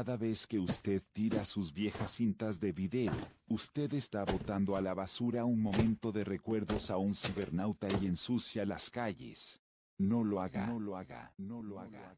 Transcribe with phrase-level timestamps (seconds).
[0.00, 3.12] Cada vez que usted tira sus viejas cintas de video,
[3.48, 8.64] usted está botando a la basura un momento de recuerdos a un cibernauta y ensucia
[8.64, 9.60] las calles.
[9.98, 12.16] No lo haga, no lo haga, no lo haga.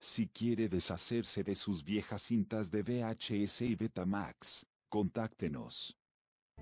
[0.00, 5.99] Si quiere deshacerse de sus viejas cintas de VHS y Betamax, contáctenos.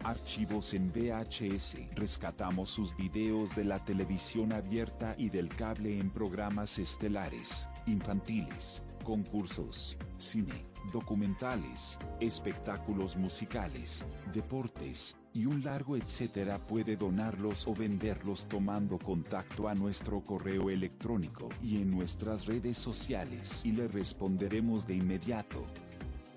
[0.04, 1.76] Archivos en VHS.
[1.94, 9.96] Rescatamos sus videos de la televisión abierta y del cable en programas estelares, infantiles, concursos,
[10.18, 19.68] cine, documentales, espectáculos musicales, deportes, y un largo etcétera puede donarlos o venderlos tomando contacto
[19.68, 25.64] a nuestro correo electrónico y en nuestras redes sociales y le responderemos de inmediato.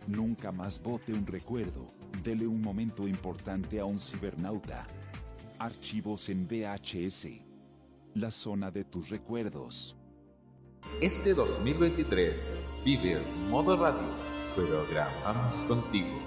[0.07, 1.87] Nunca más bote un recuerdo,
[2.23, 4.87] dele un momento importante a un cibernauta.
[5.59, 7.27] Archivos en VHS.
[8.15, 9.95] La zona de tus recuerdos.
[11.01, 14.01] Este 2023 vive en modo radio.
[14.55, 16.19] Programamos contigo.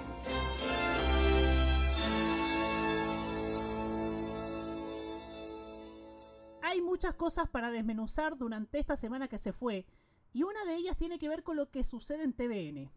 [6.61, 9.85] Hay muchas cosas para desmenuzar durante esta semana que se fue,
[10.31, 12.89] y una de ellas tiene que ver con lo que sucede en TVN.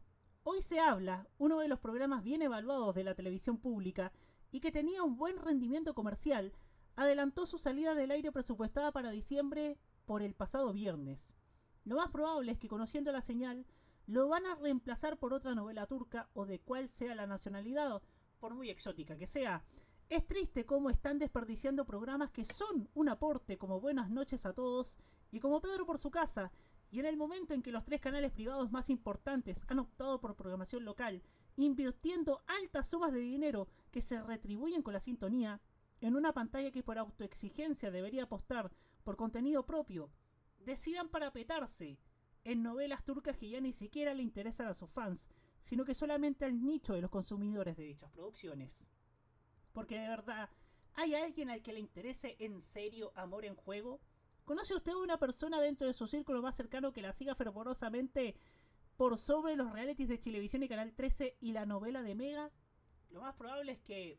[0.51, 4.13] Hoy se habla, uno de los programas bien evaluados de la televisión pública
[4.51, 6.55] y que tenía un buen rendimiento comercial,
[6.97, 9.77] adelantó su salida del aire presupuestada para diciembre
[10.07, 11.35] por el pasado viernes.
[11.85, 13.67] Lo más probable es que conociendo la señal,
[14.07, 18.01] lo van a reemplazar por otra novela turca o de cual sea la nacionalidad,
[18.41, 19.67] por muy exótica que sea.
[20.09, 24.97] Es triste cómo están desperdiciando programas que son un aporte como Buenas noches a todos
[25.31, 26.51] y como Pedro por su casa,
[26.91, 30.37] y en el momento en que los tres canales privados más importantes han optado por
[30.37, 31.23] programación local,
[31.57, 35.61] invirtiendo altas sumas de dinero que se retribuyen con la sintonía,
[36.01, 38.71] en una pantalla que por autoexigencia debería apostar
[39.05, 40.11] por contenido propio,
[40.61, 41.99] decidan parapetarse
[42.45, 45.29] en novelas turcas que ya ni siquiera le interesan a sus fans,
[45.63, 48.87] sino que solamente al nicho de los consumidores de dichas producciones.
[49.73, 50.49] Porque de verdad,
[50.95, 54.01] ¿hay alguien al que le interese en serio Amor en Juego?
[54.49, 58.35] ¿Conoce usted una persona dentro de su círculo más cercano que la siga fervorosamente
[58.97, 62.51] por sobre los realities de Chilevisión y Canal 13 y la novela de Mega?
[63.11, 64.19] Lo más probable es que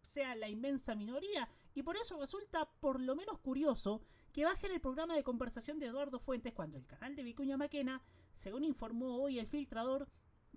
[0.00, 4.00] sea la inmensa minoría y por eso resulta por lo menos curioso
[4.32, 7.56] que baje en el programa de conversación de Eduardo Fuentes cuando el canal de Vicuña
[7.56, 8.00] Maquena,
[8.36, 10.08] según informó hoy el filtrador,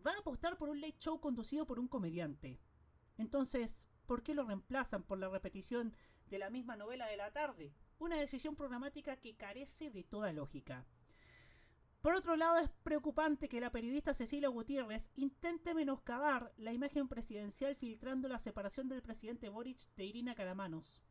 [0.06, 2.60] va a apostar por un late show conducido por un comediante.
[3.18, 5.96] Entonces, ¿por qué lo reemplazan por la repetición
[6.28, 7.74] de la misma novela de la tarde?
[8.00, 10.86] Una decisión programática que carece de toda lógica.
[12.02, 17.76] Por otro lado, es preocupante que la periodista Cecilia Gutiérrez intente menoscabar la imagen presidencial
[17.76, 21.02] filtrando la separación del presidente Boric de Irina Caramanos.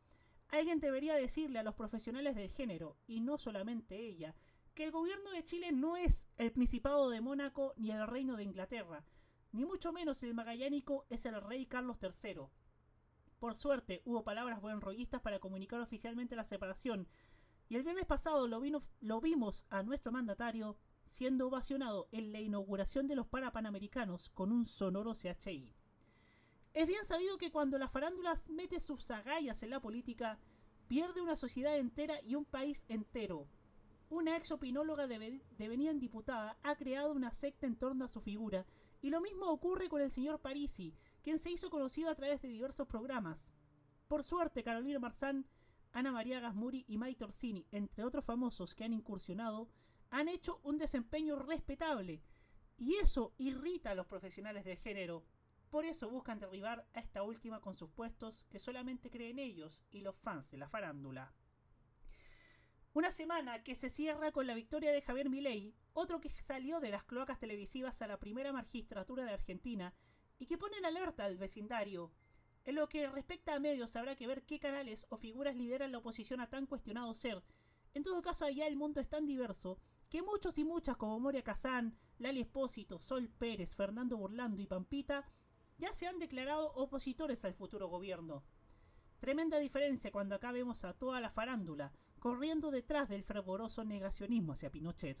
[0.49, 4.33] Alguien debería decirle a los profesionales del género, y no solamente ella,
[4.73, 8.43] que el gobierno de Chile no es el Principado de Mónaco ni el Reino de
[8.43, 9.03] Inglaterra,
[9.51, 12.43] ni mucho menos el magallánico es el rey Carlos III,
[13.39, 17.07] por suerte, hubo palabras buenrollistas para comunicar oficialmente la separación,
[17.69, 20.77] y el viernes pasado lo, vimos a nuestro mandatario
[21.09, 25.73] siendo ovacionado en la inauguración de los Parapanamericanos con un sonoro CHI.
[26.73, 30.39] Es bien sabido que cuando las farándulas mete sus agallas en la política,
[30.87, 33.47] pierde una sociedad entera y un país entero.
[34.09, 38.65] Una ex opinóloga de, en diputada ha creado una secta en torno a su figura,
[39.01, 40.93] y lo mismo ocurre con el señor Parisi,
[41.27, 43.51] quien se hizo conocido a través de diversos programas.
[44.07, 45.45] Por suerte, Carolina Marzán,
[45.91, 49.67] Ana María Gasmuri y May Torsini, entre otros famosos que han incursionado,
[50.09, 52.23] han hecho un desempeño respetable,
[52.77, 55.25] y eso irrita a los profesionales del género.
[55.69, 59.99] Por eso buscan derribar a esta última con sus puestos que solamente creen ellos y
[59.99, 61.33] los fans de la farándula.
[62.93, 66.91] Una semana que se cierra con la victoria de Javier Milei, otro que salió de
[66.91, 69.93] las cloacas televisivas a la primera magistratura de Argentina
[70.39, 72.11] y que ponen alerta al vecindario.
[72.65, 75.99] En lo que respecta a medios habrá que ver qué canales o figuras lideran la
[75.99, 77.43] oposición a tan cuestionado ser.
[77.93, 79.79] En todo caso allá el mundo es tan diverso
[80.09, 85.25] que muchos y muchas como Moria Kazán, Lali Espósito, Sol Pérez, Fernando Burlando y Pampita
[85.77, 88.43] ya se han declarado opositores al futuro gobierno.
[89.19, 94.71] Tremenda diferencia cuando acá vemos a toda la farándula corriendo detrás del fervoroso negacionismo hacia
[94.71, 95.17] Pinochet.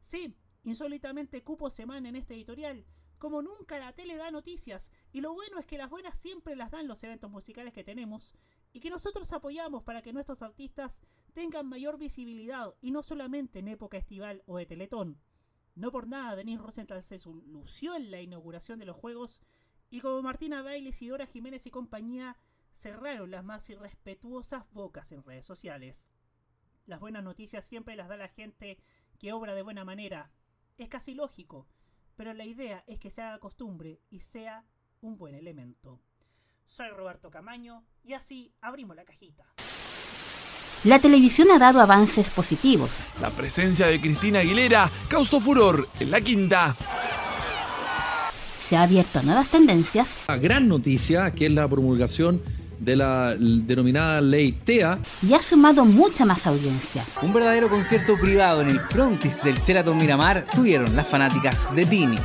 [0.00, 2.84] Sí, insólitamente cupo semana en este editorial,
[3.18, 6.70] como nunca la tele da noticias, y lo bueno es que las buenas siempre las
[6.70, 8.34] dan los eventos musicales que tenemos,
[8.72, 11.00] y que nosotros apoyamos para que nuestros artistas
[11.32, 15.18] tengan mayor visibilidad, y no solamente en época estival o de teletón.
[15.74, 19.40] No por nada Denise Rosenthal se lució en la inauguración de los Juegos,
[19.90, 22.36] y como Martina Bailes y Dora Jiménez y compañía,
[22.72, 26.10] cerraron las más irrespetuosas bocas en redes sociales.
[26.86, 28.78] Las buenas noticias siempre las da la gente
[29.18, 30.30] que obra de buena manera.
[30.76, 31.66] Es casi lógico,
[32.16, 34.64] pero la idea es que se haga costumbre y sea
[35.00, 36.00] un buen elemento.
[36.66, 39.44] Soy Roberto Camaño y así abrimos la cajita.
[40.84, 43.06] La televisión ha dado avances positivos.
[43.20, 46.76] La presencia de Cristina Aguilera causó furor en la quinta.
[48.60, 50.14] Se ha abierto a nuevas tendencias.
[50.28, 52.42] La gran noticia, que es la promulgación
[52.78, 54.98] de la denominada ley TEA.
[55.26, 57.04] Y ha sumado mucha más audiencia.
[57.22, 62.18] Un verdadero concierto privado en el frontis del Sheraton Miramar tuvieron las fanáticas de Tini.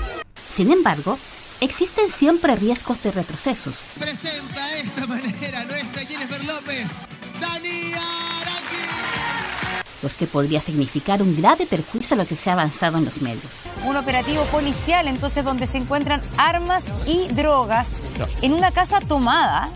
[0.49, 1.17] Sin embargo,
[1.61, 3.81] existen siempre riesgos de retrocesos.
[3.99, 7.07] Presenta de esta manera nuestra Jennifer López,
[7.39, 9.81] Dani Araki.
[10.01, 13.21] Los que podría significar un grave perjuicio a lo que se ha avanzado en los
[13.21, 13.63] medios.
[13.85, 17.99] Un operativo policial, entonces, donde se encuentran armas y drogas
[18.41, 19.69] en una casa tomada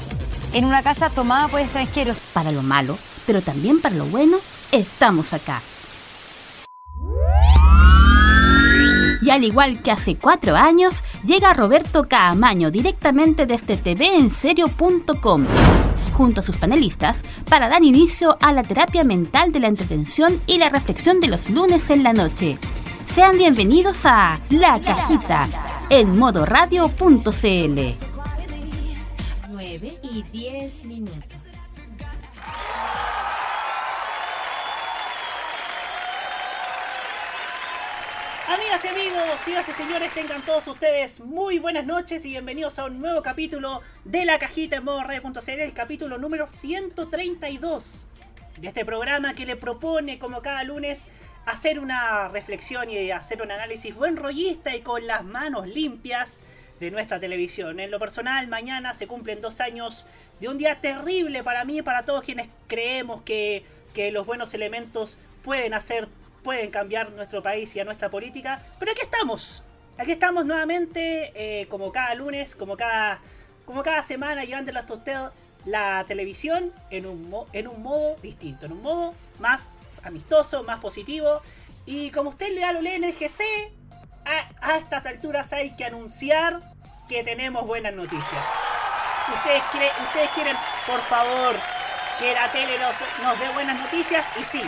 [0.55, 2.19] en una casa tomada por extranjeros.
[2.33, 2.97] Para lo malo,
[3.27, 4.37] pero también para lo bueno,
[4.71, 5.61] estamos acá.
[9.21, 15.45] Y al igual que hace cuatro años, llega Roberto Caamaño directamente desde tvenserio.com
[16.13, 20.57] junto a sus panelistas para dar inicio a la terapia mental de la entretención y
[20.59, 22.57] la reflexión de los lunes en la noche.
[23.05, 25.49] Sean bienvenidos a La Cajita
[25.89, 28.14] en modoradio.cl
[29.83, 31.37] y 10 minutos.
[38.47, 42.85] Amigas y amigos, señoras y señores, tengan todos ustedes muy buenas noches y bienvenidos a
[42.85, 48.07] un nuevo capítulo de La Cajita en modo radio.cl, el capítulo número 132
[48.57, 51.03] de este programa que le propone, como cada lunes,
[51.45, 56.39] hacer una reflexión y hacer un análisis buen rollista y con las manos limpias
[56.79, 57.79] de nuestra televisión.
[57.79, 60.05] En lo personal, mañana se cumplen dos años
[60.39, 63.63] de un día terrible para mí y para todos quienes creemos que,
[64.11, 66.09] los buenos elementos pueden hacer,
[66.43, 68.61] pueden cambiar nuestro país y a nuestra política.
[68.77, 69.63] Pero aquí estamos,
[69.97, 73.21] aquí estamos nuevamente, eh, como cada lunes, como cada,
[73.65, 75.15] como cada semana, llevándole hasta usted
[75.65, 79.71] la televisión en un, en un modo distinto, en un modo más
[80.03, 81.41] amistoso, más positivo.
[81.85, 83.43] Y como usted ya lo lee en el GC,
[84.25, 86.61] a, estas alturas hay que anunciar
[87.07, 88.43] que tenemos buenas noticias.
[89.35, 89.63] Ustedes,
[90.07, 90.55] ustedes quieren,
[90.87, 91.55] por favor,
[92.19, 94.61] que la tele nos, dé buenas noticias y sí,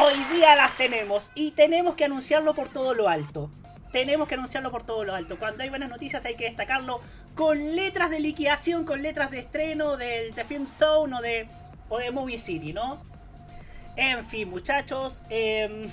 [0.00, 3.50] hoy día las tenemos y tenemos que anunciarlo por todo lo alto.
[3.92, 5.38] Tenemos que anunciarlo por todo lo alto.
[5.38, 7.00] Cuando hay buenas noticias hay que destacarlo
[7.34, 11.48] con letras de liquidación, con letras de estreno del Film Zone o de,
[11.88, 13.00] o de Movie City, ¿no?
[13.96, 15.88] En fin, muchachos, em,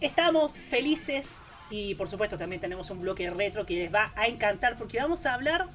[0.00, 1.36] estamos felices
[1.70, 5.24] y por supuesto también tenemos un bloque retro que les va a encantar porque vamos
[5.26, 5.66] a hablar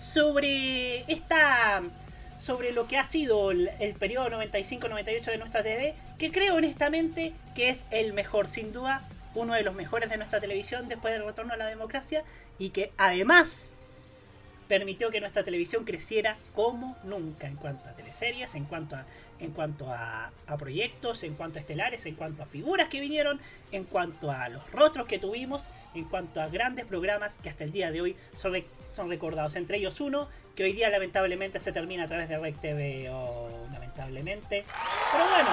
[0.00, 1.82] sobre esta
[2.38, 3.68] sobre lo que ha sido el,
[3.98, 9.02] periodo 95-98 de nuestra TV, que creo honestamente que es el mejor, sin duda,
[9.34, 12.24] uno de los mejores de nuestra televisión después del retorno a la democracia
[12.58, 13.72] y que además
[14.70, 19.04] permitió que nuestra televisión creciera como nunca en cuanto a teleseries, en cuanto a
[19.40, 23.40] en cuanto a, proyectos, en cuanto a estelares, en cuanto a figuras que vinieron,
[23.72, 27.72] en cuanto a los rostros que tuvimos, en cuanto a grandes programas que hasta el
[27.72, 28.52] día de hoy son,
[28.86, 29.56] son recordados.
[29.56, 33.48] Entre ellos uno que hoy día lamentablemente se termina a través de Rec TV o
[33.72, 34.64] lamentablemente.
[35.10, 35.50] Pero bueno,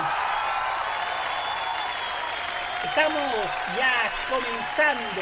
[2.84, 5.22] estamos ya comenzando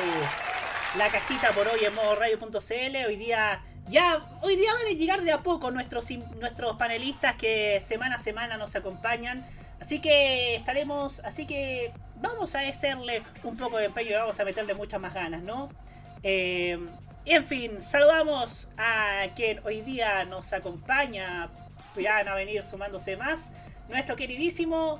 [0.97, 3.05] la cajita por hoy en modo radio.cl.
[3.07, 7.81] Hoy día ya, hoy día van a llegar de a poco nuestros, nuestros panelistas que
[7.81, 9.45] semana a semana nos acompañan.
[9.79, 14.45] Así que estaremos, así que vamos a hacerle un poco de empeño y vamos a
[14.45, 15.69] meterle muchas más ganas, ¿no?
[16.23, 16.79] Eh,
[17.25, 21.49] en fin, saludamos a quien hoy día nos acompaña,
[21.95, 23.51] ya van a venir sumándose más,
[23.89, 24.99] nuestro queridísimo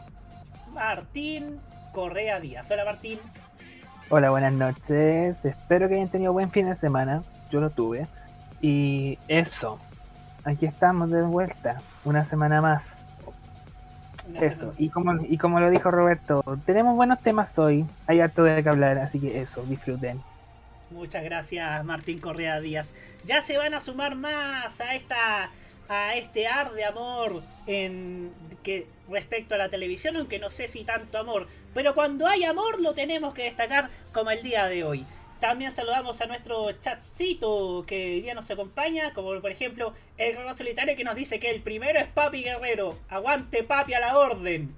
[0.72, 1.60] Martín
[1.94, 2.70] Correa Díaz.
[2.70, 3.20] Hola Martín.
[4.10, 5.46] Hola, buenas noches.
[5.46, 7.24] Espero que hayan tenido buen fin de semana.
[7.50, 8.08] Yo lo tuve.
[8.67, 9.79] Y eso,
[10.43, 13.07] aquí estamos de vuelta, una semana más.
[14.41, 18.63] eso, y como, y como lo dijo Roberto, tenemos buenos temas hoy, hay harto de
[18.63, 20.19] que hablar, así que eso, disfruten.
[20.89, 22.95] Muchas gracias Martín Correa Díaz.
[23.24, 25.51] Ya se van a sumar más a esta
[25.88, 28.31] a este ar de amor en
[28.63, 32.81] que respecto a la televisión, aunque no sé si tanto amor, pero cuando hay amor
[32.81, 35.05] lo tenemos que destacar como el día de hoy.
[35.39, 40.56] También saludamos a nuestro chatcito que hoy día nos acompaña, como por ejemplo el Guerrero
[40.56, 42.98] Solitario que nos dice que el primero es Papi Guerrero.
[43.10, 44.74] Aguante Papi a la orden.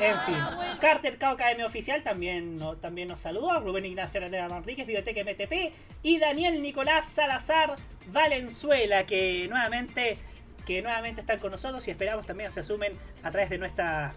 [0.00, 0.36] En fin,
[0.80, 3.60] Carter KKM Oficial también, también nos saluda.
[3.60, 5.72] Rubén Ignacio Araneda Manríquez, Biblioteca MTP.
[6.02, 7.76] Y Daniel Nicolás Salazar
[8.08, 10.18] Valenzuela, que nuevamente
[10.66, 12.92] que nuevamente están con nosotros y esperamos también se sumen
[13.22, 14.14] a través de nuestra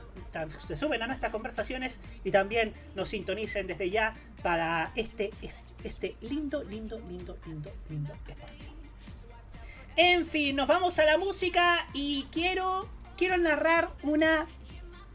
[0.59, 5.31] se sumen a nuestras conversaciones y también nos sintonicen desde ya para este
[5.83, 8.71] este lindo lindo lindo lindo lindo espacio.
[9.95, 14.47] En fin, nos vamos a la música y quiero quiero narrar una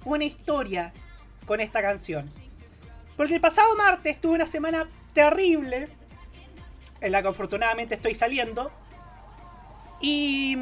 [0.04, 0.92] una historia
[1.46, 2.30] con esta canción.
[3.16, 5.88] Porque el pasado martes tuve una semana terrible
[7.00, 8.70] en la que afortunadamente estoy saliendo
[10.00, 10.56] y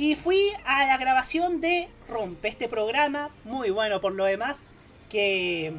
[0.00, 4.70] y fui a la grabación de Rompe, este programa, muy bueno por lo demás,
[5.10, 5.74] que,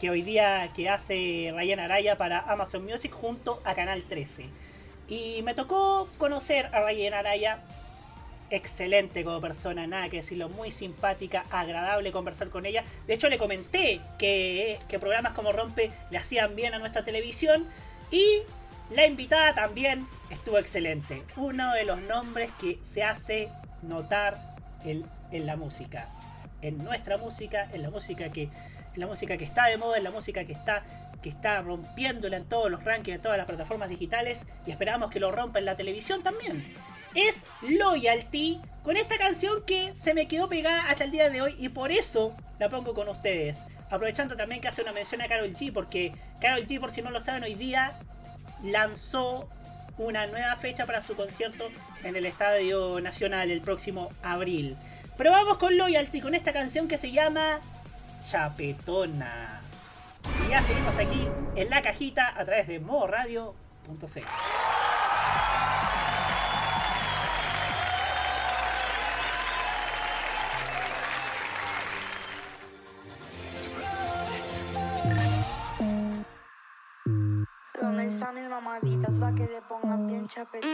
[0.00, 4.46] que hoy día que hace Ryan Araya para Amazon Music junto a Canal 13.
[5.08, 7.58] Y me tocó conocer a Ryan Araya,
[8.48, 12.82] excelente como persona, nada que decirlo, muy simpática, agradable conversar con ella.
[13.06, 17.66] De hecho le comenté que, que programas como Rompe le hacían bien a nuestra televisión
[18.10, 18.38] y
[18.94, 21.24] la invitada también estuvo excelente.
[21.36, 23.48] Uno de los nombres que se hace
[23.82, 26.08] notar en, la música.
[26.62, 28.44] En nuestra música, en la música que.
[28.94, 30.84] En la música que está de moda, en la música que está.
[31.22, 34.46] que está rompiéndola en todos los rankings de todas las plataformas digitales.
[34.64, 36.64] Y esperamos que lo rompa en la televisión también.
[37.14, 38.60] Es Loyalty.
[38.84, 41.56] Con esta canción que se me quedó pegada hasta el día de hoy.
[41.58, 43.64] Y por eso la pongo con ustedes.
[43.90, 45.72] Aprovechando también que hace una mención a Carol G.
[45.72, 47.98] Porque Carol G, por si no lo saben, hoy día
[48.62, 49.48] lanzó
[49.98, 51.66] una nueva fecha para su concierto
[52.02, 54.76] en el Estadio Nacional el próximo abril.
[55.16, 57.60] Pero vamos con Loyalty, con esta canción que se llama
[58.28, 59.60] Chapetona.
[60.44, 64.22] Y ya seguimos aquí en la cajita a través de modoradio.c.
[80.46, 80.73] pongan bien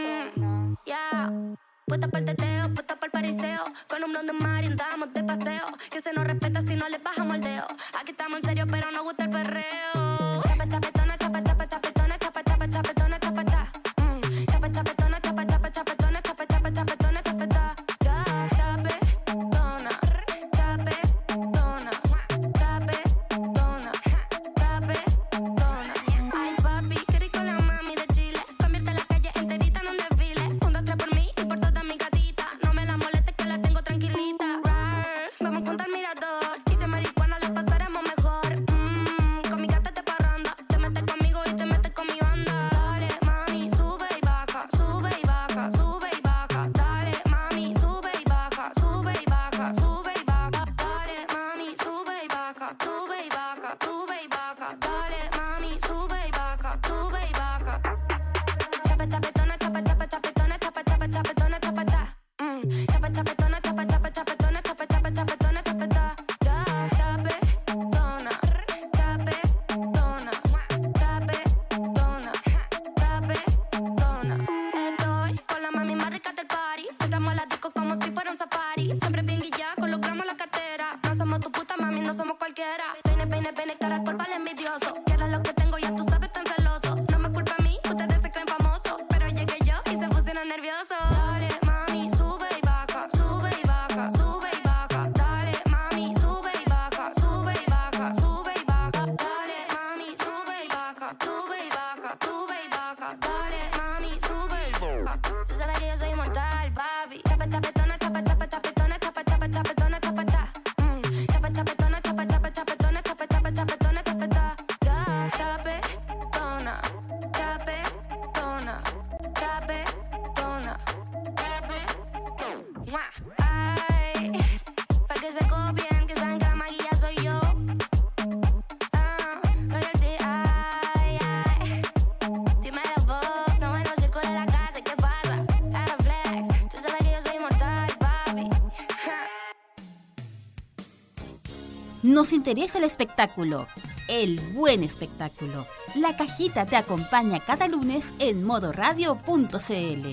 [142.41, 143.67] interesa el espectáculo,
[144.07, 145.67] el buen espectáculo.
[145.93, 150.07] La cajita te acompaña cada lunes en modoradio.cl.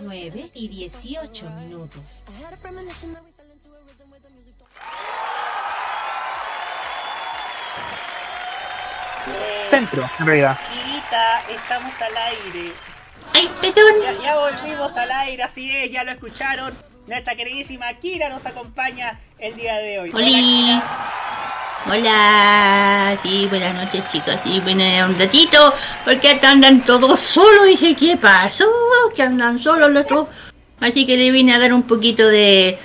[0.00, 2.02] 9 y 18 minutos.
[9.68, 10.58] Centro, en realidad.
[10.62, 12.72] Chiquita, estamos al aire.
[14.22, 16.93] Ya, volvimos al aire, así es, ya lo escucharon.
[17.06, 20.10] Nuestra queridísima Kira nos acompaña el día de hoy.
[20.14, 20.82] Hola,
[21.86, 25.74] Hola, sí, buenas noches chicos, sí, bueno, un ratito,
[26.06, 28.64] porque andan todos solos, dije, ¿qué pasó?
[29.14, 30.28] Que andan solos los dos,
[30.80, 32.78] así que le vine a dar un poquito de,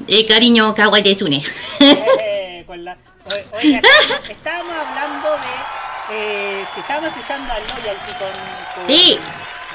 [0.00, 1.42] de cariño Kawatezune.
[1.80, 3.78] Eh, con la- o- Oiga,
[4.28, 6.14] estábamos, estábamos hablando de
[6.60, 9.18] eh, que estábamos escuchando al Loyalty con, con Sí.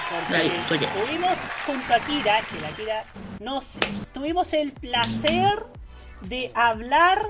[0.10, 0.88] Porque La vi, oye.
[1.06, 3.04] tuvimos junto a Kira, que la Kira
[3.40, 3.78] nos
[4.14, 5.64] tuvimos el placer
[6.22, 7.22] de hablar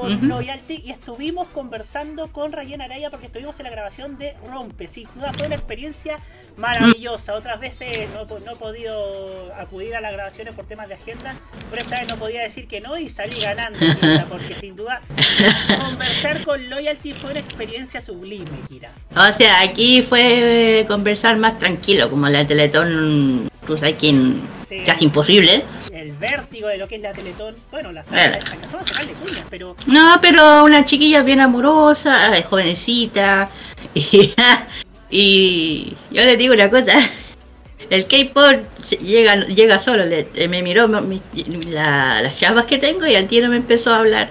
[0.00, 0.28] con.
[0.28, 4.88] Loyalty y estuvimos conversando con Rayen Araya porque estuvimos en la grabación de Rompe.
[4.88, 6.18] Sin duda fue una experiencia
[6.56, 7.34] maravillosa.
[7.34, 11.36] Otras veces no, no he podido acudir a las grabaciones por temas de agenda,
[11.70, 15.00] pero esta vez no podía decir que no y salí ganando, Kira, porque sin duda
[15.78, 18.90] conversar con Loyalty fue una experiencia sublime, Kira.
[19.16, 24.82] O sea, aquí fue eh, conversar más tranquilo, como la Teletón, tú sabes quién, Sí.
[24.84, 25.62] casi imposible.
[26.30, 27.54] Vértigo de lo que es la Teletón.
[27.70, 33.48] Bueno, la alcanzamos a sacarle cuñas, pero No, pero una chiquilla bien amorosa, eh, jovencita.
[33.94, 34.34] Y,
[35.10, 36.92] y yo le digo una cosa.
[37.90, 38.62] El K-pop
[39.02, 40.04] llega, llega solo.
[40.06, 41.20] le- eh, me miró mi-
[41.68, 44.28] la- las chavas que tengo y al tiro me empezó a hablar.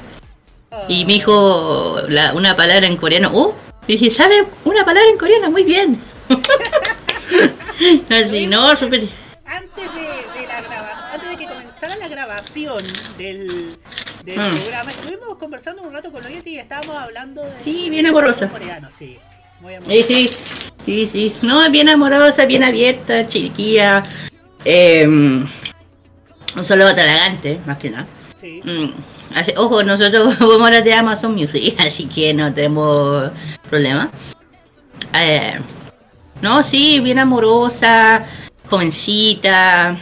[0.88, 3.30] Y me dijo la- una palabra en coreano.
[3.34, 3.54] ¡Oh!
[3.88, 5.52] Y dije, ¿sabe una palabra en coreano?
[5.52, 6.02] Muy bien.
[8.10, 11.96] Así, no, antes de, de la grabación, antes de que comenzara
[12.58, 13.76] del,
[14.24, 14.56] del Mm.
[14.58, 17.60] programa, estuvimos conversando un rato con Loyalty y estábamos hablando de.
[17.64, 18.48] Sí, bien amorosa.
[18.48, 19.18] coreano, sí.
[19.60, 19.96] Muy amorosa.
[20.08, 20.38] Sí, sí,
[20.86, 21.36] sí, sí.
[21.42, 24.04] No, bien amorosa, bien abierta, chiquilla.
[24.64, 25.50] Eh, un
[26.64, 28.06] solo talagante, más que nada.
[28.40, 28.62] Sí.
[28.64, 28.92] Mm,
[29.36, 33.32] así- ojo, nosotros somos ahora de Amazon Music, así que no tenemos
[33.68, 34.12] problema.
[35.20, 35.60] Eh,
[36.42, 38.26] no, sí, bien amorosa,
[38.70, 39.98] jovencita.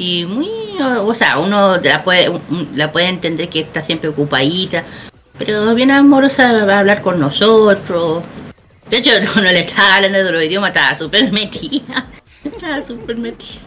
[0.00, 0.48] Y muy,
[0.80, 2.40] o sea, uno la puede,
[2.74, 4.82] la puede entender que está siempre ocupadita.
[5.36, 8.24] Pero bien amorosa va a hablar con nosotros.
[8.88, 12.06] De hecho, no, no le estaba hablando de los idiomas, estaba súper metida.
[12.44, 13.60] Estaba súper metida.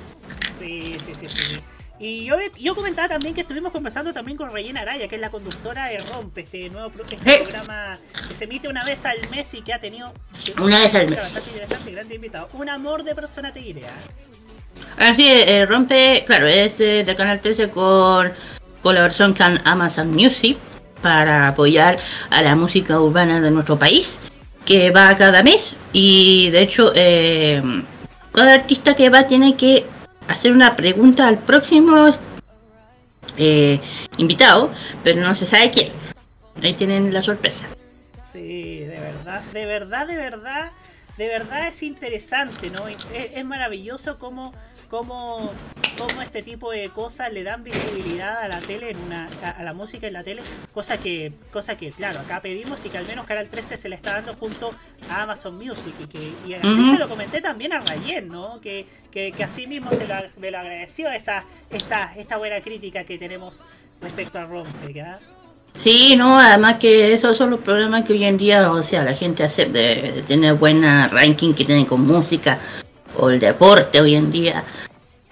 [0.57, 1.59] Sí, sí, sí, sí.
[1.99, 5.29] Y yo, yo comentaba también que estuvimos conversando también con Reyena Araya, que es la
[5.29, 7.37] conductora de Rompe, este nuevo pro- este Eh.
[7.43, 10.11] programa que se emite una vez al mes y que ha tenido
[10.59, 11.19] Una vez al mes.
[11.19, 12.49] bastante interesante grande invitado.
[12.53, 13.83] Un amor de persona te diré.
[13.85, 13.91] ¿ah?
[14.97, 18.31] Así eh, rompe, claro, es de, de Canal 13 con
[18.81, 20.57] colaboración con Amazon Music
[21.01, 21.97] para apoyar
[22.29, 24.17] a la música urbana de nuestro país,
[24.65, 27.61] que va cada mes y de hecho eh,
[28.31, 29.85] cada artista que va tiene que
[30.27, 32.15] hacer una pregunta al próximo
[33.37, 33.79] eh,
[34.17, 34.71] invitado,
[35.03, 35.91] pero no se sabe quién.
[36.61, 37.65] Ahí tienen la sorpresa.
[38.31, 40.71] Sí, de verdad, de verdad, de verdad,
[41.17, 42.87] de verdad es interesante, ¿no?
[42.87, 44.53] Es, es maravilloso cómo,
[44.89, 45.51] cómo,
[45.97, 49.63] cómo este tipo de cosas le dan visibilidad a la tele, en una, a, a
[49.63, 50.41] la música en la tele,
[50.73, 53.95] cosa que, cosa que, claro, acá pedimos y que al menos Canal 13 se le
[53.95, 54.73] está dando junto
[55.09, 58.59] a Amazon Music y que y así se lo comenté también a Rayen, ¿no?
[58.61, 63.03] Que, que, que así mismo se lo, me lo agradeció esa, esta, esta buena crítica
[63.03, 63.63] que tenemos
[64.01, 65.19] respecto a Rompe, ¿ya?
[65.77, 69.13] Sí, no, además que esos son los programas que hoy en día, o sea, la
[69.15, 72.59] gente hace de, de tener buena ranking que tienen con música
[73.17, 74.63] o el deporte hoy en día.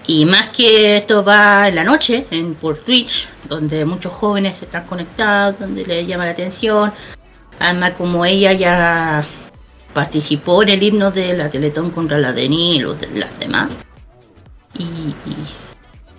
[0.08, 4.86] Y más que esto va en la noche, en por Twitch, donde muchos jóvenes están
[4.86, 6.92] conectados, donde les llama la atención.
[7.60, 9.24] Además, como ella ya
[9.94, 13.70] participó en el himno de la Teletón contra la DENI y los de- las demás.
[14.78, 15.16] Y, y,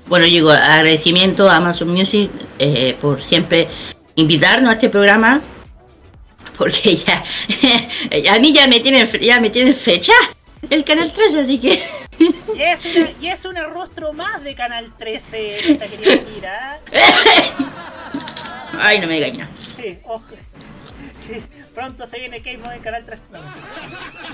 [0.07, 2.31] bueno, digo, agradecimiento a Amazon Music
[2.61, 3.67] eh, por siempre
[4.15, 5.41] invitarnos a este programa.
[6.57, 7.23] Porque ya,
[8.35, 10.13] a mí ya me tienen, ya me tienen fecha
[10.71, 11.83] el canal 13, así que
[12.19, 16.79] Y es, una, y es un rostro más de Canal 13, esta querida Kira.
[18.79, 19.49] Ay, no me engaña.
[19.77, 20.23] Sí, ojo.
[21.27, 21.43] Sí,
[21.75, 23.23] pronto se viene Game en Canal 13.
[23.33, 23.43] No.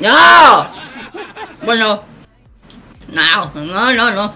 [0.01, 0.71] ¡No!
[1.63, 2.05] Bueno,
[3.09, 4.35] no, no, no, no.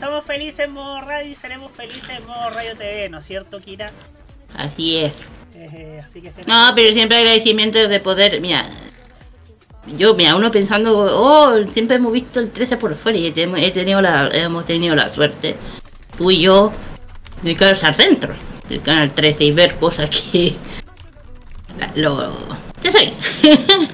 [0.00, 3.60] Somos felices en modo radio y seremos felices en modo radio TV, ¿no es cierto,
[3.60, 3.86] Kira?
[4.56, 5.12] Así es.
[5.54, 8.66] Eh, así que estén No, pero siempre agradecimiento de poder, mira,
[9.86, 13.70] yo, mira, uno pensando, oh, siempre hemos visto el 13 por fuera y hemos- he
[13.70, 15.56] tenido la, hemos tenido la suerte,
[16.18, 16.72] tú y yo,
[17.42, 18.34] de quedarnos adentro
[18.68, 20.56] del canal 13 y ver cosas que
[21.96, 22.32] lo,
[22.82, 23.12] ya sabes.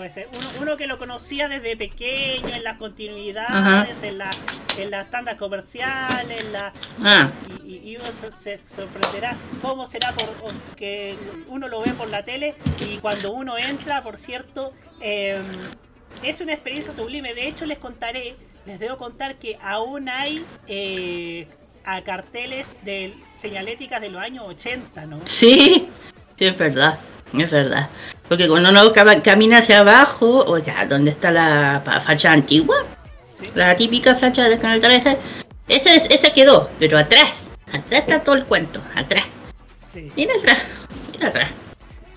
[0.00, 3.50] Pues eh, uno, uno que lo conocía desde pequeño, en las continuidades,
[3.98, 4.06] Ajá.
[4.06, 4.30] en, la,
[4.78, 6.72] en las tandas comerciales, en la,
[7.04, 7.30] Ah.
[7.62, 10.30] y, y- uno se, se sorprenderá cómo será por,
[10.76, 11.16] que
[11.48, 15.38] uno lo ve por la tele y cuando uno entra, por cierto, eh,
[16.22, 17.34] es una experiencia sublime.
[17.34, 20.42] De hecho, les contaré, les debo contar que aún hay...
[20.66, 21.46] eh,
[21.82, 25.20] a carteles de señaléticas de los años 80, ¿no?
[25.24, 25.88] Sí,
[26.38, 26.98] sí, es verdad,
[27.38, 27.88] es verdad.
[28.28, 32.84] Porque cuando uno cam- camina hacia abajo, o sea, donde está la facha antigua,
[33.54, 35.18] la típica facha del Canal 13,
[35.68, 37.30] esa, es- esa quedó, pero atrás,
[37.68, 39.24] atrás está todo el cuento, atrás.
[39.92, 40.10] Sí.
[40.16, 40.58] Mira atrás,
[41.12, 41.50] mira atrás.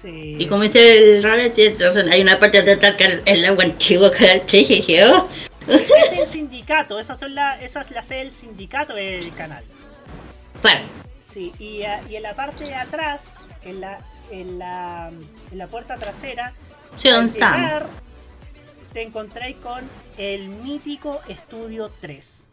[0.01, 0.35] Sí.
[0.37, 3.63] Y como dice el Rabbit, entonces hay una parte de atrás que es el agua
[3.63, 5.27] antigua Canal 13, y dije, oh,
[5.67, 9.63] Es el sindicato, esas son la, esa es la sede del sindicato del canal.
[10.61, 10.81] Claro.
[11.25, 13.97] Sí, y, ah, y en la parte de atrás, en la,
[14.31, 15.09] en la,
[15.51, 16.53] en la puerta trasera,
[16.99, 17.31] Sí, al
[18.93, 19.81] te encontráis con
[20.17, 22.47] el mítico Estudio 3.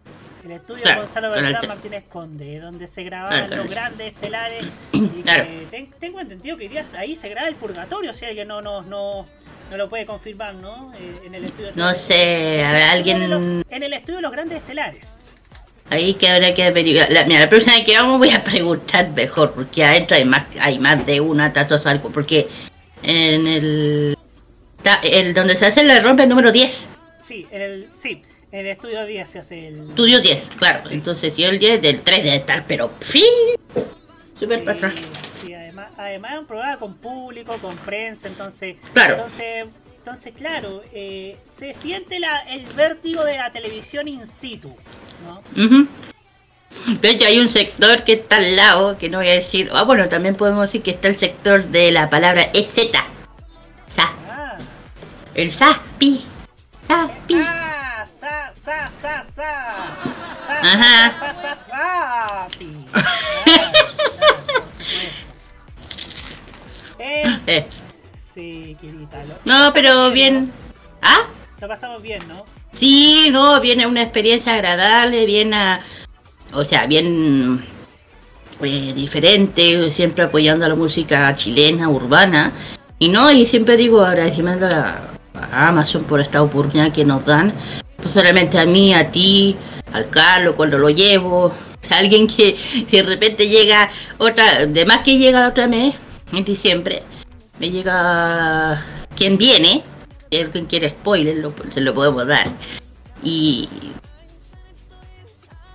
[0.45, 3.63] El estudio Claro, Gonzalo Beltrán te- Martínez Conde, donde se grababan Claro, claro.
[3.65, 4.67] los grandes estelares.
[4.93, 5.45] Y Claro.
[5.45, 8.81] que ten- tengo entendido que día ahí se graba el purgatorio, si alguien no, no,
[8.81, 9.27] no,
[9.71, 10.95] no lo puede confirmar, ¿no?
[10.95, 11.99] Eh, en el estudio no 3.
[12.01, 13.21] sé, habrá alguien
[13.69, 15.25] En el estudio de los grandes estelares.
[15.90, 17.11] Ahí que habrá que averiguar.
[17.11, 20.46] La, mira, la próxima vez que vamos voy a preguntar mejor, porque adentro hay más,
[20.61, 22.48] hay más de una tatuaje algo, porque
[23.03, 24.16] en el,
[25.03, 26.88] el donde se hace la rompe el número 10,
[27.22, 29.90] Sí, el, sí, el estudio 10 se hace el.
[29.90, 30.83] estudio 10, claro.
[30.90, 33.24] Entonces si el 10 del 3 debe estar, pero sí,
[34.38, 34.94] super para atrás.
[35.44, 38.76] Sí, además, además es un programa con público, con prensa, entonces.
[38.92, 39.14] Claro.
[39.14, 39.66] Entonces,
[40.01, 44.75] entonces claro, eh, se siente la, el vértigo de la televisión in situ,
[45.27, 45.43] ¿no?
[45.63, 45.87] Ujú.
[47.01, 49.69] De hecho, hay un sector que está al lado, que no voy a decir.
[49.75, 52.73] Ah, bueno, también podemos decir que está el sector de la palabra EZ.
[53.95, 54.13] Sa.
[54.29, 54.57] Ah.
[55.35, 56.25] El SASPI.
[56.89, 57.35] SASPI.
[57.45, 59.75] Ah, sa, sa, sa, sa.
[60.47, 61.13] Sa, Ajá.
[61.19, 62.67] sa, sa, sa, sa, pi.
[62.95, 65.31] Por supuesto.
[66.99, 67.67] Eh, Eh,
[68.35, 69.23] sí, Kirita.
[69.45, 70.51] No, pero bien.
[71.03, 71.21] ¿Ah?
[71.61, 72.45] Lo pasamos bien, ¿no?
[72.73, 75.81] Sí, no, viene una experiencia agradable, bien a,
[76.53, 77.64] o sea, bien
[78.62, 82.53] eh, diferente, siempre apoyando a la música chilena, urbana.
[82.99, 87.25] Y no, y siempre digo agradecimiento a, la- a Amazon por esta oportunidad que nos
[87.25, 87.53] dan.
[88.03, 89.57] No solamente a mí, a ti,
[89.93, 91.55] al Carlos cuando lo llevo.
[91.90, 92.57] Alguien que
[92.90, 95.95] de repente llega otra, de más que llega la otra mes,
[96.33, 97.03] en diciembre,
[97.61, 98.83] me llega
[99.14, 99.85] quien viene,
[100.31, 102.49] si alguien quiere spoiler, lo- se lo podemos dar.
[103.23, 103.68] Y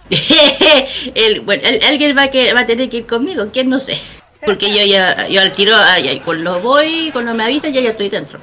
[1.15, 3.80] el, bueno, el- alguien va a, que, va a tener que ir conmigo, quién no
[3.80, 4.00] sé.
[4.45, 7.91] Porque yo ya, yo al tiro, ay, ay, cuando voy, cuando me avisan, yo ya
[7.91, 8.39] estoy dentro.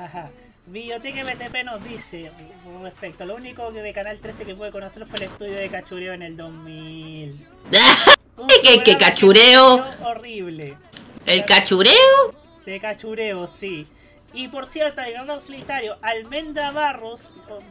[0.00, 0.30] Ajá.
[0.66, 2.30] Biblioteca MTP nos dice,
[2.82, 6.12] respecto, lo único que de Canal 13 que pude conocerlo fue el estudio de Cachureo
[6.14, 7.46] en el 2000.
[8.38, 9.82] Un ¿Qué, qué cachureo?
[10.04, 10.76] Horrible.
[11.24, 12.34] ¿El cachureo?
[12.66, 13.86] De cachureo, sí.
[14.34, 17.30] Y por cierto, el ganador solitario, Almendra Barros,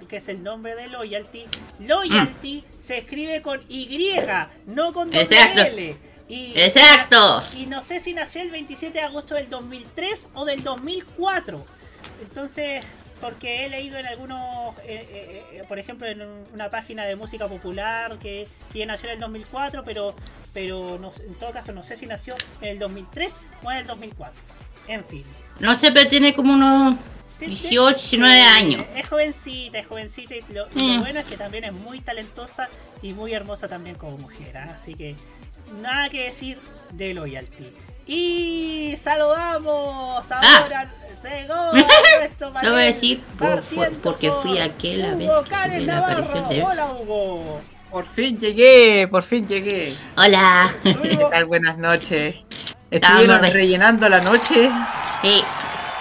[0.09, 1.45] que es el nombre de Loyalty,
[1.79, 4.15] Loyalty se escribe con Y,
[4.65, 5.61] no con Exacto.
[5.61, 5.95] L.
[6.27, 7.41] Y, Exacto.
[7.55, 11.63] Y no sé si nació el 27 de agosto del 2003 o del 2004.
[12.21, 12.81] Entonces,
[13.21, 17.15] porque he leído en algunos, eh, eh, eh, por ejemplo, en un- una página de
[17.15, 20.15] música popular que, que nació en el 2004, pero,
[20.53, 23.85] pero no, en todo caso no sé si nació en el 2003 o en el
[23.87, 24.33] 2004.
[24.87, 25.23] En fin.
[25.59, 26.95] No sé, pero tiene como unos
[27.39, 28.85] 18, 19 Sí, años.
[28.95, 30.99] Es jovencita, es jovencita y lo, Mm.
[31.01, 32.69] bueno es que también es muy talentosa
[33.01, 34.57] y muy hermosa también como mujer.
[34.57, 34.75] ¿ah?
[34.81, 35.15] Así que
[35.81, 36.59] nada que decir
[36.91, 37.65] de Loyalty.
[38.07, 40.91] Y saludamos ahora.
[41.23, 41.55] Llegó
[42.19, 46.33] nuestro Lo voy a decir por- por- porque fui aquella vez Hugo que la aparición
[46.35, 46.49] Navarro.
[46.49, 47.61] de- Hola Hugo.
[47.89, 49.95] Por fin llegué, por fin llegué.
[50.17, 50.75] Hola.
[50.83, 51.45] ¿Qué tal?
[51.45, 52.35] Buenas noches.
[52.97, 54.69] ¿Estuvieron re- rellenando la noche?
[55.21, 55.43] Sí.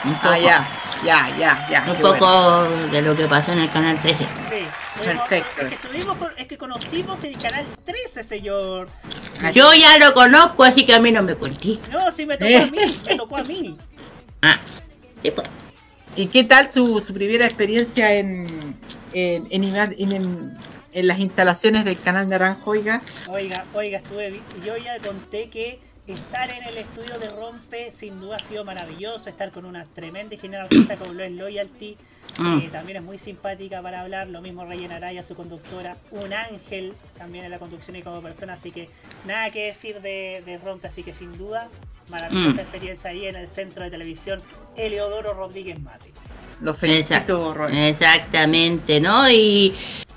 [0.04, 0.36] Un Ah, poco.
[0.36, 0.68] ya,
[1.04, 1.84] ya, ya, ya.
[1.90, 2.86] Un poco bueno.
[2.92, 4.18] de lo que pasó en el canal 13.
[4.50, 4.66] Sí.
[5.02, 5.62] Perfecto.
[5.62, 8.88] Es que, estuvimos con- es que conocimos el canal 13, señor.
[9.52, 11.78] Yo ya lo conozco, así que a mí no me conté.
[11.90, 12.58] No, sí me tocó Eh.
[12.58, 12.78] a mí.
[13.06, 13.76] Me tocó a mí.
[14.42, 14.58] Ah,
[15.22, 15.48] sí, pues.
[16.16, 18.76] ¿Y qué tal su, su primera experiencia en,
[19.12, 20.58] en, en, en- en-
[20.92, 23.02] en las instalaciones del canal Naranjo, oiga?
[23.28, 28.36] Oiga, oiga, estuve, yo ya conté que estar en el estudio de Rompe sin duda
[28.36, 31.96] ha sido maravilloso, estar con una tremenda y genial artista como lo es Loyalty,
[32.38, 32.60] Mm.
[32.62, 36.94] que también es muy simpática para hablar, lo mismo Ryan Araya, su conductora, un ángel
[37.16, 38.88] también en la conducción y como persona, así que
[39.24, 41.68] nada que decir de, de Rompe, así que sin duda,
[42.08, 42.60] maravillosa Mm.
[42.60, 44.42] experiencia ahí en el centro de televisión
[44.76, 46.12] Eleodoro Rodríguez Mate.
[46.60, 47.54] Lo felicito.
[47.70, 49.30] Exactamente, ¿no?
[49.30, 49.74] Y,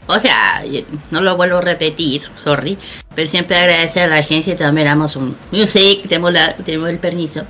[0.07, 0.63] o sea,
[1.11, 2.77] no lo vuelvo a repetir, sorry,
[3.13, 6.99] pero siempre agradecer a la agencia y también a Amazon Music, tenemos, la, tenemos el
[6.99, 7.45] permiso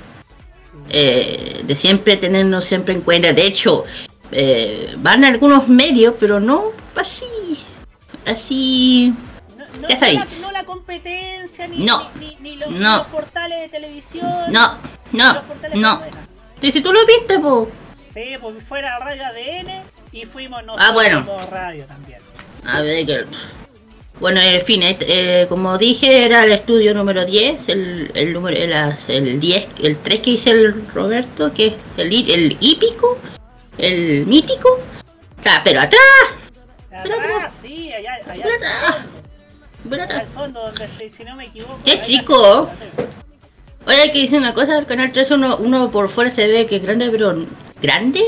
[0.90, 3.32] eh, de siempre tenernos siempre en cuenta.
[3.32, 3.84] De hecho,
[4.32, 7.24] eh, van algunos medios, pero no así,
[8.26, 9.14] así,
[9.56, 10.18] No, ya no sabéis.
[10.20, 12.08] la, no la competencia, ni, No.
[12.18, 12.96] ni, ni- ni los, No.
[12.98, 14.26] los portales de televisión.
[14.50, 14.78] No,
[15.12, 16.00] no, los portales no.
[16.60, 17.68] Y si tú lo viste, po.
[18.12, 21.24] Sí, pues fuera radio ADN y fuimos nosotros Ah, bueno.
[21.50, 22.18] radio también.
[22.64, 23.24] A ver, que...
[24.20, 28.56] Bueno, en fin, este, eh, como dije, era el estudio número 10, el, el número,
[28.56, 28.72] el,
[29.06, 33.16] el 10, el 3 que dice el Roberto, que es el, el hípico,
[33.78, 34.80] el mítico.
[35.46, 36.00] Ah, pero atrás,
[36.90, 39.04] Atrás, sí, allá, allá al
[39.84, 40.02] fondo.
[40.02, 41.78] Allá al fondo, donde si, si no me equivoco.
[41.84, 42.68] qué chico.
[43.86, 46.76] Oye, que decir una cosa, el canal 3 uno, uno por fuera se ve que
[46.76, 47.46] es grande, pero
[47.80, 48.22] grande,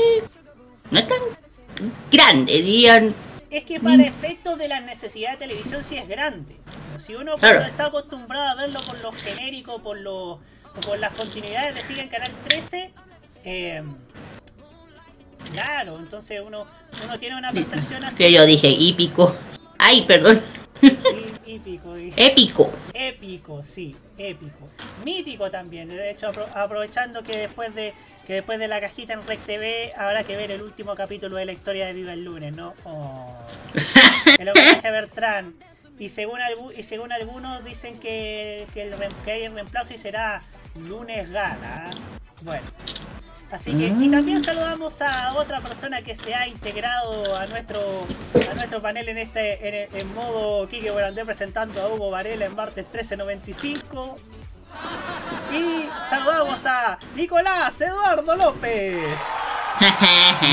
[0.89, 1.19] no es tan
[2.11, 3.13] grande, dirían.
[3.51, 6.55] Es que para efectos de las necesidades de televisión sí es grande.
[6.97, 7.65] Si uno Claro.
[7.65, 10.39] está acostumbrado a verlo por los genéricos, por los
[10.85, 12.93] por las continuidades de Sigue en Canal 13,
[13.43, 13.83] eh,
[15.51, 16.65] claro, entonces uno,
[17.03, 18.15] uno tiene una percepción así.
[18.15, 19.35] Que yo dije hípico.
[19.77, 20.41] Ay, perdón.
[22.15, 22.71] Épico.
[22.93, 24.67] Épico, sí, épico.
[25.05, 25.89] Mítico también.
[25.89, 27.93] De hecho, apro- aprovechando que después de
[28.27, 31.45] que después de la cajita en Rec TV habrá que ver el último capítulo de
[31.45, 32.73] la historia de Viva el Lunes, ¿no?
[32.83, 33.35] Oh.
[34.39, 35.55] El homenaje a Bertrand.
[36.01, 36.39] Y según,
[36.75, 38.95] y según algunos dicen que, que, el
[39.27, 40.41] hay un reemplazo y será
[40.73, 41.59] Lunes Gala.
[41.61, 41.89] ¿ah?
[42.41, 42.65] Bueno.
[43.51, 48.07] Así que, y también saludamos a otra persona que se ha integrado a nuestro
[48.49, 52.55] a nuestro panel en este en, en modo Kike Borandé presentando a Hugo Varela en
[52.55, 54.17] martes 1395.
[55.53, 58.97] Y saludamos a Nicolás Eduardo López.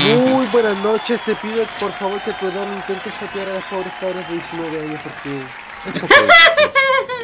[0.05, 3.93] Muy buenas noches, te pido por favor que tu no intentes saquear a las pobres
[3.99, 5.43] cabras de 19 años porque...
[5.85, 6.27] esto fue-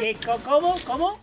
[0.00, 0.76] ¿Qué, co- ¿Cómo?
[0.86, 1.18] ¿Cómo?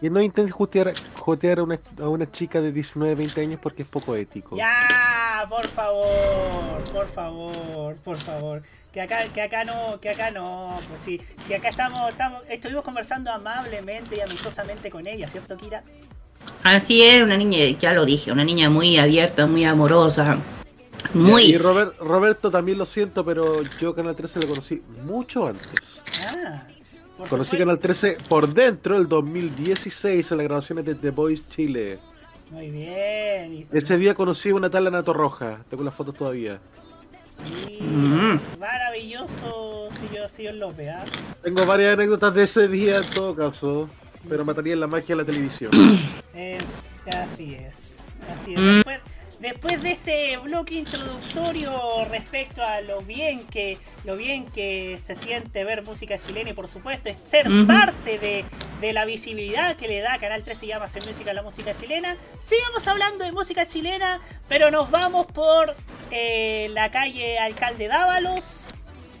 [0.00, 3.82] Que no intentes jotear, jotear a, una, a una chica de 19, 20 años porque
[3.82, 4.56] es poco ético.
[4.56, 8.62] Ya, por favor, por favor, por favor.
[8.92, 12.84] Que acá, que acá no, que acá no, pues sí, si acá estamos, estamos, estuvimos
[12.84, 15.82] conversando amablemente y amistosamente con ella, ¿cierto, Kira?
[16.62, 20.38] Así es, una niña, ya lo dije, una niña muy abierta, muy amorosa.
[21.12, 21.42] Muy.
[21.44, 26.02] Y Robert- Roberto también lo siento, pero yo Canal 13 lo conocí mucho antes.
[26.34, 26.62] Ah,
[27.18, 27.58] Conocí supuesto.
[27.58, 31.98] Canal 13 por dentro el 2016 en las grabaciones de The Voice Chile.
[32.50, 33.54] Muy bien.
[33.54, 35.64] y- Ese día conocí a una tal Anato Roja.
[35.68, 36.58] Tengo las fotos todavía.
[37.68, 38.40] y- Mm.
[38.58, 41.04] Maravilloso, señor, señor López, ¿ah?
[41.42, 43.88] Tengo varias anécdotas de ese día en todo caso.
[44.28, 45.70] Pero mataría la magia de la televisión.
[46.34, 46.58] Eh,
[47.14, 47.98] así es.
[48.28, 48.58] Así es.
[48.60, 48.74] Mm.
[48.76, 48.98] Después,
[49.40, 55.64] después de este bloque introductorio respecto a lo bien que lo bien que se siente
[55.64, 58.44] ver música chilena y por supuesto es ser parte de,
[58.80, 61.74] de la visibilidad que le da Canal 13 y llama hacer música a la música
[61.74, 62.16] chilena.
[62.40, 65.74] Sigamos hablando de música chilena, pero nos vamos por
[66.10, 68.66] eh, la calle Alcalde Dávalos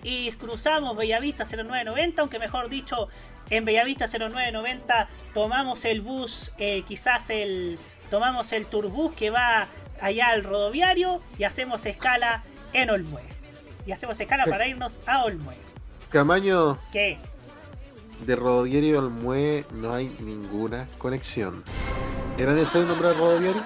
[0.02, 3.08] y cruzamos Bellavista 0990, aunque mejor dicho,
[3.50, 7.78] en Bellavista 0990 tomamos el bus, eh, quizás el
[8.10, 9.68] tomamos el turbús que va
[10.00, 13.22] allá al rodoviario y hacemos escala en Olmué.
[13.86, 15.54] Y hacemos escala para irnos a Olmué.
[16.10, 17.18] Camaño, ¿Qué?
[18.24, 21.62] de Rododiario al Mue no hay ninguna conexión.
[22.36, 23.62] ¿Era necesario nombrar Rododiario?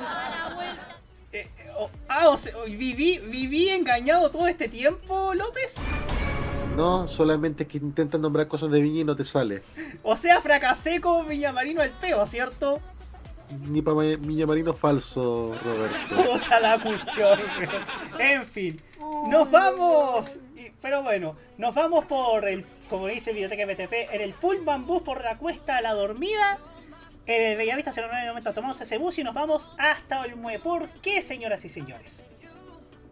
[1.78, 5.76] Oh, ah, o sea, viví, viví engañado todo este tiempo, López.
[6.76, 9.62] No, solamente que intentas nombrar cosas de Viña y no te sale.
[10.02, 12.80] O sea, fracasé como Villamarino al peo, ¿cierto?
[13.68, 16.32] Ni para Viña Marino falso, Roberto.
[16.32, 17.38] Puta la cuestión.
[18.18, 18.80] En fin,
[19.28, 20.38] nos vamos.
[20.80, 25.22] Pero bueno, nos vamos por el, como dice Biblioteca MTP, en el Pullman Bus por
[25.22, 26.58] la cuesta a la dormida.
[27.26, 30.58] En el Bellavista 0990 tomamos ese bus y nos vamos hasta Olmué.
[30.58, 32.24] ¿Por qué, señoras y señores?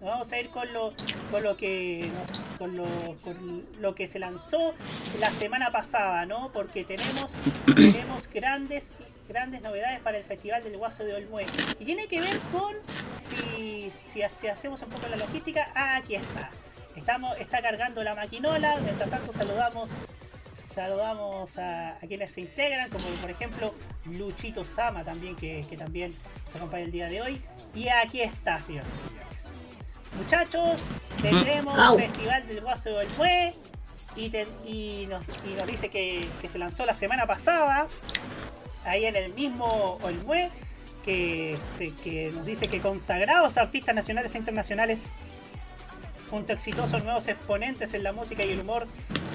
[0.01, 0.95] Nos vamos a ir con lo,
[1.31, 2.87] con lo que nos- con lo,
[3.23, 4.75] con lo que se lanzó
[5.21, 6.51] la semana pasada, ¿no?
[6.53, 8.91] Porque tenemos, tenemos grandes,
[9.31, 11.47] grandes novedades para el Festival del Guaso de Olmué.
[11.79, 12.75] Y tiene que ver con
[13.29, 15.71] si, si, si hacemos un poco la logística.
[15.75, 16.51] Ah, aquí está.
[16.97, 18.79] Estamos, está cargando la maquinola.
[18.83, 19.93] Mientras tanto saludamos
[20.57, 26.13] saludamos a, a quienes se integran, como por ejemplo Luchito Sama también, que, que también
[26.47, 27.43] se acompaña el día de hoy.
[27.75, 28.89] Y aquí está, señores.
[30.17, 30.91] Muchachos,
[31.23, 31.97] tendremos Au.
[31.97, 33.55] Festival del Guaso del Mue
[34.17, 34.27] y,
[34.65, 37.87] y, nos, y nos dice que, que se lanzó la semana pasada,
[38.85, 40.51] ahí en el mismo Olmue,
[41.05, 41.59] que,
[42.35, 45.07] nos dice que consagrados artistas nacionales e internacionales
[46.31, 48.87] junto a exitosos nuevos exponentes en la música y el humor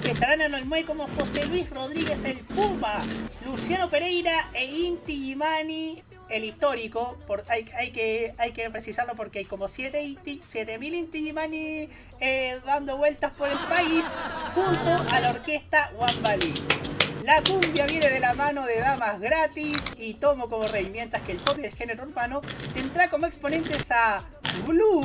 [0.04, 3.04] estarán en Olmué como José Luis Rodríguez el Puma,
[3.44, 9.40] Luciano Pereira e Inti Gimani el histórico, por, hay, hay, que, hay que precisarlo porque
[9.40, 14.04] hay como 7 Inti, 7000 Inti Gimani eh, dando vueltas por el país
[14.54, 16.54] junto a la orquesta Wambali.
[17.26, 21.32] La cumbia viene de la mano de damas gratis y tomo como rey, mientras que
[21.32, 22.40] el pop y el género urbano
[22.72, 24.22] tendrá como exponentes a
[24.64, 25.04] Blue,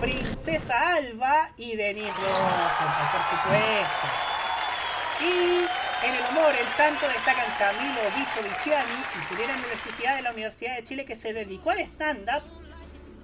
[0.00, 4.08] Princesa Alba y Denis Rosenthal, por supuesto.
[5.20, 10.32] Y en el humor, el tanto destacan Camilo Bicho Viciani, ingeniero en electricidad de la
[10.32, 12.42] Universidad de Chile que se dedicó al stand-up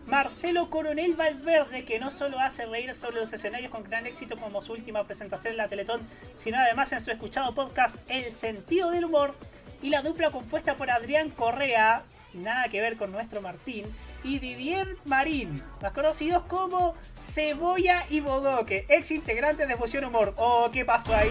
[0.07, 4.63] Marcelo Coronel Valverde, que no solo hace reír sobre los escenarios con gran éxito como
[4.63, 6.01] su última presentación en la Teletón,
[6.39, 9.35] sino además en su escuchado podcast El sentido del humor,
[9.83, 12.03] y la dupla compuesta por Adrián Correa,
[12.35, 13.87] nada que ver con nuestro Martín,
[14.25, 20.35] y Didier Marín, más conocidos como Cebolla y Bodoque, ex integrantes de Fusión Humor.
[20.37, 21.31] Oh, ¿qué pasó ahí?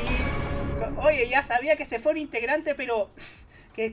[0.97, 3.10] Oye, ya sabía que se fue un integrante, pero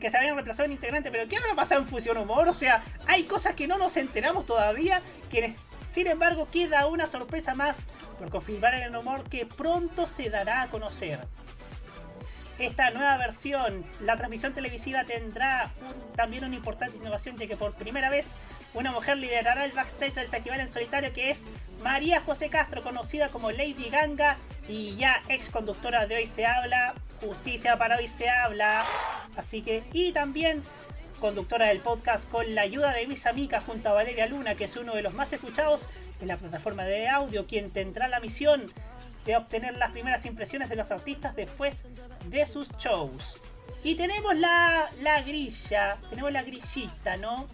[0.01, 2.49] que, se habían reemplazado en integrante, pero ¿qué habrá pasado en Fusión Humor?
[2.49, 5.55] O sea, hay cosas que no nos enteramos todavía, que
[5.89, 7.87] sin embargo queda una sorpresa más
[8.19, 11.21] por confirmar en el humor que pronto se dará a conocer.
[12.59, 15.71] Esta nueva versión, la transmisión televisiva tendrá
[16.17, 18.35] también una importante innovación de que por primera vez
[18.77, 21.41] una mujer liderará el backstage del festival en solitario que es
[21.83, 24.37] María José Castro, conocida como Lady Ganga
[24.69, 28.85] y ya ex conductora de Hoy Se Habla, Justicia para Hoy Se Habla.
[29.37, 30.63] Así que, y también
[31.21, 34.77] conductora del podcast con la ayuda de mis amigas junto a Valeria Luna, que es
[34.77, 35.89] uno de los más escuchados
[36.21, 38.71] en la plataforma de audio, quien tendrá la misión
[39.25, 41.85] de obtener las primeras impresiones de los artistas después
[42.27, 43.41] de sus shows.
[43.83, 47.47] Y tenemos la, la grilla, tenemos la grillita, ¿no?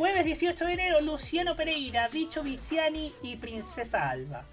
[0.00, 4.46] Jueves 18 de enero, Luciano Pereira, Bicho Viziani y Princesa Alba.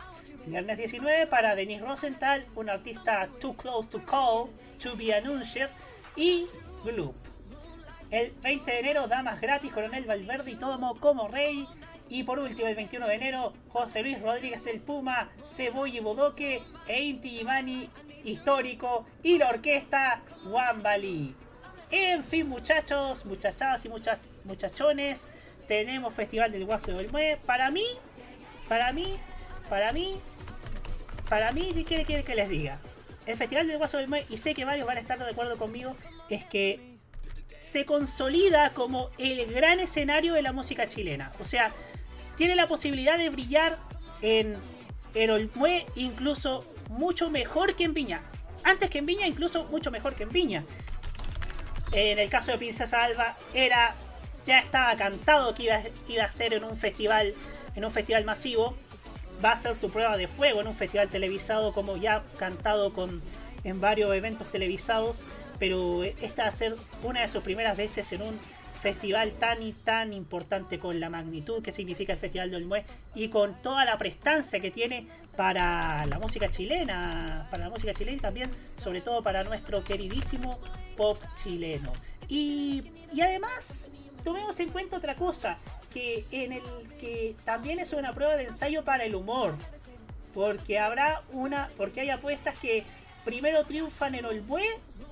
[0.45, 4.49] Viernes 19 para Denis Rosenthal, un artista Too Close to Call,
[4.83, 5.69] To Be Announced
[6.17, 6.47] y
[6.83, 7.15] Gloop.
[8.11, 11.65] El 20 de enero, Damas Gratis, Coronel Valverde y Tomo como Rey.
[12.09, 16.61] Y por último, el 21 de enero, José Luis Rodríguez el Puma, Cebolla y Bodoque
[16.89, 17.89] e Inti Imani
[18.25, 21.33] Histórico y la orquesta Wambali.
[21.89, 23.89] En fin, muchachos, muchachadas y
[24.43, 25.29] muchachones,
[25.67, 27.37] tenemos Festival del Guaso del Mue.
[27.45, 27.85] Para mí,
[28.67, 29.17] para mí,
[29.69, 30.19] para mí,
[31.29, 32.79] para mí, ¿qué quiere que les diga?
[33.25, 35.57] El Festival del Guaso del Mue, y sé que varios van a estar de acuerdo
[35.57, 35.95] conmigo,
[36.29, 36.97] es que
[37.59, 41.31] se consolida como el gran escenario de la música chilena.
[41.41, 41.71] O sea,
[42.37, 43.77] tiene la posibilidad de brillar
[44.21, 44.57] en
[45.29, 48.21] Olmue incluso mucho mejor que en Viña.
[48.63, 50.63] Antes que en Viña, incluso mucho mejor que en Viña.
[51.91, 53.95] En el caso de Princesa Alba, era
[54.47, 57.35] ya estaba cantado que iba, a ser en un festival,
[57.75, 58.75] en un festival masivo
[59.43, 63.21] va a ser su prueba de fuego en un festival televisado, como ya cantado con,
[63.63, 65.27] en varios eventos televisados,
[65.59, 68.39] pero esta va a ser una de sus primeras veces en un
[68.81, 73.27] festival tan y tan importante con la magnitud que significa el Festival del Olmué y
[73.27, 78.21] con toda la prestancia que tiene para la música chilena, para la música chilena y
[78.21, 80.59] también, sobre todo para nuestro queridísimo
[80.95, 81.91] pop chileno.
[82.29, 82.83] Y,
[83.13, 83.91] y además,
[84.23, 85.57] tomemos en cuenta otra cosa,
[86.31, 86.61] en el
[86.99, 89.55] que también es una prueba de ensayo para el humor.
[90.33, 91.69] Porque habrá una.
[91.77, 92.83] Porque hay apuestas que
[93.25, 94.65] primero triunfan en Olbué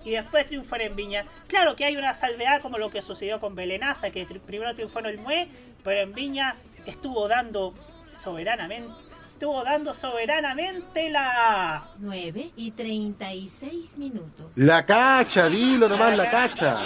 [0.03, 1.25] y después triunfan en Viña.
[1.47, 5.07] Claro que hay una salvedad como lo que sucedió con Belenaza, que primero triunfó en
[5.07, 5.47] Olmué,
[5.83, 7.73] pero en Viña estuvo dando
[8.15, 9.04] soberanamente
[9.35, 14.45] estuvo dando soberanamente la 9 y 36 minutos.
[14.55, 16.79] La cacha, dilo nomás, la, cacha.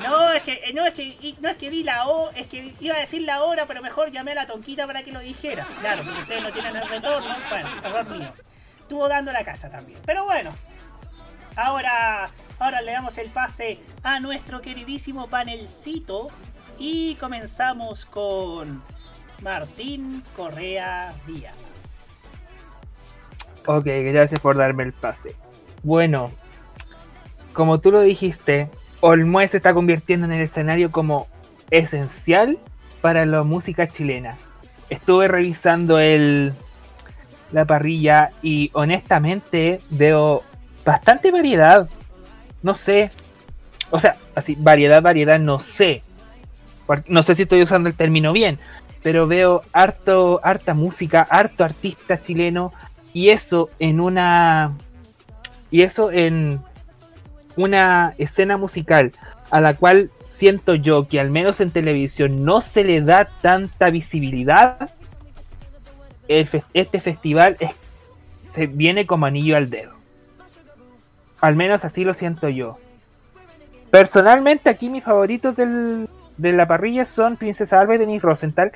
[0.00, 2.96] no, es que no es que no es que vi la O, es que iba
[2.96, 5.66] a decir la hora, pero mejor llamé a la tonquita para que lo dijera.
[5.80, 8.32] Claro, porque ustedes no tienen el retorno, bueno, error mío.
[8.82, 9.98] Estuvo dando la cacha también.
[10.04, 10.52] Pero bueno,
[11.56, 12.28] ahora
[12.58, 16.28] ahora le damos el pase a nuestro queridísimo panelcito
[16.78, 18.82] y comenzamos con
[19.40, 21.65] Martín Correa Díaz.
[23.66, 25.34] Ok, gracias por darme el pase.
[25.82, 26.30] Bueno,
[27.52, 28.68] como tú lo dijiste,
[29.00, 31.26] Olmue se está convirtiendo en el escenario como
[31.70, 32.58] esencial
[33.00, 34.36] para la música chilena.
[34.88, 36.52] Estuve revisando el,
[37.52, 40.42] la parrilla y honestamente veo
[40.84, 41.88] bastante variedad.
[42.62, 43.10] No sé.
[43.90, 46.02] O sea, así, variedad, variedad, no sé.
[47.08, 48.58] No sé si estoy usando el término bien,
[49.02, 52.72] pero veo harto, harta música, harto artista chileno,
[53.16, 54.74] y eso en una.
[55.70, 56.60] Y eso en
[57.56, 59.12] una escena musical
[59.50, 63.88] a la cual siento yo que al menos en televisión no se le da tanta
[63.88, 64.90] visibilidad.
[66.28, 67.56] este festival
[68.44, 69.94] se viene como anillo al dedo.
[71.40, 72.76] Al menos así lo siento yo.
[73.90, 78.72] Personalmente aquí mis favoritos de la parrilla son Princesa Alba y Denis Rosenthal.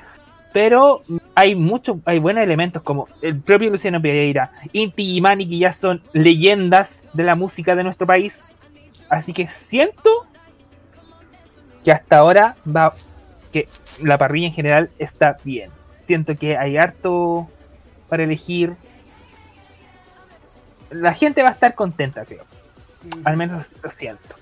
[0.53, 1.01] Pero
[1.33, 5.73] hay muchos, hay buenos elementos como el propio Luciano Pereira, Inti y Mani, que ya
[5.73, 8.49] son leyendas de la música de nuestro país.
[9.09, 10.09] Así que siento
[11.83, 12.93] que hasta ahora va,
[13.51, 13.67] que
[14.01, 15.71] la parrilla en general está bien.
[15.99, 17.49] Siento que hay harto
[18.09, 18.75] para elegir.
[20.89, 22.43] La gente va a estar contenta, creo.
[23.23, 24.35] Al menos lo siento.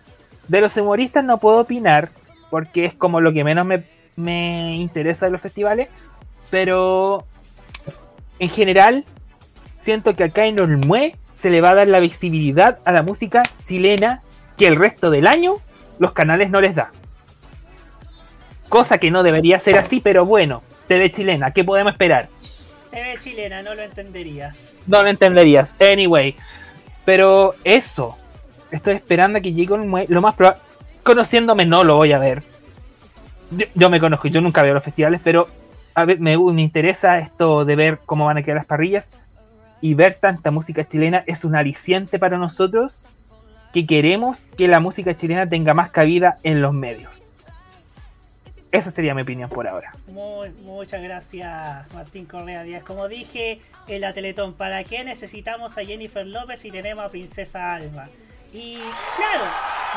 [0.48, 2.10] De los humoristas no puedo opinar,
[2.50, 3.84] porque es como lo que menos me,
[4.20, 5.90] me interesa de los festivales,
[6.50, 7.26] pero
[8.38, 9.06] en general
[9.78, 13.44] siento que acá en Olmue se le va a dar la visibilidad a la música
[13.64, 14.22] chilena
[14.58, 15.56] que el resto del año
[16.00, 16.92] los canales no les da.
[18.68, 22.28] Cosa que no debería ser así, pero bueno, TV chilena, ¿qué podemos esperar?
[22.92, 24.82] TV chilena, no lo entenderías.
[24.86, 26.36] No lo entenderías, anyway.
[27.06, 28.18] Pero eso,
[28.70, 30.06] estoy esperando a que llegue Olmue.
[30.10, 30.62] Lo más probable,
[31.04, 32.44] conociéndome no lo voy a ver.
[33.76, 35.48] Yo, me conozco, yo nunca veo los festivales, pero
[35.96, 39.12] a ver, me, me interesa esto de ver cómo van a quedar las parrillas
[39.82, 43.06] y ver tanta música chilena es un aliciente para nosotros
[43.74, 47.24] que queremos que la música chilena tenga más cabida en los medios.
[48.72, 49.94] Esa sería mi opinión por ahora.
[50.08, 52.84] Muy, muchas gracias, Martín Correa Díaz.
[52.84, 57.74] Como dije en la Teletón, ¿para qué necesitamos a Jennifer López y tenemos a Princesa
[57.74, 58.08] Alba?
[58.54, 58.78] Y
[59.16, 59.46] claro,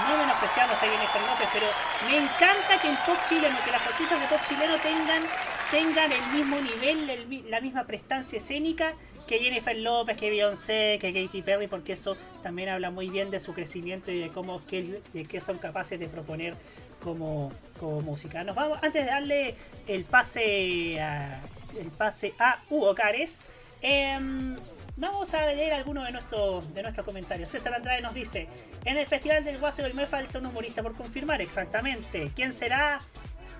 [0.09, 1.67] no menospreciamos a Jennifer López, pero
[2.09, 5.23] me encanta que en pop chileno, que las artistas de pop chileno tengan,
[5.71, 8.95] tengan el mismo nivel, la misma prestancia escénica
[9.27, 13.41] que Jennifer López, que Beyoncé, que Katy Perry, porque eso también habla muy bien de
[13.41, 15.01] su crecimiento y de cómo que,
[15.41, 16.55] son capaces de proponer
[17.03, 18.45] como, como música.
[18.45, 19.55] Nos vamos, antes de darle
[19.87, 21.41] el pase a,
[21.79, 23.45] el pase a Hugo Cares,
[23.81, 24.57] em,
[24.97, 27.51] vamos a leer algunos de nuestros, de nuestros comentarios.
[27.51, 28.49] César Andrade nos dice,
[28.85, 32.31] en el Festival del Guaso del me falta un humorista por confirmar exactamente.
[32.35, 33.01] ¿Quién será?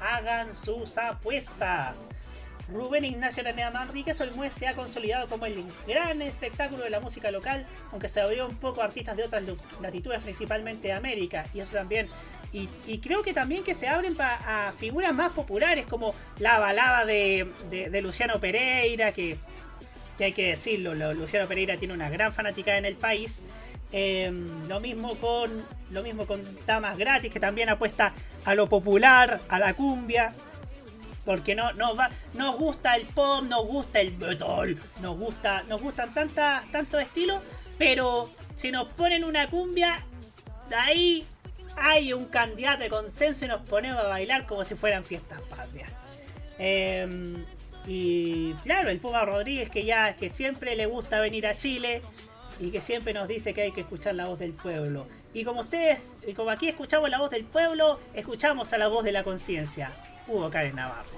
[0.01, 2.09] Hagan sus apuestas.
[2.69, 7.31] Rubén Ignacio Araneda Manríquez Olmue se ha consolidado como el gran espectáculo de la música
[7.31, 9.43] local, aunque se abrió un poco a artistas de otras
[9.81, 12.09] latitudes, principalmente de América, y eso también.
[12.53, 16.59] Y, y creo que también que se abren pa- a figuras más populares, como la
[16.59, 19.37] balada de Luciano Pereira, que,
[20.23, 23.43] que hay que decirlo, lo- Luciano Pereira tiene una gran fanática en el país.
[23.91, 24.31] Eh,
[24.69, 28.15] lo mismo con lo mismo con Damas Gratis, que también apuesta
[28.45, 30.33] a lo popular, a la cumbia.
[31.25, 35.83] Porque no, nos va, nos gusta el pop, nos gusta el metal, nos gusta, nos
[35.83, 37.43] gustan tantas, tantos estilos,
[37.77, 40.03] pero si nos ponen una cumbia,
[40.69, 41.27] de ahí
[41.77, 45.91] hay un candidato de consenso y nos ponemos a bailar como si fueran fiestas patrias.
[46.61, 47.37] Eh,
[47.87, 52.01] y claro, el Puma Rodríguez que ya que siempre le gusta venir a Chile
[52.61, 55.07] y que siempre nos dice que hay que escuchar la voz del pueblo.
[55.35, 59.05] Y como ustedes, y como aquí escuchamos la voz del pueblo, escuchamos a la voz
[59.05, 59.93] de la conciencia.
[60.29, 61.09] Hugo Karen Navarro.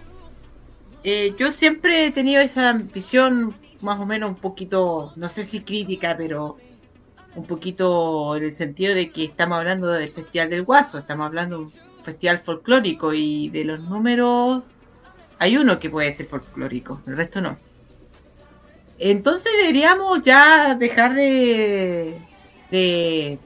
[1.02, 5.60] Eh, yo siempre he tenido esa visión más o menos un poquito, no sé si
[5.60, 6.56] crítica, pero
[7.34, 11.58] un poquito en el sentido de que estamos hablando del Festival del Guaso, estamos hablando
[11.58, 14.62] de un festival folclórico y de los números
[15.38, 17.58] hay uno que puede ser folclórico, el resto no.
[18.98, 22.20] Entonces deberíamos ya dejar de,
[22.70, 23.38] de,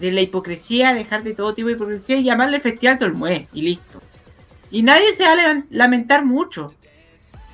[0.00, 4.00] de- la hipocresía, dejar de todo tipo de hipocresía y llamarle Festival Tolmue y listo.
[4.70, 6.72] Y nadie se va a lamentar mucho.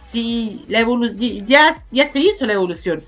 [0.06, 1.14] Si la evolu-
[1.46, 3.02] ya, ya se hizo la evolución.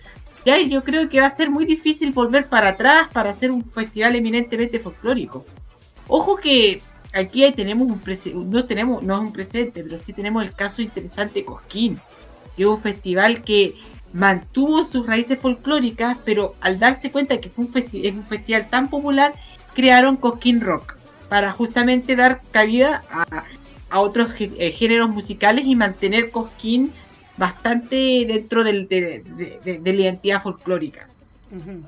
[0.47, 3.67] Ya yo creo que va a ser muy difícil volver para atrás para hacer un
[3.67, 5.45] festival eminentemente folclórico.
[6.07, 6.81] Ojo que
[7.15, 11.41] aquí tenemos un no tenemos, no es un presente, pero sí tenemos el caso interesante
[11.41, 11.99] de Cosquín,
[12.57, 13.75] que es un festival que
[14.12, 18.69] mantuvo sus raíces folclóricas, pero al darse cuenta que fue un festi- es un festival
[18.71, 19.35] tan popular,
[19.75, 20.97] crearon Cosquín Rock
[21.29, 23.45] para justamente dar cabida a,
[23.91, 26.93] a otros eh, géneros musicales y mantener Cosquín
[27.37, 31.09] bastante dentro del- de, de- de- de la identidad folclórica.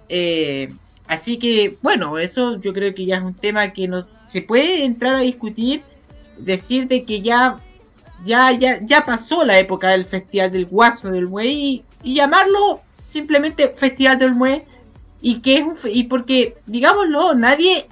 [0.08, 0.72] Eh,
[1.08, 4.84] así que, bueno, eso yo creo que ya es un tema que nos, se puede
[4.84, 5.82] entrar a discutir,
[6.38, 7.60] decir de que ya,
[8.24, 13.68] ya, ya, ya pasó la época del Festival del Guaso del Mue y, llamarlo simplemente
[13.70, 14.64] Festival del Mue
[15.20, 17.88] y que es un y porque digámoslo nadie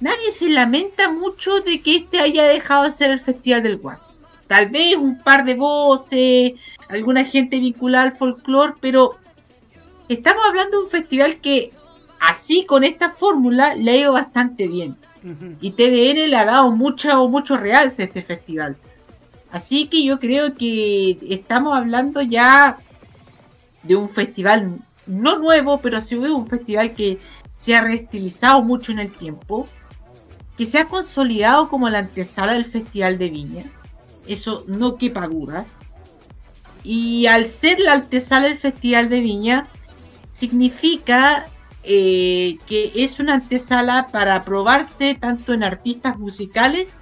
[0.00, 4.12] nadie se lamenta mucho de que este haya dejado de ser el Festival del Guaso.
[4.46, 6.52] Tal vez un par de voces
[6.88, 9.16] alguna gente vinculada al folclore pero
[10.08, 11.72] estamos hablando de un festival que
[12.20, 14.96] así con esta fórmula le ha ido bastante bien.
[15.60, 18.76] Y TVN le ha dado mucho mucho realce a este festival.
[19.50, 22.78] Así que yo creo que estamos hablando ya
[23.82, 27.18] de un festival no nuevo, pero sí de un festival que
[27.56, 29.66] se ha reestilizado mucho en el tiempo,
[30.56, 33.64] que se ha consolidado como la antesala del Festival de Viña,
[34.26, 35.78] eso no quepa dudas.
[36.84, 39.66] Y al ser la antesala del Festival de Viña,
[40.32, 41.48] significa
[41.84, 46.98] eh, que es una antesala para probarse tanto en artistas musicales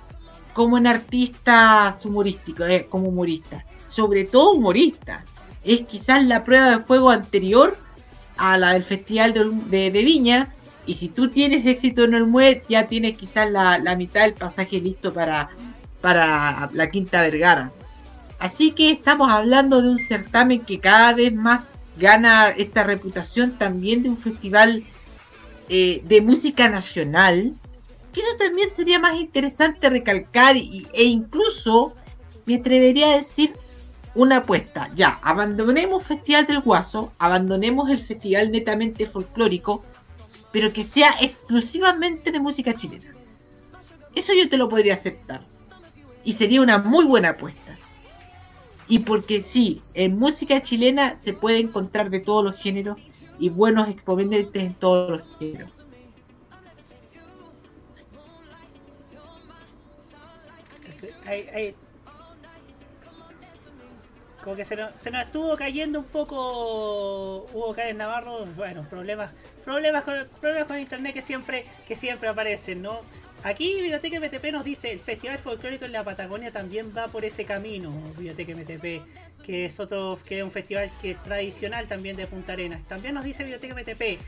[0.53, 3.65] como en artistas humorísticos, eh, como humoristas.
[3.89, 5.23] Sobre todo humoristas.
[5.65, 7.77] Es quizás la prueba de fuego anterior
[8.37, 9.35] a la del Festival
[9.69, 10.55] de, de, Viña.
[10.87, 14.35] Y si tú tienes éxito en el MUE, ya tienes quizás la, la mitad del
[14.35, 15.51] pasaje listo para,
[16.01, 17.73] para la Quinta Vergara.
[18.39, 24.03] Así que estamos hablando de un certamen que cada vez más gana esta reputación también
[24.03, 24.85] de un festival
[25.69, 27.55] eh, de música nacional.
[28.13, 31.95] Que eso también sería más interesante recalcar e incluso
[32.47, 33.55] me atrevería a decir
[34.15, 34.91] una apuesta.
[34.95, 39.85] Ya, abandonemos Festival del Guaso, abandonemos el festival netamente folclórico,
[40.51, 43.13] pero que sea exclusivamente de música chilena.
[44.15, 45.45] Eso yo te lo podría aceptar.
[46.25, 47.66] Y sería una muy buena apuesta.
[48.89, 52.99] Y porque sí, en música chilena se puede encontrar de todos los géneros
[53.39, 55.71] y buenos exponentes en todos los géneros.
[64.47, 69.33] como que se nos, se nos, estuvo cayendo un poco Hugo Cáez Navarro, bueno, problemas,
[69.65, 73.01] problemas con problemas con internet que siempre, que siempre aparecen, ¿no?
[73.43, 77.45] Aquí Biblioteca MTP nos dice, el Festival Folclórico en la Patagonia también va por ese
[77.45, 79.03] camino, Biblioteca MTP,
[79.45, 82.83] que es otro, que es un festival que es tradicional también de Punta Arenas.
[82.89, 84.19] También nos dice Biblioteca MTP,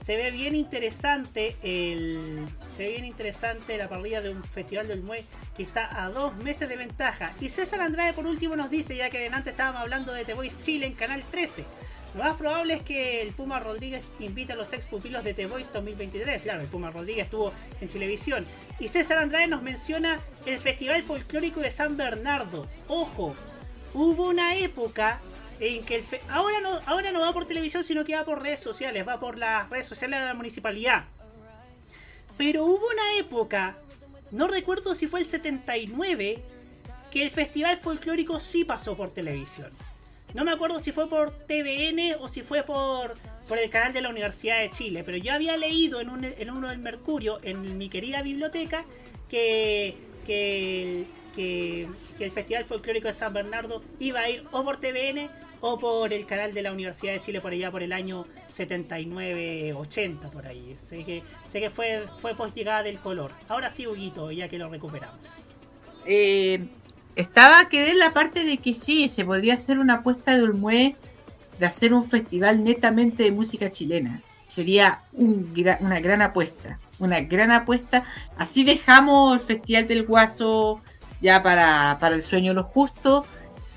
[0.00, 2.46] se ve bien interesante el,
[2.76, 5.24] se ve bien interesante la parrilla de un festival del Mue
[5.56, 7.32] que está a dos meses de ventaja.
[7.40, 10.56] Y César Andrade por último nos dice, ya que delante estábamos hablando de The Voice
[10.62, 11.64] Chile en Canal 13.
[12.18, 15.46] Lo más probable es que el Puma Rodríguez invite a los ex pupilos de The
[15.46, 16.42] Voice 2023.
[16.42, 18.44] Claro, el Puma Rodríguez estuvo en televisión.
[18.80, 22.66] Y César Andrade nos menciona el Festival Folclórico de San Bernardo.
[22.88, 23.36] Ojo,
[23.94, 25.20] hubo una época
[25.60, 28.60] en que el ahora no ahora no va por televisión sino que va por redes
[28.60, 31.04] sociales va por las redes sociales de la municipalidad
[32.36, 33.76] pero hubo una época
[34.30, 36.40] no recuerdo si fue el 79
[37.10, 39.72] que el festival folclórico sí pasó por televisión
[40.34, 43.14] no me acuerdo si fue por TVN o si fue por,
[43.48, 46.50] por el canal de la Universidad de Chile, pero yo había leído en, un, en
[46.50, 48.84] uno del Mercurio, en mi querida biblioteca,
[49.28, 55.30] que, que, que, el Festival Folclórico de San Bernardo iba a ir o por TVN
[55.60, 60.30] o por el canal de la Universidad de Chile por allá por el año 79-80
[60.30, 60.76] por ahí.
[60.78, 63.32] Sé que, sé que fue, fue llegada del color.
[63.48, 65.44] Ahora sí, Huguito, ya que lo recuperamos.
[66.06, 66.66] Eh,
[67.18, 70.96] estaba quedé en la parte de que sí, se podría hacer una apuesta de Olmué
[71.58, 74.22] de hacer un festival netamente de música chilena.
[74.46, 78.04] Sería una gran apuesta, una gran apuesta.
[78.36, 80.80] Así dejamos el Festival del Guaso
[81.20, 83.26] ya para, el sueño de los justos,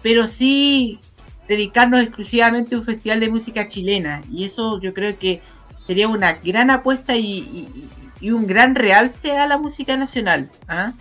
[0.03, 0.99] pero sí
[1.47, 4.21] dedicarnos exclusivamente a un festival de música chilena.
[4.31, 5.41] Y eso yo creo que
[5.87, 7.89] sería una gran apuesta y,
[8.21, 10.51] un gran realce a la música nacional.
[10.67, 10.93] ¿ah?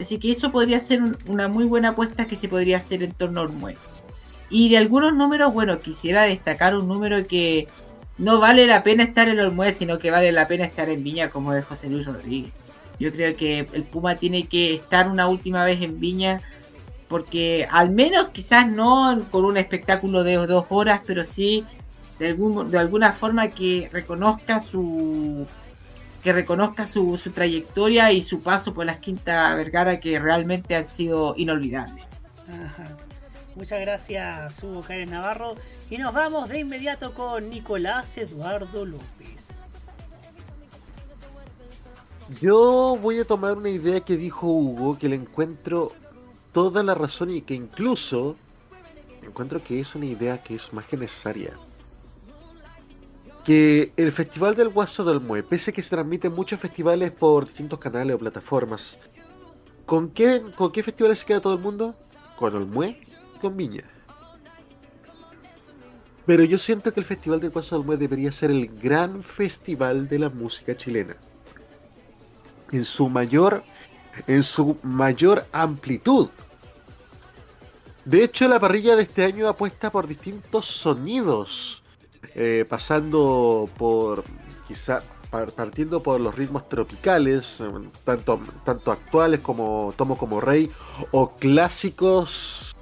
[0.00, 3.40] Así que eso podría ser una muy buena apuesta que se podría hacer en torno
[3.40, 3.76] a Ormue.
[4.50, 7.68] Y de algunos números, bueno, quisiera destacar un número que
[8.18, 11.30] no vale la pena estar en Ormue, sino que vale la pena estar en Viña,
[11.30, 12.52] como es José Luis Rodríguez.
[12.98, 16.40] Yo creo que el Puma tiene que estar una última vez en Viña,
[17.08, 21.64] porque al menos quizás no con un espectáculo de dos horas, pero sí
[22.18, 25.46] de, algún, de alguna forma que reconozca su
[26.26, 31.34] que reconozca su, trayectoria y su paso por las Quinta Vergara que realmente han sido
[31.36, 32.04] inolvidables.
[33.54, 35.54] Muchas gracias, Hugo Karen Navarro.
[35.88, 39.62] Y nos vamos de inmediato con Nicolás Eduardo López.
[42.40, 45.92] Yo voy a tomar una idea que dijo Hugo, que le encuentro
[46.50, 48.34] toda la razón y que incluso
[49.22, 51.52] encuentro que es una idea que es más que necesaria
[53.46, 57.46] que el Festival del Guaso del Mue, pese a que se transmiten muchos festivales por
[57.46, 58.98] distintos canales o plataformas,
[59.86, 61.94] ¿con qué, con qué festivales se queda todo el mundo?
[62.36, 63.00] Con el Mue
[63.36, 63.84] y con Viña.
[66.26, 70.08] Pero yo siento que el Festival del Guaso del Mue debería ser el gran festival
[70.08, 71.14] de la música chilena.
[72.72, 73.62] En su mayor,
[74.26, 76.30] en su mayor amplitud.
[78.04, 81.84] De hecho, la parrilla de este año apuesta por distintos sonidos
[82.36, 84.22] eh, pasando por
[84.68, 87.64] quizá partiendo por los ritmos tropicales, eh,
[88.04, 90.70] tanto, tanto actuales como Tomo como Rey,
[91.10, 92.76] o clásicos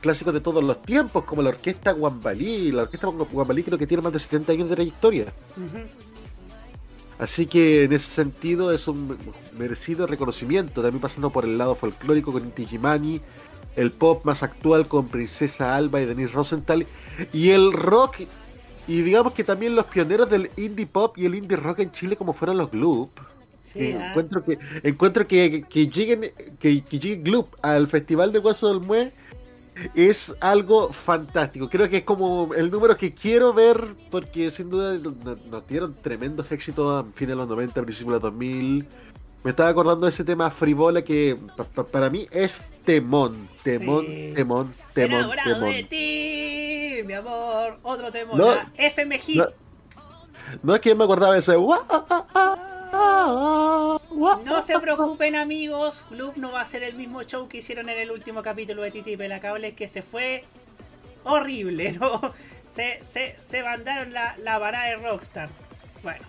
[0.00, 2.72] clásicos de todos los tiempos, como la orquesta Guambalí.
[2.72, 5.26] La orquesta Guambalí creo que tiene más de 70 años de trayectoria.
[7.18, 9.16] Así que en ese sentido es un
[9.56, 13.20] merecido reconocimiento, también pasando por el lado folclórico con Inti Gimani,
[13.76, 16.84] el pop más actual con Princesa Alba y Denise Rosenthal,
[17.32, 18.16] y el rock,
[18.88, 22.16] y digamos que también los pioneros del indie pop y el indie rock en Chile
[22.16, 23.10] como fueron los Gloop.
[23.72, 24.08] Que ah.
[24.10, 28.80] encuentro que encuentro que, que lleguen que, que llegue Gloop al Festival de Guaso del
[28.86, 29.12] Mue
[29.94, 31.70] es algo fantástico.
[31.70, 35.94] Creo que es como el número que quiero ver porque sin duda no- nos dieron
[35.94, 38.86] tremendos éxitos a fines de los 90, principios de los 2000.
[39.44, 44.04] Me estaba acordando de ese tema frivola que pa- pa- para mí es temón, temón,
[44.06, 44.32] Sí.
[44.36, 45.70] temón, temón, Enamorado temón.
[45.72, 46.61] de ti,
[47.04, 47.78] mi amor.
[47.82, 48.10] Otro.
[48.34, 48.54] No.
[48.76, 49.36] FM Hit.
[49.38, 49.46] No,
[50.62, 52.56] no es que me acordaba de ese "Wa- ah, ah, ah,
[52.92, 54.38] ah, ah".
[54.44, 57.98] No se preocupen amigos, Club no va a ser el mismo show que hicieron en
[57.98, 60.44] el último capítulo de Titi Pelacable que se fue
[61.24, 62.20] horrible, ¿no?
[62.72, 65.50] Se, se, se mandaron la, la vara de Rockstar.
[66.02, 66.24] Bueno,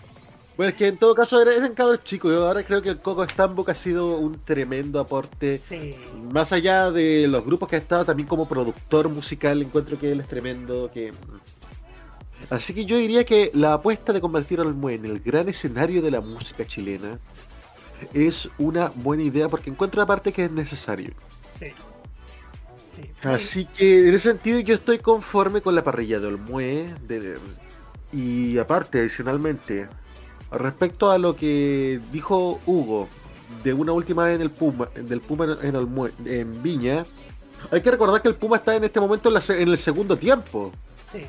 [0.55, 2.31] Bueno, es que en todo caso eran, cabros chicos.
[2.31, 5.57] Yo ahora creo que el Coco Stambuk ha sido un tremendo aporte.
[5.57, 5.95] sí.
[6.31, 10.19] Más allá de los grupos que ha estado, también como productor musical, encuentro que él
[10.21, 10.91] es tremendo.
[10.93, 11.11] que
[12.49, 16.01] Así que yo diría que la apuesta de convertir al Mue en el gran escenario
[16.01, 17.17] de la música chilena
[18.13, 21.13] es una buena idea porque encuentro aparte que es necesario.
[21.57, 21.67] Sí.
[22.91, 23.09] Sí.
[23.23, 27.37] Así que en ese sentido yo estoy conforme con la parrilla de Olmue de-
[28.11, 29.87] y aparte adicionalmente
[30.53, 33.07] respecto a lo que dijo Hugo
[33.63, 37.05] de una última vez en el Puma, del Puma en, Olmue- en Viña,
[37.71, 39.77] hay que recordar que el Puma está en este momento en, la se- en el
[39.77, 40.71] segundo tiempo.
[41.11, 41.23] Sí.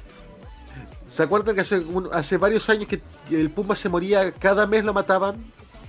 [1.08, 3.00] ¿Se acuerdan que hace, un- hace varios años que
[3.30, 5.36] el Puma se moría, cada mes lo mataban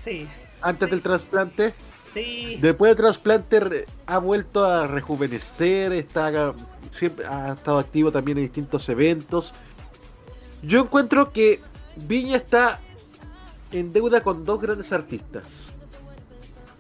[0.03, 0.27] Sí.
[0.61, 1.73] antes del trasplante?
[2.13, 2.57] Sí.
[2.61, 6.53] Después del trasplante ha vuelto a rejuvenecer, está
[6.91, 9.53] siempre ha estado activo también en distintos eventos.
[10.61, 11.59] Yo encuentro que
[12.07, 12.79] Viña está
[13.79, 15.73] en deuda con dos grandes artistas.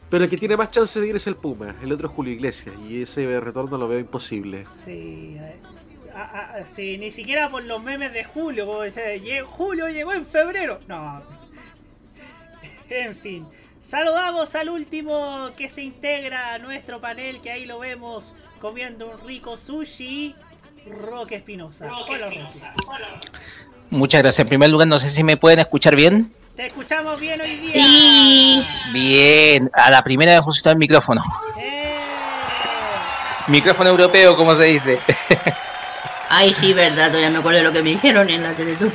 [0.09, 2.31] Pero el que tiene más chance de ir es el Puma, el otro es Julio
[2.33, 4.65] Iglesias, y ese retorno lo veo imposible.
[4.85, 5.37] Sí.
[6.73, 10.79] sí, ni siquiera por los memes de Julio, como dice, "Lle- Julio llegó en febrero.
[10.87, 11.21] No.
[12.89, 13.45] En fin.
[13.81, 19.27] Saludamos al último que se integra a nuestro panel, que ahí lo vemos comiendo un
[19.27, 20.35] rico sushi.
[20.87, 21.89] Roque Espinosa.
[22.07, 22.59] Hola, Roque.
[23.89, 24.39] Muchas gracias.
[24.43, 26.31] En primer lugar, no sé si me pueden escuchar bien.
[26.55, 27.73] Te escuchamos bien hoy día.
[27.73, 28.65] Sí.
[28.93, 30.41] Bien, a la primera vez
[30.71, 31.21] el micrófono.
[33.47, 34.99] Micrófono europeo, como se dice.
[36.29, 38.91] Ay, sí, verdad, todavía me acuerdo de lo que me dijeron en la Teletub.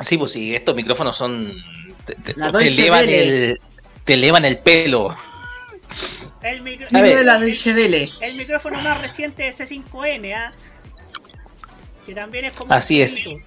[0.00, 1.52] Sí, pues sí, estos micrófonos son.
[2.04, 3.60] Te, te- La te Deutsche elevan el,
[4.04, 5.14] te elevan el pelo.
[6.40, 7.24] El, micro- ver.
[7.26, 8.12] la Welle.
[8.20, 10.52] el micrófono más reciente de C5N, ¿ah?
[12.06, 12.72] Que también es como.
[12.72, 13.16] Así un es.
[13.16, 13.44] espíritu.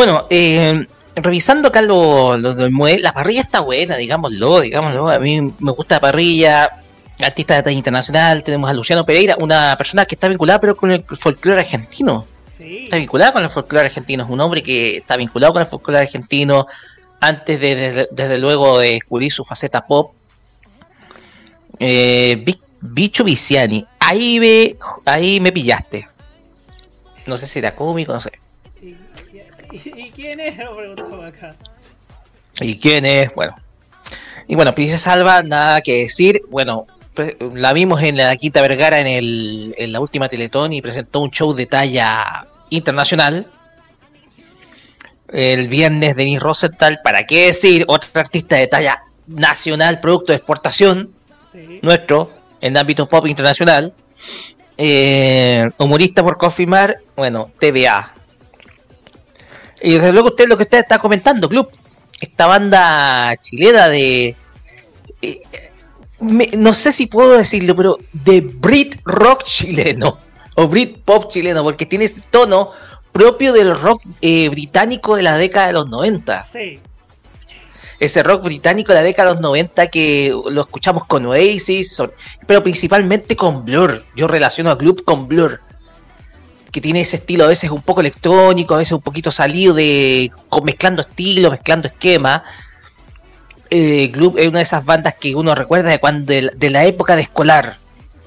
[0.00, 5.10] Bueno, eh, revisando acá lo, lo del mue, la parrilla está buena, digámoslo, digámoslo.
[5.10, 6.70] A mí me gusta la parrilla.
[7.18, 10.90] Artista de talla internacional, tenemos a Luciano Pereira, una persona que está vinculada pero con
[10.90, 12.24] el folclore argentino.
[12.56, 12.84] Sí.
[12.84, 16.00] Está vinculada con el folclore argentino, es un hombre que está vinculado con el folclore
[16.00, 16.66] argentino
[17.20, 20.14] antes de, desde, desde luego de descubrir su faceta pop.
[21.78, 22.42] Eh,
[22.80, 26.08] Bicho Viciani, ahí me, ahí me pillaste.
[27.26, 28.32] No sé si era cómico, no sé.
[30.20, 30.56] ¿Y, y quién es?
[30.58, 31.54] Lo preguntó acá.
[32.60, 33.34] ¿Y quién es?
[33.34, 33.56] Bueno.
[34.46, 36.42] Y bueno, Princesa Alba, nada que decir.
[36.48, 36.86] Bueno,
[37.54, 41.30] la vimos en la Quinta Vergara en, el, en la última Teletón y presentó un
[41.30, 43.46] show de talla internacional.
[45.28, 47.84] El viernes Denise Rosenthal, ¿para qué decir?
[47.86, 51.14] Otra artista de talla nacional, producto de exportación
[51.82, 53.94] nuestro, en ámbito pop internacional.
[54.76, 58.14] Eh, humorista por confirmar, bueno, TVA.
[59.82, 61.70] Y desde luego usted lo que usted está comentando, Club,
[62.20, 64.36] esta banda chilena de...
[65.22, 65.40] eh,
[66.20, 70.18] me- no sé si puedo decirlo, pero de Brit Rock chileno,
[70.56, 72.70] o Brit Pop chileno, porque tiene ese tono
[73.12, 76.78] propio del rock eh, británico de la década de los 90 Sí.
[77.98, 82.00] ese rock británico de la década de los 90 que lo escuchamos con Oasis,
[82.46, 84.04] pero principalmente con Blur.
[84.14, 85.60] Yo relaciono a Club con Blur.
[86.72, 90.30] Que tiene ese estilo a veces un poco electrónico, a veces un poquito salido de.
[90.64, 92.42] mezclando estilos, mezclando esquemas.
[93.70, 97.14] Eh, Club es una de esas bandas que uno recuerda de cuando de, la- época
[97.16, 97.76] de escolar,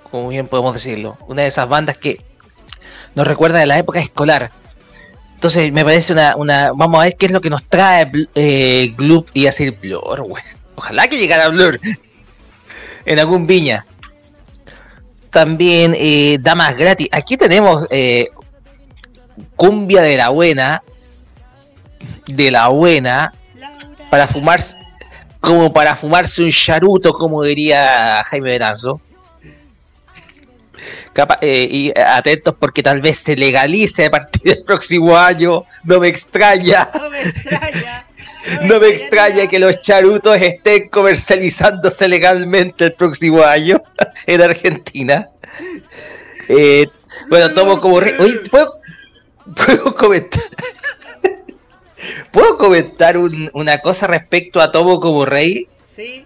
[0.09, 1.17] como bien podemos decirlo.
[1.27, 2.21] Una de esas bandas que
[3.15, 4.51] nos recuerda de la época escolar.
[5.35, 6.71] Entonces me parece una, una...
[6.73, 10.41] Vamos a ver qué es lo que nos trae eh, Gloop y hacer Blur, güey.
[10.75, 11.77] Ojalá que llegara Blur.
[13.05, 13.85] en algún viña.
[15.33, 17.09] También eh, Damas Gratis.
[17.11, 18.29] Aquí tenemos eh,
[19.55, 20.81] Cumbia de la Buena.
[22.27, 23.33] de la buena
[24.09, 24.75] para fumarse
[25.39, 29.01] como para fumarse un charuto, como diría Jaime Veranzo.
[31.13, 35.63] Capa- eh, y atentos porque tal vez se legalice a partir del próximo año.
[35.83, 36.89] No me extraña.
[36.93, 38.05] No me extraña.
[38.63, 43.81] No me extraña que los charutos estén comercializándose legalmente el próximo año
[44.27, 45.29] en Argentina.
[46.49, 46.87] Eh,
[47.29, 48.13] bueno, tomo como rey.
[48.19, 48.73] Oye, ¿puedo,
[49.55, 50.43] puedo comentar?
[52.31, 55.67] ¿Puedo comentar un- una cosa respecto a Tomo como rey?
[55.95, 56.25] Sí.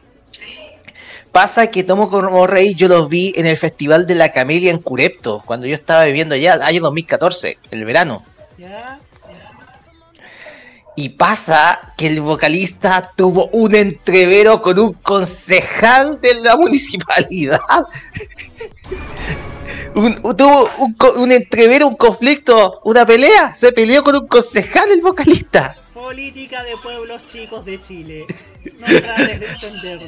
[1.32, 4.80] Pasa que Tomo como rey yo los vi en el Festival de la Camelia en
[4.80, 8.24] Curepto, cuando yo estaba viviendo allá, año 2014, el verano.
[8.58, 9.00] Ya.
[11.00, 17.60] Y pasa que el vocalista tuvo un entrevero con un concejal de la municipalidad.
[19.94, 20.70] Un- un- tuvo
[21.16, 23.54] un entrevero, un conflicto, una pelea.
[23.56, 25.76] Se peleó con un concejal el vocalista.
[25.94, 28.26] Política de pueblos chicos de Chile.
[28.80, 30.06] No trates de entenderlo.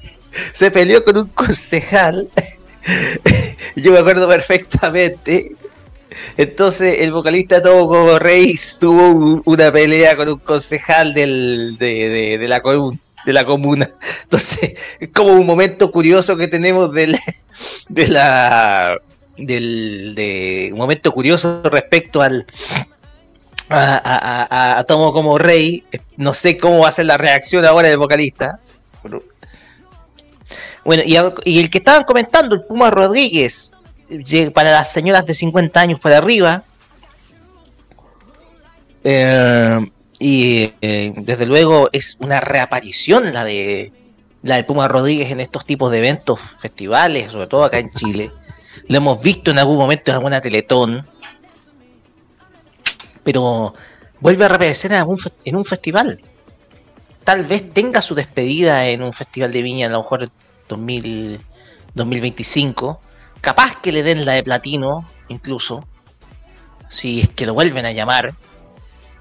[0.52, 2.28] Se peleó con un concejal.
[3.76, 5.52] Yo me acuerdo perfectamente.
[6.36, 12.98] Entonces el vocalista como Reis tuvo un- una pelea con un concejal de, la comun-
[13.26, 13.90] de la comuna.
[14.24, 17.18] Entonces, es como un momento curioso que tenemos del,
[17.88, 18.96] de la
[19.36, 22.46] del de un momento curioso respecto al
[23.70, 25.84] a, Tomo como Rey.
[26.16, 28.60] No sé cómo va a ser la reacción ahora del vocalista.
[30.84, 33.71] Bueno, y, el que estaban comentando, el Puma Rodríguez,
[34.52, 36.64] para las señoras de 50 años para arriba.
[39.04, 43.92] Eh, y eh, desde luego es una reaparición la de
[44.42, 48.30] la de Puma Rodríguez en estos tipos de eventos, festivales, sobre todo acá en Chile.
[48.88, 51.06] Lo hemos visto en algún momento en alguna Teletón.
[53.22, 53.74] Pero
[54.20, 56.20] vuelve a reaparecer en, algún en un festival.
[57.22, 60.30] Tal vez tenga su despedida en un festival de viña, a lo mejor en
[60.68, 61.40] 2000,
[61.94, 63.00] 2025.
[63.42, 65.84] Capaz que le den la de platino, incluso.
[66.88, 68.34] Si es que lo vuelven a llamar.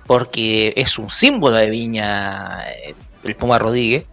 [0.05, 2.93] Porque es un símbolo de viña eh,
[3.23, 4.05] el Puma Rodríguez.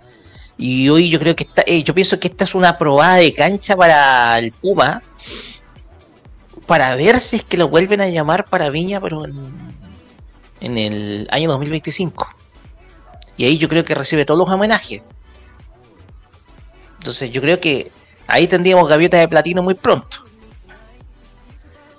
[0.57, 3.35] Y hoy yo creo que está, eh, yo pienso que esta es una probada de
[3.35, 5.03] cancha para el Puma.
[6.67, 9.35] Para ver si es que lo vuelven a llamar para Viña, pero en,
[10.61, 12.29] en el año 2025.
[13.37, 15.03] Y ahí yo creo que recibe todos los homenajes.
[16.99, 17.93] Entonces yo creo que
[18.29, 20.19] ahí tendríamos gaviota de platino muy pronto.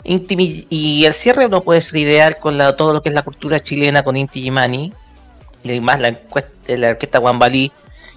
[0.06, 3.60] Inti y el cierre no puede ser ideal con todo lo que es la cultura
[3.60, 4.94] chilena con Inti Gimani
[5.64, 6.18] y además la,
[6.68, 7.72] la orquesta Guambalí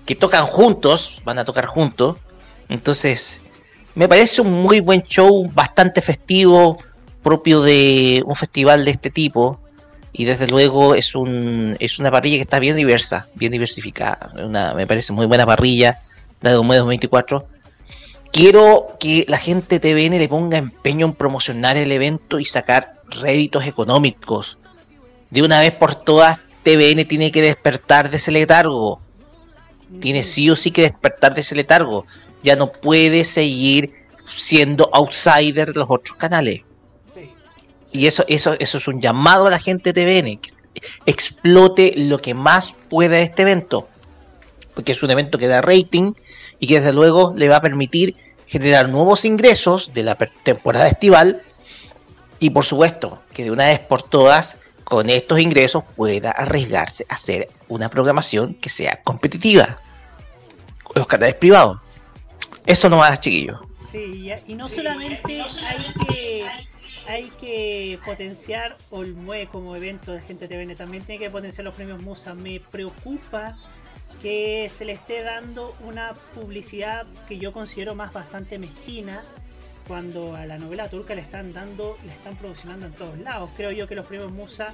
[0.05, 2.17] que tocan juntos, van a tocar juntos.
[2.69, 3.41] Entonces,
[3.95, 6.79] me parece un muy buen show, bastante festivo,
[7.23, 9.61] propio de un festival de este tipo.
[10.13, 14.31] Y desde luego es un es una parrilla que está bien diversa, bien diversificada.
[14.75, 16.01] Me parece muy buena parrilla,
[16.43, 17.47] la de Domedo 24.
[18.33, 22.95] Quiero que la gente de TVN le ponga empeño en promocionar el evento y sacar
[23.11, 24.59] réditos económicos.
[25.29, 29.03] De una vez por todas, TVN tiene que despertar de ese letargo.
[30.01, 32.07] Tiene sí o sí que despertar de ese letargo.
[32.43, 33.93] Ya no puede seguir
[34.27, 36.63] siendo outsider de los otros canales.
[37.93, 40.39] Y eso, eso, eso es un llamado a la gente de TVN.
[40.39, 40.51] Que
[41.05, 43.89] explote lo que más pueda este evento.
[44.75, 46.15] Porque es un evento que da rating
[46.63, 48.15] y que desde luego le va a permitir
[48.47, 51.43] generar nuevos ingresos de la temporada estival.
[52.39, 57.15] Y por supuesto, que de una vez por todas, con estos ingresos pueda arriesgarse a
[57.15, 59.81] hacer una programación que sea competitiva.
[60.85, 61.81] Con los canales privados.
[62.65, 63.59] Eso no va, chiquillos.
[63.91, 66.47] Sí, y, y no solamente hay que
[67.09, 72.01] hay que potenciar Olmue como evento de gente TVN, también tiene que potenciar los premios
[72.01, 72.35] Musa.
[72.35, 73.59] Me preocupa
[74.21, 79.23] que se le esté dando una publicidad que yo considero más bastante mezquina
[79.87, 83.51] cuando a la novela turca le están dando, le están promocionando en todos lados.
[83.57, 84.73] Creo yo que los premios Musa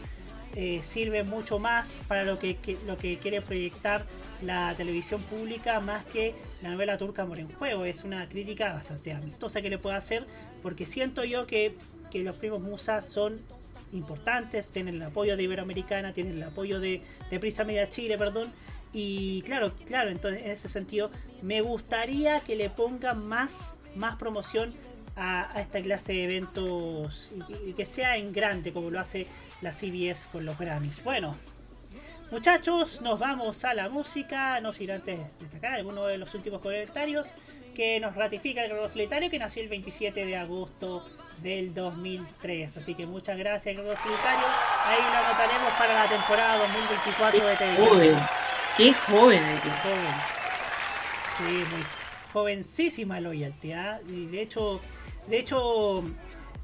[0.55, 4.05] eh, sirven mucho más para lo que, lo que quiere proyectar
[4.43, 7.85] la televisión pública más que la novela turca Amor en Juego.
[7.85, 10.27] Es una crítica bastante amistosa que le puedo hacer
[10.63, 11.77] porque siento yo que,
[12.11, 13.41] que los primos Musa son
[13.93, 18.53] importantes, tienen el apoyo de Iberoamericana, tienen el apoyo de, de Prisa Media Chile, perdón.
[18.93, 21.11] Y claro, claro, entonces en ese sentido
[21.43, 24.75] me gustaría que le pongan más, más promoción
[25.17, 29.27] a, a esta clase de eventos y, y que sea en grande como lo hace
[29.61, 31.03] la CBS con los Grammys.
[31.05, 31.37] Bueno,
[32.31, 34.61] muchachos, nos vamos a la música.
[34.61, 37.29] No sin antes destacar alguno de los últimos comentarios
[37.75, 41.05] que nos ratifica el Gordo Solitario que nació el 27 de agosto
[41.43, 42.77] del 2003.
[42.77, 44.47] Así que muchas gracias, Gordo Solitario.
[44.85, 48.19] Ahí lo anotaremos para la temporada 2024 de televisión.
[48.79, 50.15] Qué joven que joven.
[51.37, 51.85] Sí, muy
[52.33, 54.01] jovencísima Loyalty, ¿ah?
[54.09, 54.81] Y de hecho,
[55.27, 56.05] de hecho,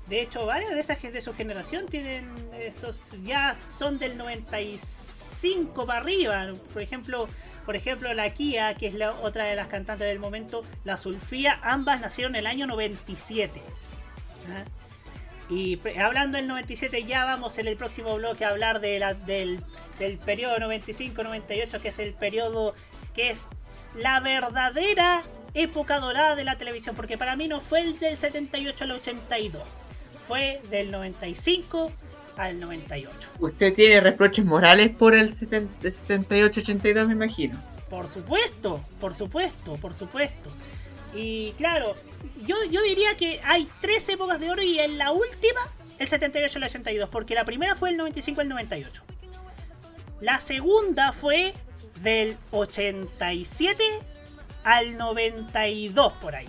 [0.07, 5.99] de hecho, varias de esas de su generación tienen esos, ya son del 95 para
[5.99, 6.53] arriba.
[6.73, 7.29] Por ejemplo,
[7.67, 11.59] por ejemplo, la Kia, que es la otra de las cantantes del momento, la Sulfía,
[11.65, 13.61] ambas nacieron en el año 97.
[14.51, 14.63] ¿ah?
[15.51, 19.61] Y hablando del 97, ya vamos en el próximo bloque a hablar de la- del,
[19.99, 22.75] del periodo 95-98, que es el periodo
[23.15, 23.47] que es
[23.97, 25.23] la verdadera
[25.53, 26.97] época dorada de la televisión.
[26.97, 29.63] Porque para mí no fue el del 78 al 82,
[30.27, 31.93] fue del 95
[32.37, 33.17] al 98.
[33.39, 37.61] Usted tiene reproches morales por el 78-82, me imagino.
[37.91, 40.51] Por supuesto, por supuesto, por supuesto.
[41.15, 41.95] Y claro,
[42.45, 45.61] yo, yo diría que hay tres épocas de oro y en la última,
[45.99, 49.03] el 78 al 82, porque la primera fue el 95 al 98.
[50.21, 51.55] La segunda fue
[52.03, 53.85] del 87
[54.65, 56.49] al 92 por ahí.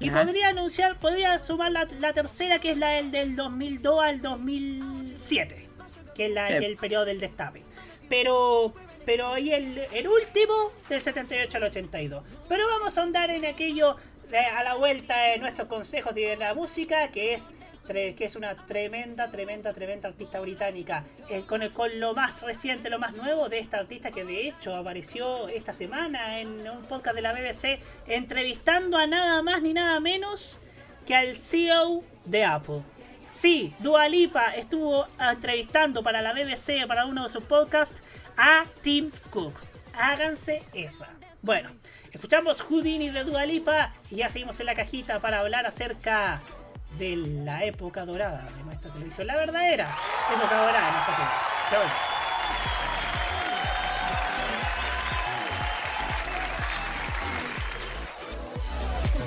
[0.00, 0.24] Y Ajá.
[0.24, 5.68] podría anunciar, podría sumar la, la tercera, que es la del, del 2002 al 2007,
[6.16, 6.56] que es la, Eh.
[6.66, 7.62] el periodo del destape.
[8.08, 8.74] Pero,
[9.04, 12.22] pero ahí el, el último, del 78 al 82.
[12.48, 13.96] Pero vamos a andar en aquello
[14.30, 17.50] de- a la vuelta de nuestros consejos de la música, que es
[17.92, 21.04] que es una tremenda, tremenda, tremenda artista británica.
[21.28, 24.48] Eh, con, el- con lo más reciente, lo más nuevo de esta artista que de
[24.48, 29.74] hecho apareció esta semana en un podcast de la BBC entrevistando a nada más ni
[29.74, 30.58] nada menos
[31.06, 32.80] que al CEO de Apple.
[33.32, 38.00] Sí, Dua Lipa estuvo entrevistando para la BBC, para uno de sus podcasts,
[38.42, 39.54] a Tim Cook.
[39.94, 41.06] Háganse esa.
[41.42, 41.70] Bueno,
[42.10, 46.40] escuchamos Houdini de Dua Lipa y ya seguimos en la cajita para hablar acerca
[46.98, 49.28] de la época dorada de nuestra televisión.
[49.28, 49.88] La verdadera
[50.34, 52.12] época dorada de nuestra televisión.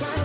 [0.01, 0.24] Volvemos.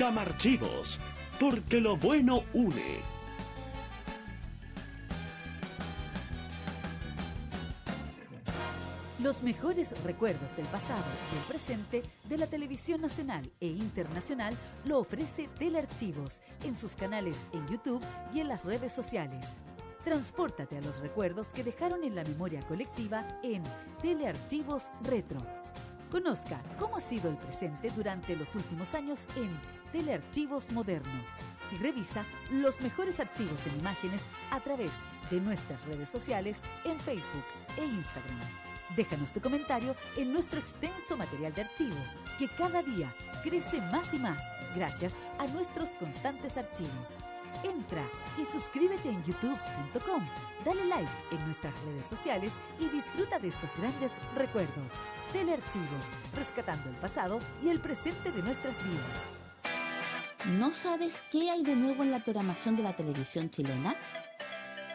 [0.00, 0.98] Camarchivos,
[1.38, 3.00] porque lo bueno une.
[9.22, 14.54] Los mejores recuerdos del pasado y el presente de la televisión nacional e internacional
[14.86, 19.58] lo ofrece Telearchivos en sus canales en YouTube y en las redes sociales.
[20.02, 23.62] Transpórtate a los recuerdos que dejaron en la memoria colectiva en
[24.00, 25.44] Telearchivos Retro.
[26.10, 31.24] Conozca cómo ha sido el presente durante los últimos años en Telearchivos Moderno
[31.72, 34.92] y revisa los mejores archivos en imágenes a través
[35.30, 37.44] de nuestras redes sociales en Facebook
[37.76, 38.40] e Instagram.
[38.96, 41.96] Déjanos tu comentario en nuestro extenso material de archivo,
[42.38, 44.42] que cada día crece más y más
[44.74, 47.10] gracias a nuestros constantes archivos.
[47.64, 48.04] Entra
[48.40, 50.24] y suscríbete en youtube.com,
[50.64, 54.92] dale like en nuestras redes sociales y disfruta de estos grandes recuerdos.
[55.32, 59.39] Telearchivos, rescatando el pasado y el presente de nuestras vidas.
[60.46, 63.94] ¿No sabes qué hay de nuevo en la programación de la televisión chilena?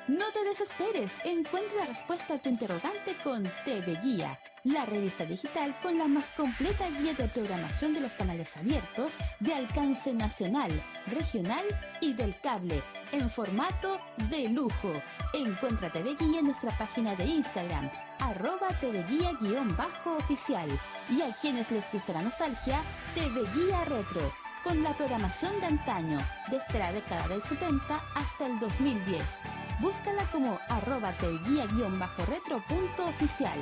[0.08, 5.80] No te desesperes, encuentra la respuesta a tu interrogante con TV Guía, la revista digital
[5.82, 11.66] con la más completa guía de programación de los canales abiertos de alcance nacional, regional
[12.02, 14.94] y del cable, en formato de lujo.
[15.34, 17.90] Encuentra TV Guía en nuestra página de Instagram,
[18.20, 20.80] arroba TV Guía-oficial.
[21.10, 22.80] Y a quienes les gusta la nostalgia,
[23.14, 26.18] TV Guía Retro, con la programación de antaño,
[26.50, 29.38] desde la década del 70 hasta el 2010.
[29.80, 33.60] Búscala como arroba tvguía-retro.oficial.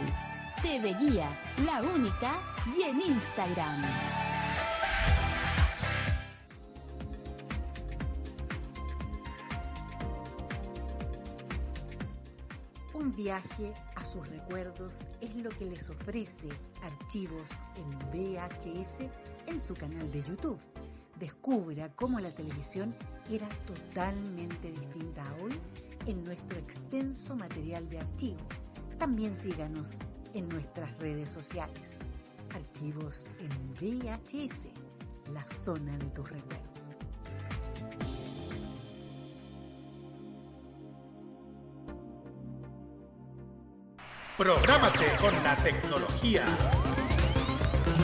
[0.61, 1.27] TV Guía,
[1.65, 2.39] la única,
[2.77, 3.83] y en Instagram.
[12.93, 16.47] Un viaje a sus recuerdos es lo que les ofrece
[16.81, 19.09] archivos en VHS
[19.47, 20.61] en su canal de YouTube.
[21.19, 22.95] Descubra cómo la televisión
[23.29, 25.59] era totalmente distinta a hoy
[26.07, 28.39] en nuestro extenso material de archivo.
[28.97, 29.89] También síganos
[30.33, 31.99] en nuestras redes sociales.
[32.53, 34.67] Archivos en VHS,
[35.31, 36.73] la zona de tus recuerdos.
[44.37, 46.43] Prográmate con la tecnología.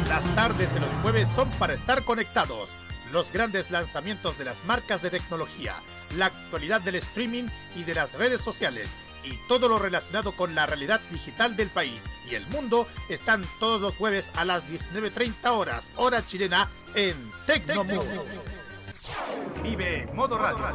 [0.07, 2.71] Las tardes de los jueves son para estar conectados.
[3.11, 5.75] Los grandes lanzamientos de las marcas de tecnología,
[6.17, 7.45] la actualidad del streaming
[7.75, 12.09] y de las redes sociales y todo lo relacionado con la realidad digital del país
[12.29, 18.25] y el mundo están todos los jueves a las 19.30 horas, hora chilena, en Tecnomundo.
[19.63, 20.65] Vive Modo Radio.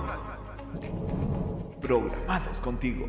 [1.80, 3.08] Programados contigo.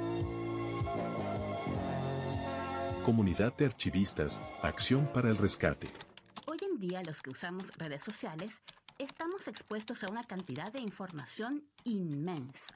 [3.03, 5.87] Comunidad de Archivistas, Acción para el Rescate.
[6.45, 8.61] Hoy en día los que usamos redes sociales
[8.99, 12.75] estamos expuestos a una cantidad de información inmensa.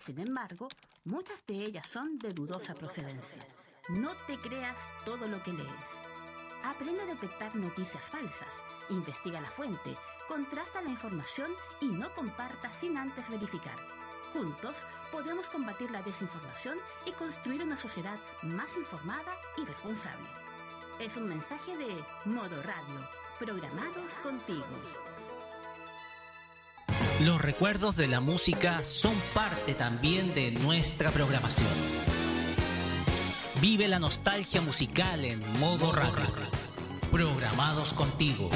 [0.00, 0.68] Sin embargo,
[1.04, 3.46] muchas de ellas son de dudosa procedencia.
[3.88, 6.00] No te creas todo lo que lees.
[6.64, 9.96] Aprende a detectar noticias falsas, investiga la fuente,
[10.26, 13.76] contrasta la información y no comparta sin antes verificar.
[14.32, 14.76] Juntos
[15.10, 20.28] podemos combatir la desinformación y construir una sociedad más informada y responsable.
[21.00, 23.08] Es un mensaje de Modo Radio,
[23.38, 24.66] programados contigo.
[27.24, 31.68] Los recuerdos de la música son parte también de nuestra programación.
[33.60, 36.24] Vive la nostalgia musical en modo radio.
[37.10, 38.48] Programados contigo.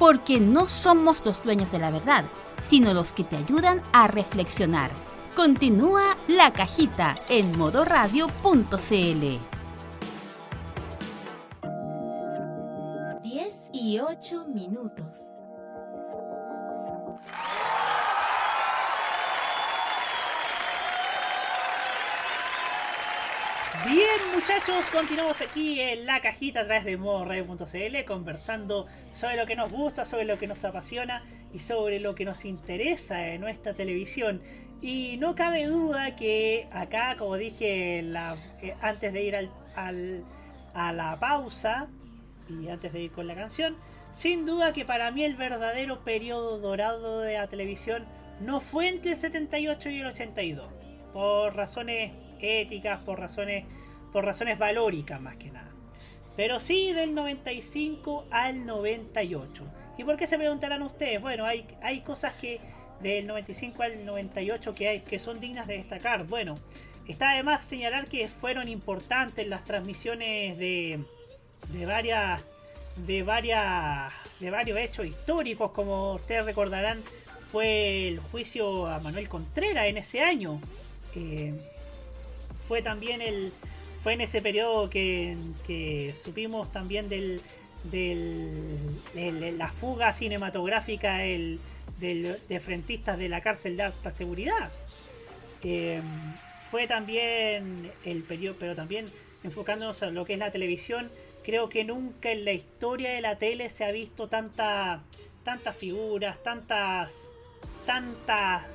[0.00, 2.24] Porque no somos los dueños de la verdad,
[2.62, 4.90] sino los que te ayudan a reflexionar.
[5.36, 8.40] Continúa la cajita en modoradio.cl.
[13.22, 15.30] 10 y 8 minutos.
[23.86, 29.54] Bien muchachos, continuamos aquí en la cajita a través de modoradio.cl conversando sobre lo que
[29.54, 31.22] nos gusta, sobre lo que nos apasiona
[31.52, 34.40] y sobre lo que nos interesa en nuestra televisión.
[34.80, 40.24] Y no cabe duda que acá, como dije eh, antes de ir al-
[40.72, 41.88] a la pausa
[42.48, 43.76] y antes de ir con la canción,
[44.14, 48.06] sin duda que para mí el verdadero periodo dorado de la televisión
[48.40, 50.66] no fue entre el 78 y el 82,
[51.12, 53.66] por razones éticas, por razones,
[54.12, 55.70] por razones valóricas más que nada.
[56.36, 59.64] Pero sí del 95 al 98.
[59.98, 61.20] ¿Y por qué se preguntarán ustedes?
[61.20, 62.60] Bueno, hay, hay cosas que
[63.00, 66.26] del 95 al 98 que, hay, que son dignas de destacar.
[66.26, 66.58] Bueno,
[67.06, 71.00] está además señalar que fueron importantes las transmisiones de,
[71.72, 72.42] de varias
[72.96, 77.00] de varias de varios hechos históricos como ustedes recordarán
[77.52, 80.60] fue el juicio a Manuel Contreras en ese año
[81.14, 81.54] Eh,
[82.68, 83.52] fue también el
[84.02, 85.36] fue en ese periodo que,
[86.22, 87.40] supimos también de
[89.56, 94.70] la fuga cinematográfica de frentistas de la cárcel de alta seguridad.
[95.62, 96.00] Eh,
[96.70, 99.06] fue también el periodo pero también
[99.42, 101.10] enfocándonos en lo que es la televisión
[101.44, 105.02] creo que nunca en la historia de la tele se ha visto tanta
[105.44, 107.28] tantas figuras tantas
[107.84, 108.70] tantas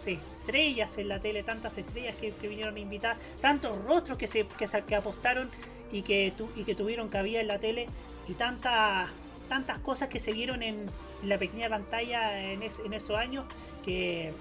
[0.46, 4.96] estrellas en la tele, tantas estrellas que, vinieron a invitar, tantos rostros que se, que,
[4.96, 5.50] apostaron
[5.92, 7.88] y que, tu- y que tuvieron cabida en la tele
[8.28, 9.10] y tantas
[9.50, 10.78] tantas cosas que se vieron en,
[11.24, 13.46] la pequeña pantalla en, es- en esos años
[13.84, 14.34] que,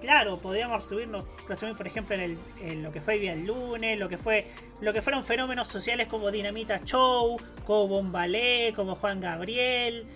[0.00, 4.08] claro, podríamos resumirnos, resumir por ejemplo en, el- lo que fue Vía el Lunes, lo
[4.08, 4.46] que fue
[4.80, 10.06] lo que fueron fenómenos sociales como Dinamita Show, como Bombalé, como Juan Gabriel,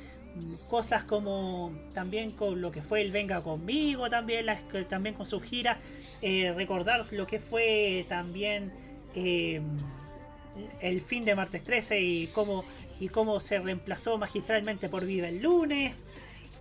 [0.69, 5.43] cosas como también con lo que fue el Venga conmigo también las, también con sus
[5.43, 5.79] giras
[6.23, 8.73] eh, recordar lo que fue también
[9.15, 9.61] eh,
[10.81, 12.65] el fin de martes 13 y cómo
[12.99, 15.95] y cómo se reemplazó magistralmente por Viva el lunes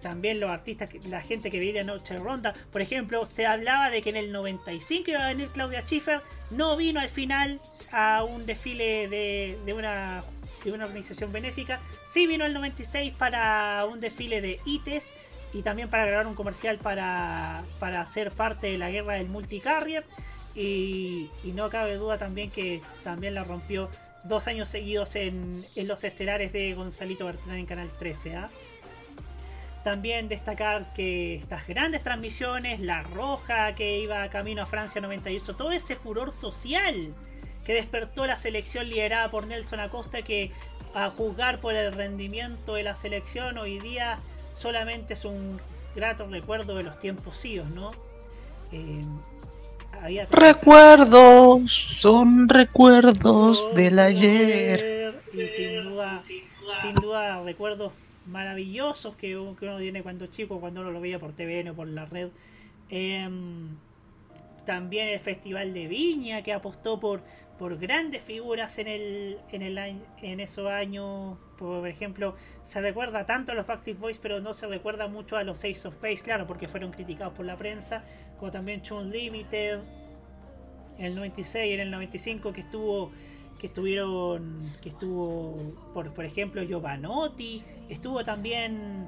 [0.06, 2.54] también los artistas, la gente que viene Noche Ronda.
[2.72, 6.20] Por ejemplo, se hablaba de que en el 95 iba a venir Claudia Schiffer,
[6.52, 7.60] no vino al final
[7.92, 10.24] a un desfile de, de una,
[10.74, 15.14] una organización benéfica, sí vino el 96 para un desfile de ITES
[15.54, 20.04] y también para grabar un comercial para, para ser parte de la guerra del multicarrier.
[20.54, 23.90] Y, y no cabe duda también que también la rompió
[24.26, 28.36] dos años seguidos en, en los estelares de Gonzalito Bertrán en Canal 13.
[28.36, 28.50] ¿ah?
[29.84, 35.72] También destacar que estas grandes transmisiones, La Roja que iba camino a Francia 98, todo
[35.72, 37.14] ese furor social
[37.66, 40.52] que despertó la selección liderada por Nelson Acosta que
[40.94, 44.20] a juzgar por el rendimiento de la selección hoy día
[44.54, 45.60] solamente es un
[45.96, 47.92] grato recuerdo de los tiempos idos, ¿no?
[48.72, 49.04] Eh,
[50.02, 55.22] había Recuerdos, son recuerdos del ayer.
[55.34, 56.22] y sin duda,
[56.82, 57.92] sin duda recuerdos
[58.28, 61.74] maravillosos que, uno- que uno tiene cuando chico, cuando uno lo veía por TVN o
[61.76, 62.30] por la red.
[62.90, 63.68] Em,
[64.66, 67.22] también el Festival de Viña que apostó por,
[67.58, 69.78] por grandes figuras en el, en el
[70.22, 71.38] en esos años.
[71.58, 75.44] Por ejemplo, se recuerda tanto a los Backstreet Boys, pero no se recuerda mucho a
[75.44, 78.04] los Ace of Base, claro, porque fueron criticados por la prensa,
[78.38, 79.80] como también Chun Limited,
[80.98, 83.12] en el 96 y en el 95 que estuvo
[83.60, 85.56] que estuvieron que estuvo
[85.94, 89.08] por, por ejemplo Giovanotti estuvo también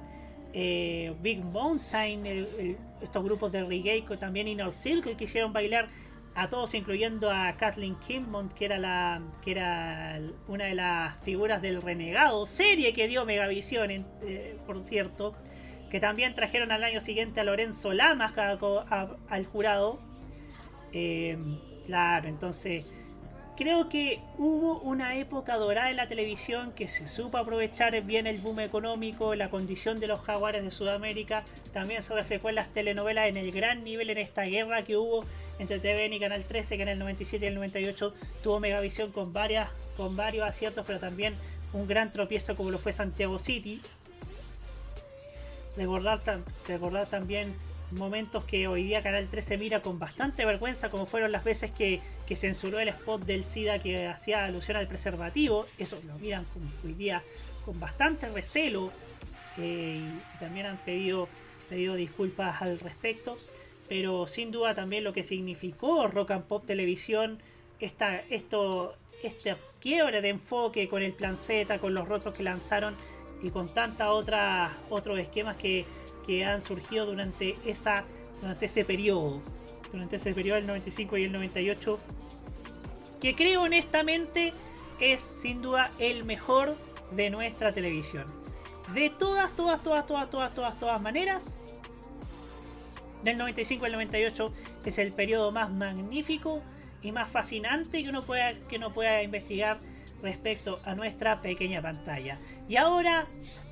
[0.54, 5.90] eh, Big Mountain el- estos grupos de reggae también Inner Circle que hicieron bailar
[6.38, 11.62] a todos incluyendo a Kathleen Kimmond que era la que era una de las figuras
[11.62, 15.36] del renegado serie que dio Megavisión eh, por cierto
[15.90, 20.00] que también trajeron al año siguiente a Lorenzo Lamas al jurado.
[20.94, 21.38] Eh,
[21.86, 23.07] claro, entonces
[23.58, 28.38] creo que hubo una época dorada en la televisión que se supo aprovechar bien el
[28.38, 31.44] boom económico, la condición de los jaguares de Sudamérica,
[31.74, 35.26] también se reflejó en las telenovelas en el gran nivel en esta guerra que hubo
[35.58, 38.14] entre TVN y Canal 13, que en el 97 y el 98
[38.44, 41.34] tuvo Megavisión con, varias, con varios aciertos, pero también
[41.74, 43.82] un gran tropiezo como lo fue Santiago City.
[45.76, 46.22] Recordar,
[46.68, 47.56] recordar también
[47.92, 52.02] momentos que hoy día Canal 13 mira con bastante vergüenza, como fueron las veces que,
[52.36, 55.66] censuró el spot del SIDA que hacía alusión al preservativo.
[55.78, 56.46] Eso lo miran
[56.84, 57.24] hoy día
[57.66, 58.92] con bastante recelo
[59.58, 60.02] eh,
[60.36, 61.30] y también han pedido,
[61.70, 63.38] pedido disculpas al respecto.
[63.88, 67.40] Pero sin duda también lo que significó Rock and Pop Televisión,
[67.80, 72.96] esta, esto, este quiebre de enfoque con el plan Z, con los rostros que lanzaron
[73.42, 75.86] y con tantas otras otros esquemas que
[76.28, 78.04] que han surgido durante, esa,
[78.42, 79.42] durante ese periodo,
[79.92, 81.98] durante ese periodo del 95 y el 98,
[83.20, 84.54] que creo honestamente
[85.00, 86.76] es sin duda el mejor
[87.12, 88.26] de nuestra televisión.
[88.94, 91.56] De todas, todas, todas, todas, todas, todas, todas maneras,
[93.24, 94.54] del 95 al 98
[94.86, 96.62] es el periodo más magnífico
[97.02, 99.80] y más fascinante que uno pueda, que uno pueda investigar
[100.22, 102.38] respecto a nuestra pequeña pantalla.
[102.68, 103.26] Y ahora,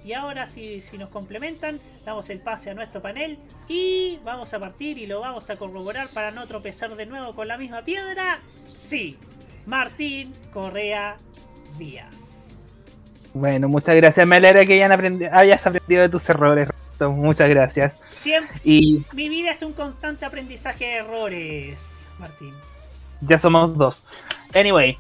[0.03, 4.59] y ahora si, si nos complementan, damos el pase a nuestro panel y vamos a
[4.59, 8.39] partir y lo vamos a corroborar para no tropezar de nuevo con la misma piedra.
[8.77, 9.17] Sí,
[9.65, 11.17] Martín Correa
[11.77, 12.59] Díaz.
[13.33, 14.25] Bueno, muchas gracias.
[14.25, 16.69] Me alegra que hayan aprendido, hayas aprendido de tus errores.
[16.99, 17.99] Muchas gracias.
[18.17, 19.03] Siempre, y...
[19.11, 22.53] Mi vida es un constante aprendizaje de errores, Martín.
[23.21, 24.05] Ya somos dos.
[24.53, 24.97] Anyway,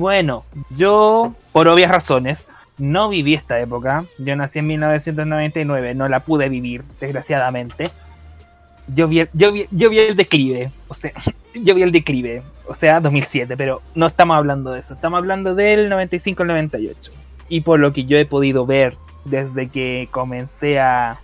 [0.00, 2.48] bueno, yo, por obvias razones,
[2.78, 4.06] no viví esta época.
[4.18, 7.84] Yo nací en 1999, no la pude vivir, desgraciadamente.
[8.88, 11.12] Yo vi, yo yo vi el declive, o sea,
[11.54, 15.54] yo vi el declive, o sea, 2007, pero no estamos hablando de eso, estamos hablando
[15.54, 17.12] del 95 al 98.
[17.50, 18.96] Y por lo que yo he podido ver
[19.26, 21.20] desde que comencé a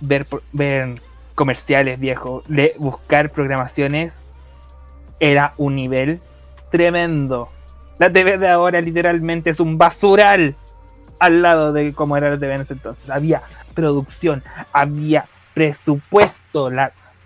[0.00, 1.00] ver, ver
[1.34, 2.44] comerciales viejos,
[2.78, 4.22] buscar programaciones,
[5.18, 6.20] era un nivel
[6.70, 7.48] tremendo.
[7.98, 10.54] La TV de ahora literalmente es un basural
[11.18, 13.10] al lado de cómo era la TV en ese entonces.
[13.10, 13.42] Había
[13.74, 14.42] producción,
[14.72, 16.70] había presupuesto.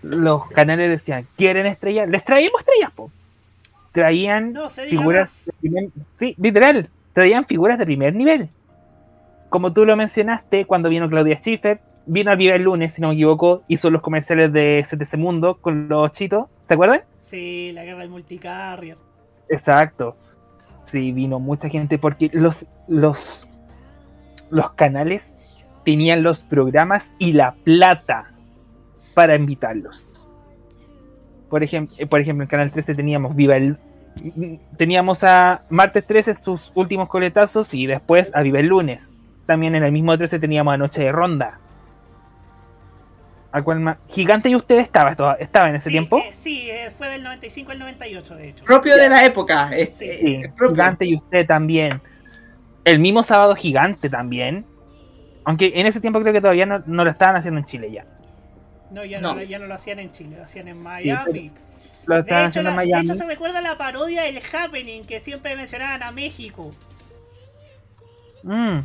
[0.03, 2.09] los canales decían, ¿quieren estrellas?
[2.09, 3.11] Les traíamos estrellas, po.
[3.93, 4.55] Traían
[4.89, 8.49] figuras de primer, sí, literal, traían figuras de primer nivel.
[9.51, 13.09] Como tú lo mencionaste, cuando vino Claudia Schiffer, vino a Viva el lunes, si no
[13.09, 17.03] me equivoco, hizo los comerciales de CTC Mundo con los chitos, ¿se acuerdan?
[17.21, 18.97] Sí, la guerra del multicarrier.
[19.53, 20.17] Exacto.
[20.85, 23.47] Sí, vino mucha gente porque los, los,
[24.51, 25.37] los canales
[25.85, 28.33] tenían los programas y la plata
[29.15, 30.27] para invitarlos.
[31.51, 33.77] Por ejemplo, por ejemplo, en Canal 13 teníamos Viva el
[34.77, 39.15] teníamos a Martes 13 sus últimos coletazos y después a Viva el lunes.
[39.47, 41.61] También en el mismo 13 teníamos a Noche de Ronda.
[44.09, 46.19] ¿Gigante y usted estaba, estaba en ese tiempo?
[46.19, 48.65] Eh, sí, eh, fue del 95 al 98, de hecho.
[48.65, 49.71] Propio de la época.
[49.77, 52.01] Este, Gigante y usted también.
[52.85, 54.65] El mismo sábado Gigante también.
[55.45, 58.07] Aunque en ese tiempo creo que todavía no, lo estaban haciendo en Chile ya.
[58.91, 61.51] No, ya no, ya no lo hacían en Chile, lo hacían en Miami.
[62.07, 63.07] lo estaban haciendo en Miami.
[63.07, 66.73] De hecho, se recuerda la parodia del Happening que siempre mencionaban a México.
[68.45, 68.81] Mm.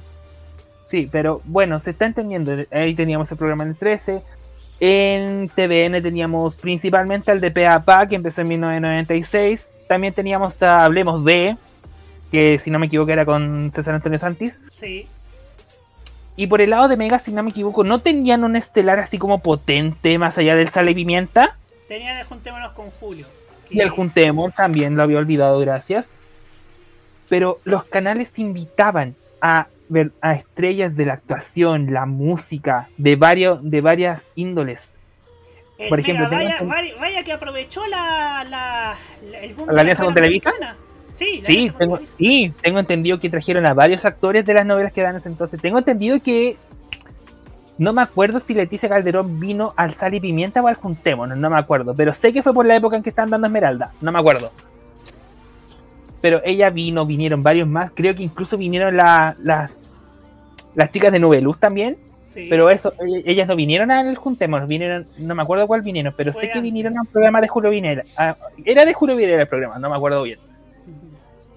[0.85, 2.56] Sí, pero bueno, se está entendiendo.
[2.72, 4.23] Ahí teníamos el programa en el 13.
[4.80, 9.72] En TVN teníamos principalmente al de PAPA, que empezó en 1996.
[9.88, 11.58] También teníamos a Hablemos de,
[12.32, 14.62] que si no me equivoco era con César Antonio Santis.
[14.72, 15.08] Sí.
[16.36, 19.18] Y por el lado de Mega, si no me equivoco, no tenían un estelar así
[19.18, 21.58] como potente, más allá del Sale y Pimienta.
[21.88, 23.26] Tenían el Juntémonos con Julio.
[23.72, 26.14] Y el Juntemos también lo había olvidado, gracias.
[27.28, 29.68] Pero los canales invitaban a
[30.22, 34.95] a estrellas de la actuación, la música, de, varios, de varias índoles.
[35.77, 36.57] Eh, Por ejemplo, vaya,
[36.99, 38.95] vaya, que aprovechó la, la,
[39.41, 40.51] el ¿La alianza con Televisa.
[41.11, 45.01] Sí, sí, tengo, sí, tengo entendido que trajeron a varios actores de las novelas que
[45.01, 45.59] dan ese entonces.
[45.59, 46.57] Tengo entendido que
[47.80, 51.49] no me acuerdo si Leticia Calderón vino al Sal y Pimienta o al Juntémonos, no
[51.49, 51.95] me acuerdo.
[51.95, 54.51] Pero sé que fue por la época en que estaban dando Esmeralda, no me acuerdo
[56.22, 59.35] pero ella vino, vinieron varios más, creo que incluso vinieron la,
[60.76, 61.98] las chicas de Nubeluz también,
[62.49, 66.34] pero eso, e, ellas no vinieron al Juntemos, vinieron, no me acuerdo cuál vinieron, pero
[66.34, 68.03] sé que vinieron a un programa de Julio Vinera,
[68.65, 70.39] era de Julio Vinera el programa, no me acuerdo bien.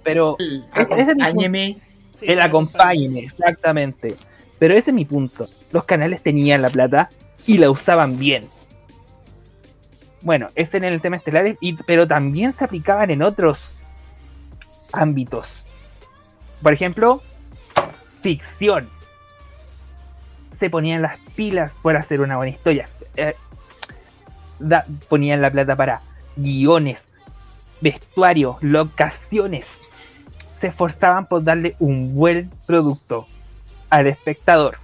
[0.03, 0.37] Pero
[0.73, 1.77] acompáñeme.
[2.23, 4.16] el acompáñeme, exactamente.
[4.59, 5.49] Pero ese es mi punto.
[5.73, 7.11] Los canales tenían la plata
[7.47, 8.47] y la usaban bien.
[10.23, 13.80] Bueno, ese en el tema estelar, y, pero también se aplicaban en otros
[14.93, 15.67] ámbitos.
[16.62, 17.23] Por ejemplo,
[18.11, 18.89] ficción.
[20.59, 22.89] Se ponían las pilas por hacer una buena historia.
[23.17, 23.35] Eh,
[24.59, 26.03] da- ponían la plata para
[26.37, 27.09] guiones,
[27.81, 29.69] vestuario, locaciones.
[30.55, 33.27] Se esforzaban por darle un buen producto
[33.89, 34.77] al espectador.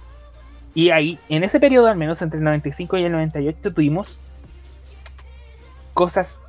[0.73, 4.19] Y ahí, en ese periodo, al menos entre el 95 y el 98, tuvimos
[5.93, 6.39] cosas,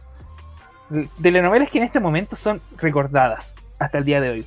[1.21, 4.47] telenovelas que en este momento son recordadas hasta el día de hoy.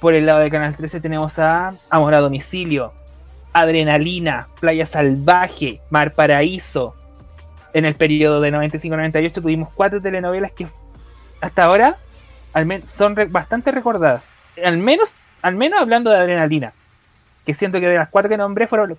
[0.00, 2.92] Por el lado de Canal 13 tenemos a Amor a Domicilio,
[3.52, 6.94] Adrenalina, Playa Salvaje, Mar Paraíso.
[7.72, 10.68] En el periodo de 95-98 tuvimos cuatro telenovelas que
[11.40, 11.96] hasta ahora
[12.52, 14.28] al son bastante recordadas.
[14.62, 16.72] Al menos, al menos hablando de Adrenalina,
[17.44, 18.96] que siento que de las cuatro que nombré fueron,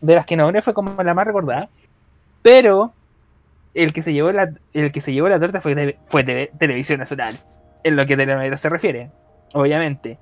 [0.00, 1.68] de las que nombré fue como la más recordada.
[2.42, 2.92] Pero
[3.74, 7.34] el que se llevó la, el que se llevó la torta fue, fue Televisión Nacional.
[7.82, 9.10] En lo que telenovela se refiere,
[9.54, 10.18] obviamente.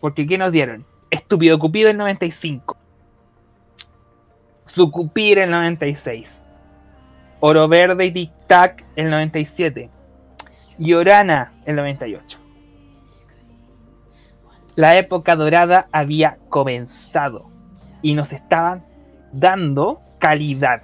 [0.00, 0.84] Porque ¿qué nos dieron?
[1.10, 2.76] Estúpido Cupido en 95.
[4.66, 6.48] Sucupir en 96.
[7.40, 9.90] Oro Verde y Tic Tac en 97.
[10.78, 12.38] Y Orana en 98.
[14.74, 17.50] La época dorada había comenzado
[18.00, 18.82] y nos estaban
[19.32, 20.82] dando calidad.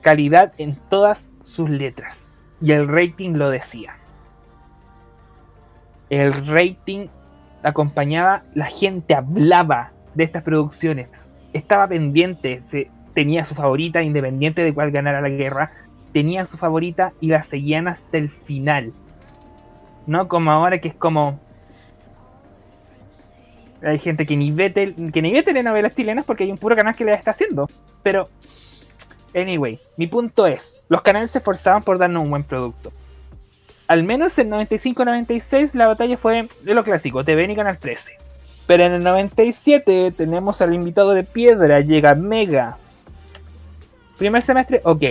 [0.00, 2.32] Calidad en todas sus letras.
[2.60, 3.96] Y el rating lo decía.
[6.10, 7.08] El rating
[7.62, 11.34] acompañaba, la gente hablaba de estas producciones.
[11.52, 15.70] Estaba pendiente, se, tenía su favorita, independiente de cuál ganara la guerra.
[16.12, 18.92] Tenían su favorita y la seguían hasta el final.
[20.06, 21.40] No como ahora que es como.
[23.82, 24.72] Hay gente que ni ve,
[25.12, 27.68] que ni ve telenovelas chilenas porque hay un puro canal que le está haciendo.
[28.02, 28.28] Pero,
[29.34, 32.92] anyway, mi punto es: los canales se esforzaban por darnos un buen producto.
[33.86, 38.12] Al menos en 95-96 la batalla fue de lo clásico, TVN y Canal 13.
[38.66, 42.76] Pero en el 97 tenemos al invitado de piedra, llega Mega.
[44.18, 45.04] Primer semestre, ok.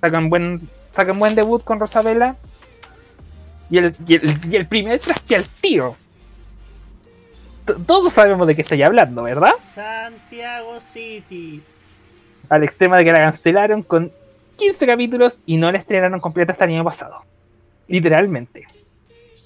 [0.00, 0.60] Sacan buen,
[0.92, 2.36] sacan buen debut con Rosabela.
[3.68, 5.94] Y el, y el, y el primer traste al tiro.
[7.66, 9.52] T- Todos sabemos de qué estoy hablando, ¿verdad?
[9.74, 11.62] Santiago City.
[12.50, 14.12] Al extremo de que la cancelaron con
[14.56, 17.22] 15 capítulos y no la estrenaron completa hasta el año pasado.
[17.88, 18.66] Literalmente.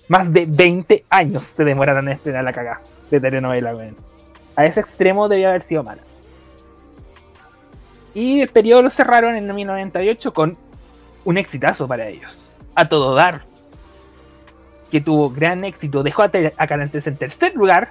[0.08, 3.94] Más de 20 años se demoraron en estrenar la cagada de telenovela, weón.
[4.56, 6.02] A ese extremo debía haber sido mala.
[8.14, 10.56] Y el periodo lo cerraron en 1998 con
[11.24, 12.50] un exitazo para ellos.
[12.74, 13.42] A todo dar.
[14.90, 16.02] Que tuvo gran éxito.
[16.02, 17.90] Dejó a, a Canal 3 en tercer lugar.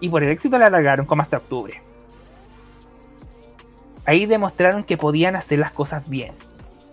[0.00, 1.80] Y por el éxito la alargaron como hasta octubre.
[4.08, 6.32] Ahí demostraron que podían hacer las cosas bien.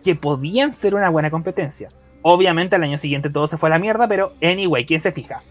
[0.03, 1.87] Que podían ser una buena competencia.
[2.21, 5.41] Obviamente al año siguiente todo se fue a la mierda, pero anyway, ¿quién se fija?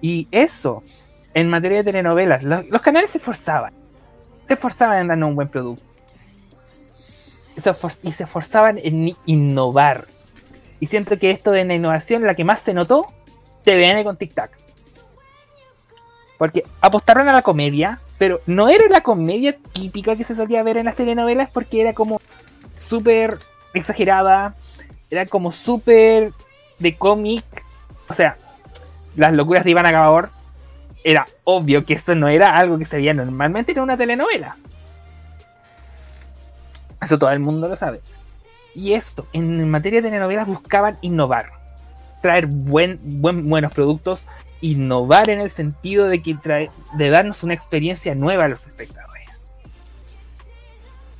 [0.00, 0.82] Y eso,
[1.34, 3.74] en materia de telenovelas, lo- los, canales se esforzaban.
[4.48, 5.84] Se esforzaban en darnos un buen producto.
[7.62, 7.70] Se
[8.02, 10.06] y se esforzaban en innovar.
[10.80, 13.08] Y siento que esto de la innovación, la que más se notó,
[13.62, 14.56] TVN con Tic Tac.
[16.38, 20.76] Porque apostaron a la comedia, pero no era la comedia típica que se solía ver
[20.78, 22.20] en las telenovelas porque era como
[22.78, 23.38] súper
[23.74, 24.54] exagerada,
[25.10, 26.32] era como súper
[26.78, 27.44] de cómic.
[28.08, 28.36] O sea,
[29.16, 30.30] las locuras de Iván Acabador,
[31.04, 34.56] era obvio que eso no era algo que se veía normalmente en una telenovela.
[37.00, 38.00] Eso todo el mundo lo sabe.
[38.74, 41.52] Y esto, en materia de telenovelas buscaban innovar,
[42.22, 44.26] traer buen, buen, buenos productos,
[44.66, 49.48] innovar en el sentido de que trae, de darnos una experiencia nueva a los espectadores.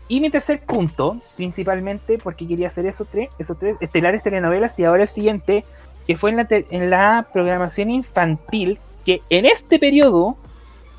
[0.08, 4.84] Y mi tercer punto, principalmente porque quería hacer esos tres, esos tres estelares telenovelas y
[4.84, 5.64] ahora el siguiente,
[6.06, 10.36] que fue en la, en la programación infantil, que en este periodo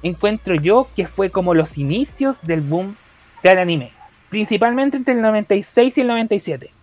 [0.03, 2.95] encuentro yo que fue como los inicios del boom
[3.43, 3.91] del anime,
[4.29, 6.76] principalmente entre el 96 y el 97.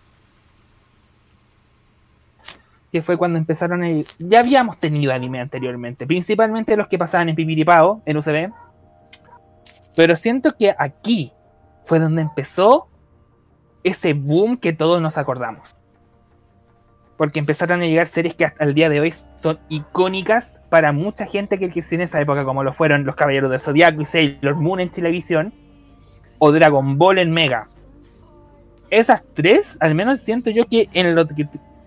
[2.95, 3.87] Que fue cuando empezaron a...
[4.19, 8.53] Ya habíamos tenido anime anteriormente, principalmente los que pasaban en Pipiripao, en UCB.
[9.97, 11.33] Pero siento que aquí
[11.83, 12.87] fue donde empezó
[13.83, 15.75] ese boom que todos nos acordamos.
[17.17, 21.25] Porque empezaron a llegar series que hasta el día de hoy son icónicas para mucha
[21.25, 24.55] gente que creció en esa época, como lo fueron Los Caballeros del Zodiaco y Sailor
[24.55, 25.53] Moon en televisión,
[26.39, 27.67] o Dragon Ball en Mega.
[28.89, 31.45] Esas tres, al menos siento yo que en lo que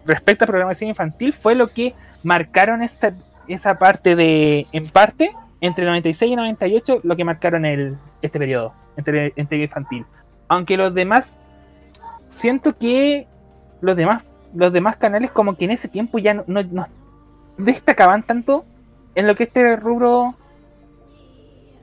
[0.09, 1.95] respecta a programación infantil, fue lo que
[2.25, 3.13] marcaron esta,
[3.47, 5.31] esa parte de, en parte,
[5.61, 10.05] entre el 96 y el 98, lo que marcaron el, este periodo, entre, entre infantil.
[10.49, 11.41] Aunque los demás,
[12.31, 13.27] siento que
[13.81, 14.25] los demás,
[14.55, 16.87] los demás canales como que en ese tiempo ya no
[17.59, 18.65] destacaban tanto
[19.15, 20.35] en lo que este rubro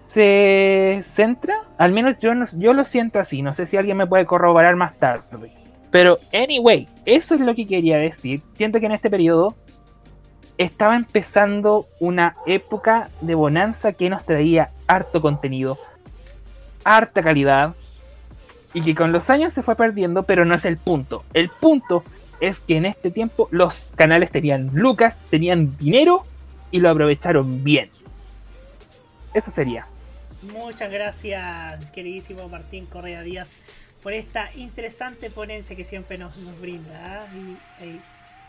[0.08, 1.56] se centra.
[1.78, 3.42] Al menos yo, no- yo lo siento así.
[3.42, 5.52] No sé si alguien me puede corroborar más tarde.
[5.96, 8.42] Pero, anyway, eso es lo que quería decir.
[8.52, 9.56] Siento que en este periodo
[10.58, 15.80] estaba empezando una época de bonanza que nos traía harto contenido,
[16.84, 17.76] harta calidad,
[18.74, 21.24] y que con los años se fue perdiendo, pero no es el punto.
[21.34, 22.04] El punto
[22.42, 26.26] es que en este tiempo los canales tenían lucas, tenían dinero
[26.72, 27.90] y lo aprovecharon bien.
[29.34, 29.88] Eso sería.
[30.52, 33.58] Muchas gracias, queridísimo Martín Correa Díaz,
[34.06, 36.94] por esta interesante ponencia que siempre nos, nos brinda.
[37.24, 37.26] ¿ah?
[37.36, 38.02] Y ahí,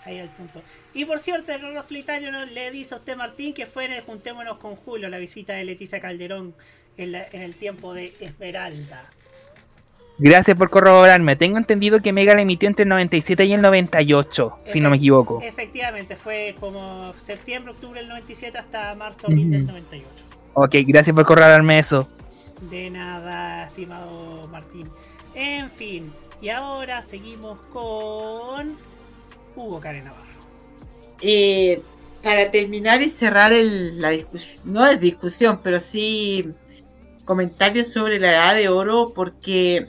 [0.04, 0.60] ahí al punto.
[0.92, 3.92] Y por cierto, el Rolo Solitario no, le dice a usted, Martín, que fue en
[3.92, 6.54] el Juntémonos con Julio, la visita de Leticia Calderón
[6.98, 9.06] en, la- en el tiempo de Esmeralda.
[10.18, 11.36] Gracias por corroborarme.
[11.36, 14.98] Tengo entendido que Mega la emitió entre el 97 y el 98, si no me
[14.98, 15.40] equivoco.
[15.42, 19.72] Efectivamente, fue como septiembre, octubre del 97 hasta marzo, abril del Ujú.
[19.72, 20.08] 98.
[20.52, 22.06] Ok, gracias por corroborarme eso.
[22.70, 24.86] De nada, estimado Martín.
[25.36, 26.10] En fin,
[26.40, 28.74] y ahora seguimos con
[29.54, 30.24] Hugo Karen Navarro.
[31.20, 31.82] Eh,
[32.22, 36.48] para terminar y cerrar el- la discusión, no es discusión, pero sí
[37.26, 39.86] comentarios sobre la edad de oro, porque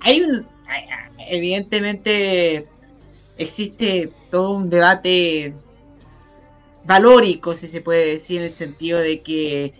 [0.00, 0.86] hay un, hay-
[1.28, 2.66] evidentemente
[3.36, 5.54] existe todo un debate
[6.84, 9.74] valórico, si se puede decir, en el sentido de que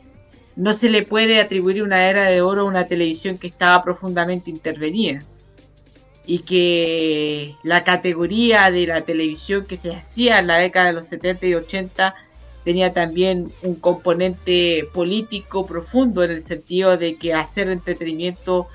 [0.57, 4.51] no se le puede atribuir una era de oro a una televisión que estaba profundamente
[4.51, 5.25] intervenida
[6.27, 11.07] y que la categoría de la televisión que se hacía en la década de los
[11.09, 12.15] 70 y 80
[12.65, 18.69] tenía también un componente político profundo en el sentido de que hacer entretenimiento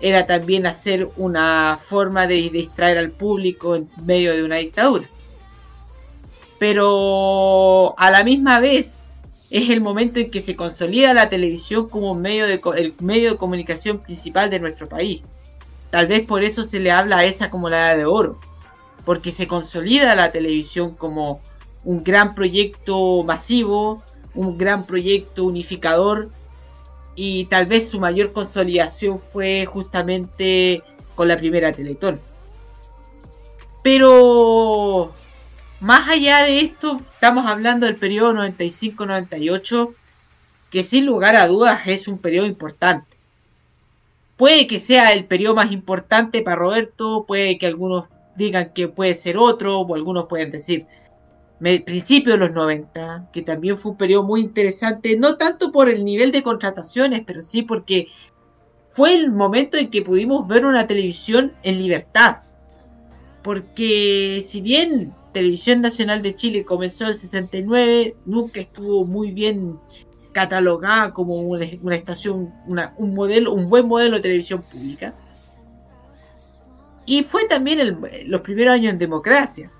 [0.00, 5.08] era también hacer una forma de distraer al público en medio de una dictadura.
[6.58, 9.07] Pero a la misma vez
[9.50, 13.98] es el momento en que se consolida la televisión como medio el medio de comunicación
[13.98, 15.22] principal de nuestro país.
[15.90, 18.38] Tal vez por eso se le habla a esa como la edad de oro.
[19.04, 21.40] Porque se consolida la televisión como
[21.84, 24.02] un gran proyecto masivo,
[24.34, 26.28] un gran proyecto unificador.
[27.14, 30.82] Y tal vez su mayor consolidación fue justamente
[31.14, 32.20] con la primera Teletón.
[33.82, 35.14] Pero
[35.80, 39.94] más allá de esto, estamos hablando del periodo 95-98,
[40.70, 43.16] que sin lugar a dudas es un periodo importante.
[44.36, 48.06] Puede que sea el periodo más importante para Roberto, puede que algunos
[48.36, 50.86] digan que puede ser otro, o algunos pueden decir
[51.58, 56.04] principio de los 90, que también fue un periodo muy interesante, no tanto por el
[56.04, 58.08] nivel de contrataciones, pero sí porque
[58.88, 62.38] fue el momento en que pudimos ver una televisión en libertad.
[63.42, 69.78] Porque si bien Televisión Nacional de Chile comenzó en el 69, nunca estuvo muy bien
[70.32, 75.14] catalogada como una, una estación, una- un modelo, un buen modelo de televisión pública.
[77.06, 79.70] Y fue también el- los primeros años en democracia.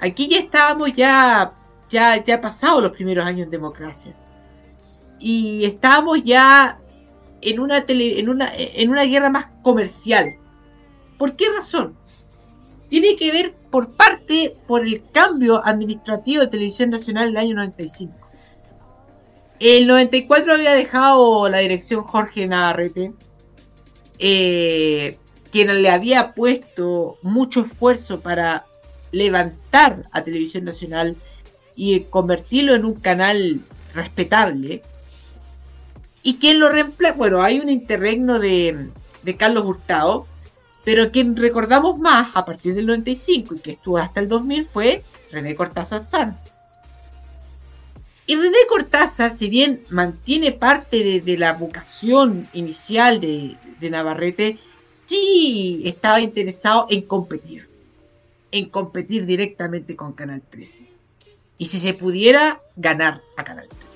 [0.00, 1.54] Aquí ya estábamos ya,
[1.88, 4.14] ya, ya pasados los primeros años en democracia.
[5.18, 6.78] Y estábamos ya
[7.40, 10.36] en una, tele- en una, en una guerra más comercial.
[11.18, 11.96] ¿Por qué razón?
[12.88, 18.14] Tiene que ver por parte por el cambio administrativo de Televisión Nacional del año 95.
[19.60, 23.12] El 94 había dejado la dirección Jorge Navarrete,
[24.18, 25.18] eh,
[25.50, 28.66] quien le había puesto mucho esfuerzo para
[29.10, 31.16] levantar a Televisión Nacional
[31.74, 33.60] y convertirlo en un canal
[33.94, 34.82] respetable.
[36.22, 38.90] Y quien lo reemplaza, bueno, hay un interregno de,
[39.22, 40.26] de Carlos Hurtado,
[40.84, 45.02] pero quien recordamos más a partir del 95 y que estuvo hasta el 2000 fue
[45.30, 46.52] René Cortázar Sanz.
[48.26, 54.58] Y René Cortázar, si bien mantiene parte de, la vocación inicial de, de Navarrete,
[55.06, 57.68] sí estaba interesado en competir.
[58.50, 60.88] En competir directamente con Canal 13.
[61.58, 63.86] Y si se pudiera, ganar a Canal 13.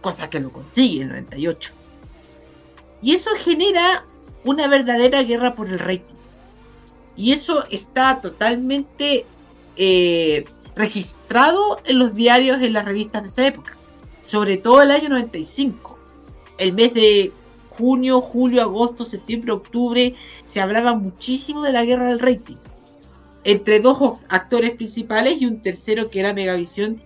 [0.00, 1.72] Cosa que lo consigue en el 98.
[3.02, 4.04] Y eso genera
[4.44, 6.14] una verdadera guerra por el rating.
[7.16, 9.26] Y eso está totalmente
[9.76, 10.44] eh,
[10.74, 13.76] registrado en los diarios, en las revistas de esa época.
[14.22, 15.98] Sobre todo el año 95.
[16.58, 17.32] El mes de
[17.68, 20.14] junio, julio, agosto, septiembre, octubre,
[20.46, 22.56] se hablaba muchísimo de la guerra del rating.
[23.44, 27.00] Entre dos actores principales y un tercero que era Megavisión,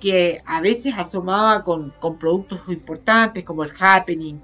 [0.00, 4.40] que a veces asomaba con, con productos importantes como el Happening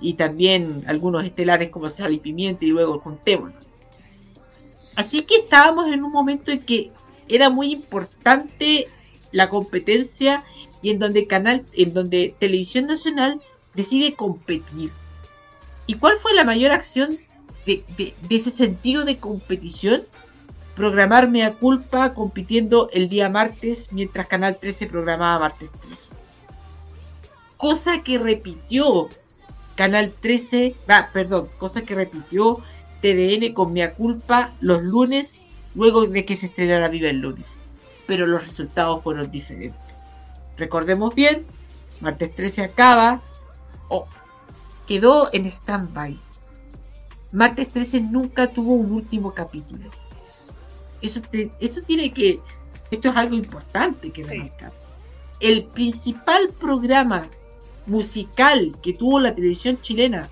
[0.00, 3.64] y también algunos estelares como Sal y Pimienta y luego Contémonos.
[4.94, 6.90] Así que estábamos en un momento en que
[7.28, 8.88] era muy importante
[9.32, 10.44] la competencia
[10.82, 13.40] y en donde canal, en donde Televisión Nacional
[13.74, 14.92] decide competir.
[15.86, 17.18] ¿Y cuál fue la mayor acción
[17.66, 20.02] de, de- de ese sentido de competición?
[20.74, 26.12] Programarme a culpa compitiendo el día martes mientras Canal 13 programaba martes 13.
[27.56, 29.08] Cosa que repitió
[29.76, 32.58] Canal 13, ah, perdón, cosa que repitió
[33.02, 35.40] TVN con Mea Culpa los lunes
[35.74, 37.60] luego de que se estrenara Viva el lunes.
[38.06, 39.80] Pero los resultados fueron diferentes.
[40.56, 41.44] Recordemos bien,
[42.00, 43.20] martes 13 acaba,
[43.88, 44.06] o
[44.86, 46.18] quedó en stand-by.
[47.32, 49.90] Martes 13 nunca tuvo un último capítulo.
[51.02, 52.40] Eso, te- eso tiene que.
[52.90, 54.72] Esto es algo importante que remarcar.
[55.40, 57.28] El principal programa
[57.86, 60.30] musical que tuvo la televisión chilena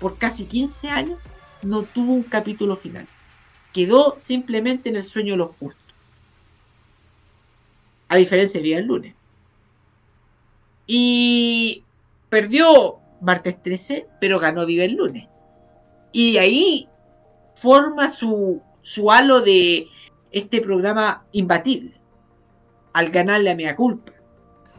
[0.00, 1.18] por casi 15 años
[1.62, 3.06] no tuvo un capítulo final.
[3.72, 5.94] Quedó simplemente en el sueño de los justos.
[8.08, 9.14] A diferencia de Día del lunes.
[10.86, 11.84] Y
[12.28, 15.28] perdió martes 13, pero ganó Viva el lunes.
[16.12, 16.88] Y ahí
[17.54, 19.86] forma su, su halo de
[20.32, 21.92] este programa imbatible.
[22.92, 24.12] Al ganarle a Mea Culpa.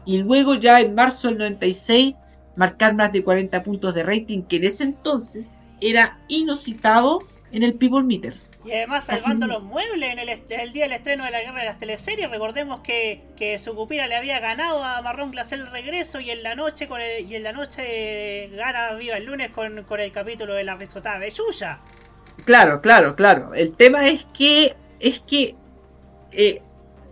[0.04, 2.14] Y luego ya en marzo del 96
[2.56, 7.20] marcar más de 40 puntos de rating que en ese entonces era inusitado
[7.50, 8.34] en el People Meter.
[8.64, 10.18] Y además salvando los muebles en
[10.60, 12.30] el, día del estreno de la guerra de las teleseries.
[12.30, 16.54] Recordemos que, que Sucupira le había ganado a Marrón Glacé el regreso y en la
[16.54, 20.54] noche con el- y en la noche gana Viva el lunes con, con el capítulo
[20.54, 21.80] de la risotada de Yuya.
[22.44, 23.52] Claro, claro, claro.
[23.54, 25.56] El tema es que es que
[26.30, 26.62] eh,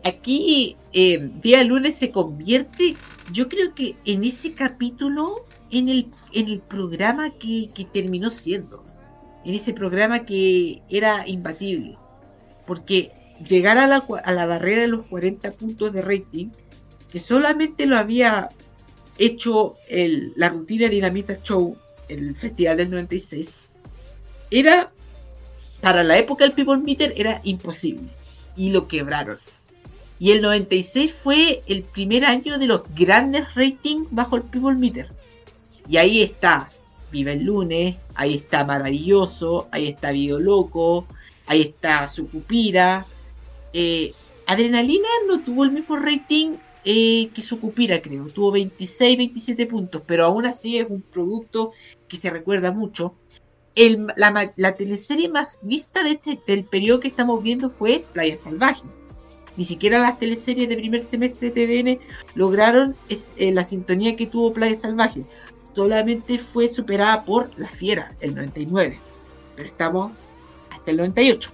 [0.04, 2.96] aquí eh, Día Lunes se convierte,
[3.32, 8.84] yo creo que en ese capítulo, en el, en el programa que, que terminó siendo.
[9.44, 11.96] En ese programa que era imbatible.
[12.66, 13.12] Porque
[13.46, 16.48] llegar a la, a la barrera de los 40 puntos de rating,
[17.10, 18.48] que solamente lo había
[19.18, 21.76] hecho el- la rutina Dinamita Show,
[22.08, 23.60] el festival del 96,
[24.50, 24.90] era
[25.80, 28.08] para la época del People Meter era imposible.
[28.56, 29.38] Y lo quebraron.
[30.20, 35.08] Y el 96 fue el primer año de los grandes ratings bajo el People Meter.
[35.88, 36.70] Y ahí está
[37.10, 41.06] Viva el lunes, ahí está Maravilloso, ahí está Video Loco,
[41.46, 43.06] ahí está Sucupira.
[43.72, 44.12] Eh,
[44.46, 48.28] Adrenalina no tuvo el mismo rating eh, que Sucupira, creo.
[48.28, 51.72] Tuvo 26, 27 puntos, pero aún así es un producto
[52.06, 53.14] que se recuerda mucho
[53.74, 58.82] el- la, teleserie más vista de este, del periodo que estamos viendo fue Playa Salvaje.
[59.60, 62.00] Ni siquiera las teleseries de primer semestre de TVN
[62.34, 65.26] lograron eh, la sintonía que tuvo Playa Salvaje.
[65.74, 68.98] Solamente fue superada por La Fiera, el 99.
[69.56, 70.12] Pero estamos
[70.70, 71.50] hasta el 98.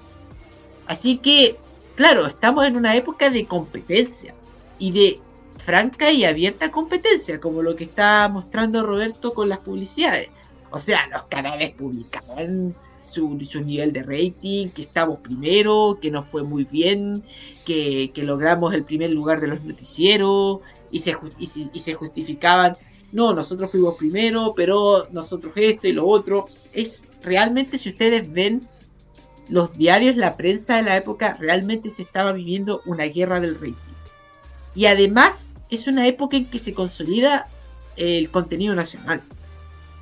[0.87, 1.59] Así que,
[1.97, 4.37] claro, estamos en una época de competencia.
[4.79, 5.21] Y de
[5.57, 10.29] franca y abierta competencia, como lo que está mostrando Roberto con las publicidades.
[10.71, 12.73] O sea, los canales publicaban
[13.09, 17.23] su, su nivel de rating, que estamos primero, que nos fue muy bien,
[17.65, 20.61] que, que logramos el primer lugar de los noticieros,
[20.91, 22.77] y se, y, se- y se justificaban,
[23.13, 26.49] no, nosotros fuimos primero, pero nosotros esto y lo otro.
[26.73, 28.69] Es realmente, si ustedes ven
[29.49, 33.75] los diarios, la prensa de la época, realmente se estaba viviendo una guerra del rating.
[34.75, 37.49] Y además, es una época en que se consolida
[37.97, 39.23] el contenido nacional.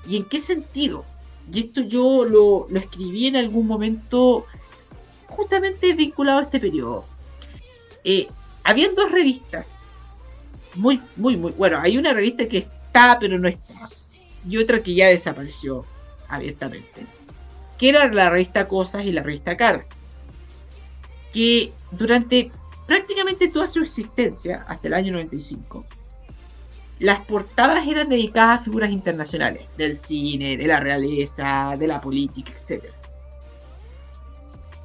[0.08, 1.04] ¿Y en qué sentido?
[1.52, 4.44] Y esto yo lo, lo escribí en algún momento
[5.28, 7.04] justamente vinculado a este periodo.
[8.04, 8.28] Eh,
[8.62, 9.88] habían dos revistas.
[10.74, 11.52] Muy, muy, muy.
[11.52, 13.90] Bueno, hay una revista que está, pero no está.
[14.48, 15.84] Y otra que ya desapareció
[16.28, 17.06] abiertamente.
[17.78, 19.90] Que era la revista Cosas y la revista Caras.
[21.32, 22.50] Que durante
[22.86, 25.84] prácticamente toda su existencia, hasta el año 95,
[27.04, 32.50] las portadas eran dedicadas a figuras internacionales, del cine, de la realeza, de la política,
[32.52, 32.82] etc.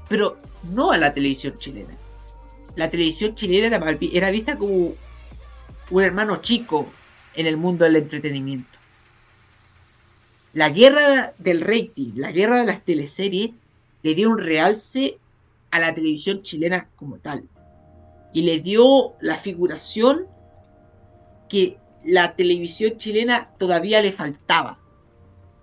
[0.09, 1.95] Pero no a la televisión chilena.
[2.75, 3.79] La televisión chilena
[4.11, 4.91] era, vista como
[5.91, 6.91] un hermano chico
[7.35, 8.77] en el mundo del entretenimiento.
[10.51, 13.51] La guerra del rating, la guerra de las teleseries,
[14.03, 15.17] le dio un realce
[15.71, 17.47] a la televisión chilena como tal.
[18.33, 20.27] Y le dio la figuración
[21.47, 24.79] que la televisión chilena todavía le faltaba.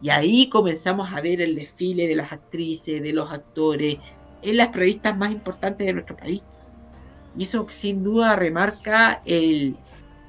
[0.02, 3.96] Y ahí comenzamos a ver el desfile de las actrices, de los actores,
[4.42, 6.42] en las revistas más importantes de nuestro país.
[7.36, 9.76] Y eso sin duda remarca el,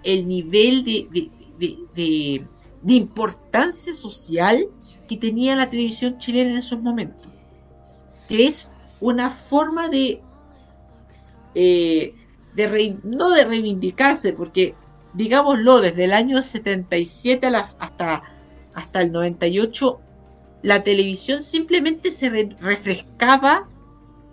[0.03, 2.45] el nivel de, de- de-
[2.83, 4.67] de- importancia social
[5.07, 7.31] que tenía la televisión chilena en esos momentos,
[8.29, 10.21] que es una forma de,
[11.55, 12.13] eh,
[12.55, 14.75] de rei- no de reivindicarse, porque
[15.17, 18.23] digámoslo, desde el año 77 a la- hasta,
[18.73, 19.99] hasta el 98,
[20.63, 23.67] la televisión simplemente se re- refrescaba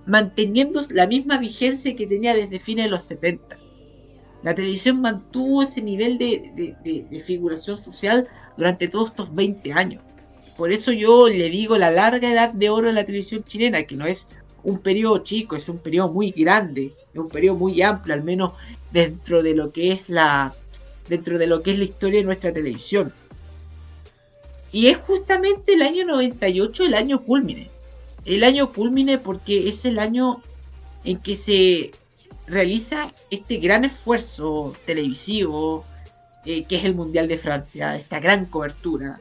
[0.06, 3.58] manteniendo la misma vigencia que tenía desde fines de los 70.
[4.42, 8.28] La televisión mantuvo ese nivel de, de- de- de figuración social
[8.58, 10.02] durante todos estos 20 años.
[10.58, 13.96] Por eso yo le digo la larga edad de oro de la televisión chilena, que
[13.96, 14.28] no es
[14.62, 18.52] un periodo chico, es un periodo muy grande, es un periodo muy amplio, al menos
[18.92, 20.54] dentro de lo que es la
[21.08, 23.12] dentro de lo que es la historia de nuestra televisión.
[24.72, 27.70] Y es justamente el año 98 el año culmine.
[28.24, 30.42] El año culmine porque es el año
[31.04, 31.92] en que se
[32.46, 35.84] realiza este gran esfuerzo televisivo,
[36.44, 39.20] eh, que es el Mundial de Francia, esta gran cobertura.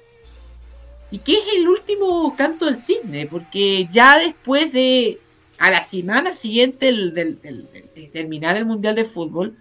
[1.12, 5.20] Y que es el último canto del cisne, porque ya después de,
[5.60, 6.92] a la semana siguiente
[8.12, 9.56] terminar el Mundial de Fútbol,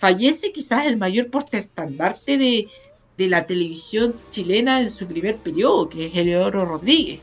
[0.00, 2.68] fallece quizás el mayor portaestandarte de,
[3.18, 7.20] de la televisión chilena en su primer periodo, que es Eleodoro Rodríguez.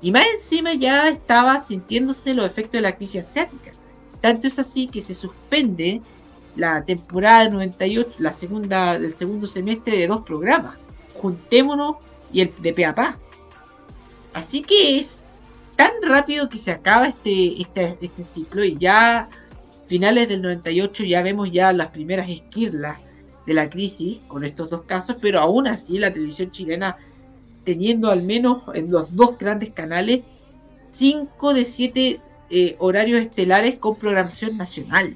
[0.00, 3.72] Y más encima ya estaba sintiéndose los efectos de la crisis asiática.
[4.22, 6.00] Tanto es así que se suspende
[6.56, 10.76] la temporada 98, la segunda del segundo semestre de dos programas,
[11.14, 11.96] Juntémonos
[12.32, 13.18] y el de Peapá.
[14.32, 15.24] Así que es
[15.76, 19.28] tan rápido que se acaba este, este, este ciclo y ya
[19.92, 22.98] finales del 98 ya vemos ya las primeras esquirlas
[23.46, 26.96] de la crisis con estos dos casos, pero aún así la televisión chilena
[27.62, 30.22] teniendo al menos en los dos grandes canales
[30.92, 35.14] 5 de 7 eh, horarios estelares con programación nacional,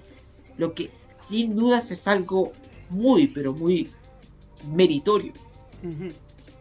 [0.58, 0.90] lo que
[1.20, 2.52] sin dudas es algo
[2.90, 3.90] muy, pero muy
[4.74, 5.32] meritorio.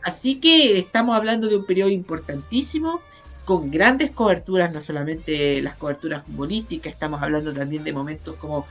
[0.03, 3.01] Así que estamos hablando de un periodo importantísimo,
[3.45, 8.65] con grandes coberturas, no solamente las coberturas futbolísticas, estamos hablando también de momentos como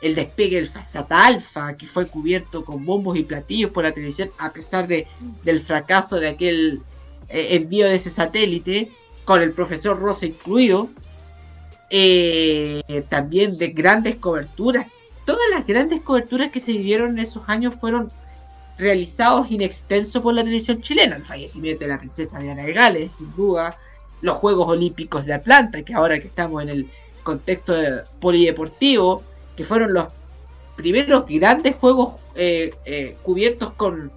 [0.00, 4.30] el despegue del Fasata Alfa, que fue cubierto con bombos y platillos por la televisión,
[4.38, 5.06] a pesar de,
[5.44, 6.80] del fracaso de aquel
[7.28, 8.90] eh, envío de ese satélite,
[9.24, 10.88] con el profesor Rosa incluido.
[11.92, 14.86] Eh, también de grandes coberturas.
[15.24, 18.12] Todas las grandes coberturas que se vivieron en esos años fueron
[18.78, 21.16] realizados in extenso por la televisión chilena.
[21.16, 23.76] El fallecimiento de la princesa Diana de Gales, sin duda.
[24.20, 26.90] Los Juegos Olímpicos de Atlanta, que ahora que estamos en el
[27.22, 29.22] contexto de- polideportivo,
[29.56, 30.08] que fueron los
[30.76, 34.10] primeros grandes juegos eh, eh, cubiertos con,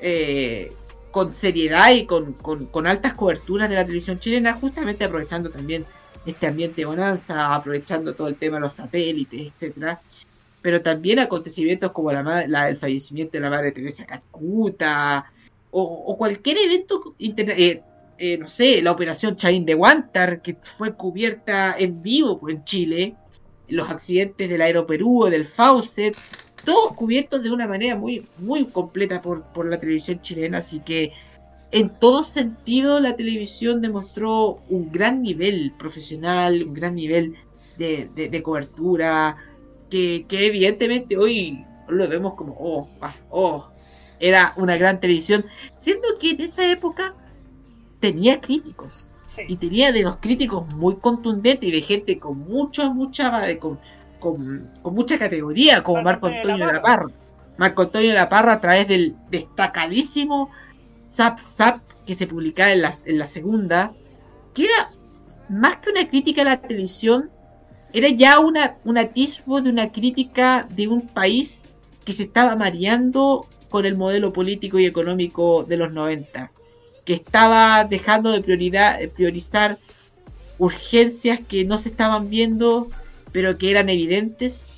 [0.00, 0.72] eh,
[1.10, 5.84] con seriedad y con, con- altas coberturas de la televisión chilena, justamente aprovechando también
[6.26, 10.00] este ambiente de bonanza, aprovechando todo el tema de los satélites, etcétera.
[10.60, 15.24] Pero también acontecimientos como la, la- el fallecimiento de la madre Teresa Calcuta
[15.70, 17.14] o, cualquier evento
[18.18, 22.64] eh, no sé, la operación Chaín de Guantar que fue cubierta en vivo pues, en
[22.64, 23.14] Chile,
[23.68, 26.16] los accidentes del Aeroperú del Faucet,
[26.64, 31.12] todos cubiertos de una manera muy, muy completa por, por la televisión chilena, así que
[31.70, 37.34] en todo sentido la televisión demostró un gran nivel profesional, un gran nivel
[37.76, 39.36] de, de- de cobertura,
[39.90, 43.68] que, que evidentemente hoy lo vemos como, oh, ah, oh,
[44.18, 45.44] era una gran televisión,
[45.76, 47.14] siendo que en esa época
[48.00, 49.12] tenía críticos.
[49.46, 53.78] Y tenía de los críticos muy contundentes y de gente con mucha, mucha, eh, con,
[54.18, 57.06] con, con mucha categoría, como Marco Antonio de la Parra.
[57.56, 60.50] Marco Antonio de la Parra a través del destacadísimo
[61.10, 63.92] Zap Zap que se publicaba en la, en la segunda,
[64.54, 64.90] que era
[65.48, 67.30] más que una crítica a la televisión,
[67.92, 71.68] era ya una, un atisbo de una crítica de un país
[72.04, 76.52] que se estaba mareando con el modelo político y económico de los 90,
[77.08, 79.78] que estaba dejando de prioridad, de priorizar
[80.58, 82.86] urgencias que no se estaban viendo,
[83.32, 84.68] pero que eran evidentes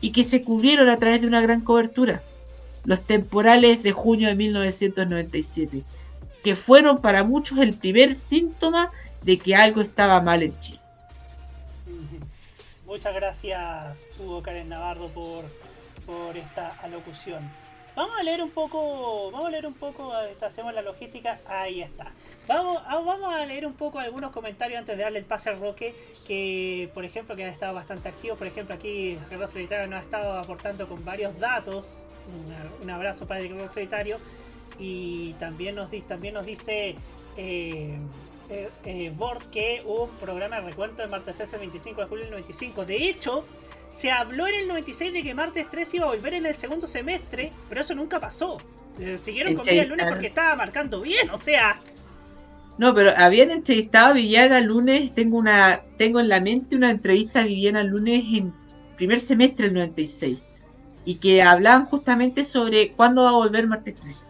[0.00, 2.20] y que se cubrieron a través de una gran cobertura.
[2.84, 5.84] Los temporales de junio de 1997,
[6.42, 8.90] que fueron para muchos el primer síntoma
[9.22, 10.80] de que algo estaba mal en Chile.
[12.86, 15.44] Muchas gracias, Hugo Karen Navarro, por,
[16.04, 17.67] por esta alocución.
[17.98, 22.12] Vamos a leer un poco, vamos a leer un poco, hacemos la logística, ahí está.
[22.46, 25.58] Vamos, a- vamos a leer un poco algunos comentarios antes de darle el pase al
[25.58, 29.96] Roque, que por ejemplo que han estado bastante activos, por ejemplo aquí Ricardo Solitario nos
[29.96, 32.04] ha estado aportando con varios datos,
[32.80, 34.18] un, abrazo para el Ricardo Solitario,
[34.78, 36.94] y también nos, también nos dice
[37.36, 37.98] eh,
[38.48, 42.24] eh, eh, Bord que un programa de recuento de martes 13 el 25 de julio
[42.26, 42.84] del 95.
[42.84, 43.44] De hecho,
[43.90, 46.86] se habló en el 96 de que martes 13 iba a volver en el segundo
[46.86, 48.58] semestre, pero eso nunca pasó.
[49.18, 51.80] Siguieron con el lunes porque estaba marcando bien, o sea,
[52.78, 57.40] No, pero habían entrevistado a Viviana Lunes, tengo una, tengo en la mente una entrevista
[57.40, 58.54] a Viviana Lunes en
[58.96, 60.38] primer semestre del 96
[61.04, 64.26] y que hablaban justamente sobre cuándo va a volver martes 13.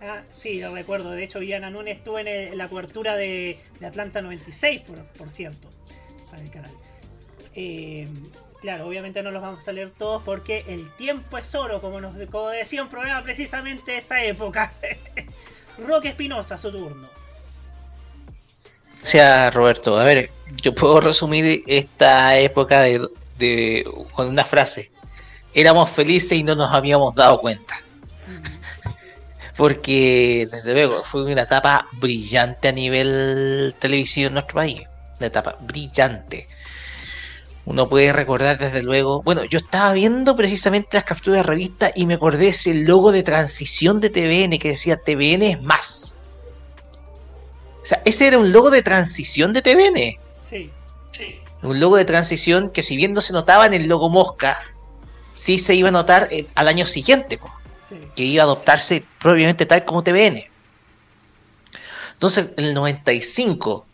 [0.00, 1.10] Ah, sí, lo recuerdo.
[1.12, 5.06] De hecho, Viviana Núñez estuvo en, el- en la cobertura de, de Atlanta 96, por,
[5.12, 5.74] por cierto,
[6.30, 6.78] para el canal.
[7.54, 8.08] Eh,
[8.60, 12.12] claro, obviamente no los vamos a leer todos porque el tiempo es oro, como, nos,
[12.30, 14.72] como decía un programa precisamente de esa época.
[15.78, 17.08] Roque Espinosa, su turno.
[19.02, 20.30] O sea, Roberto, a ver,
[20.62, 23.06] yo puedo resumir esta época de,
[23.38, 24.90] de- con una frase.
[25.52, 27.76] Éramos felices y no nos habíamos dado cuenta.
[29.56, 34.82] Porque, desde luego, fue una etapa brillante a nivel televisivo en nuestro país.
[35.18, 36.48] Una etapa brillante.
[37.66, 39.22] Uno puede recordar, desde luego.
[39.22, 43.22] Bueno, yo estaba viendo precisamente las capturas de revista y me acordé ese logo de
[43.22, 46.16] transición de TVN que decía TVN es más.
[47.82, 50.18] O sea, ese era un logo de transición de TVN.
[50.42, 50.70] Sí.
[51.62, 54.58] Un logo de transición que si bien no se notaba en el logo Mosca,
[55.32, 57.50] sí se iba a notar eh, al año siguiente, po,
[58.14, 60.44] que iba a adoptarse propiamente tal como TVN.
[62.12, 63.86] Entonces, en el 95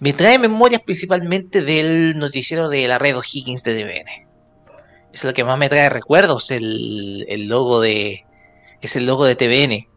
[0.00, 4.28] me trae memorias principalmente del noticiero de la red O'Higgins de TVN.
[5.12, 8.24] Es lo que más me trae recuerdos, el, el logo de.
[8.80, 9.88] Es el logo de TVN.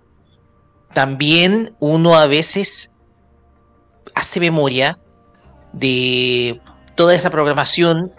[0.93, 2.91] También uno a veces
[4.13, 4.99] hace memoria
[5.71, 6.59] de
[6.95, 8.11] toda esa programación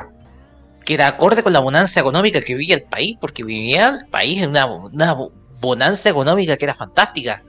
[0.85, 4.43] que era acorde con la bonanza económica que vivía el país, porque vivía el país
[4.43, 5.17] en una, una
[5.61, 7.43] bonanza económica que era fantástica.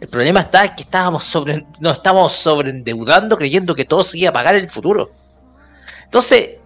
[0.00, 4.32] El problema está que estábamos sobre, nos estamos sobreendeudando creyendo que todo se iba a
[4.32, 5.10] pagar el futuro.
[6.04, 6.56] Entonces,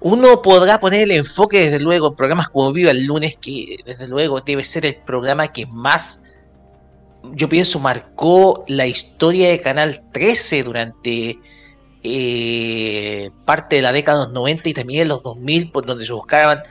[0.00, 4.06] uno podrá poner el enfoque desde luego en programas como Viva el lunes, que desde
[4.06, 6.22] luego debe ser el programa que más,
[7.32, 11.40] yo pienso, marcó la historia de Canal 13 durante
[12.04, 16.06] eh, parte de la década de los 90 y también de los 2000, por donde
[16.06, 16.62] se buscaban,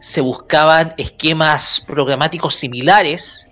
[0.00, 3.48] se buscaban esquemas programáticos similares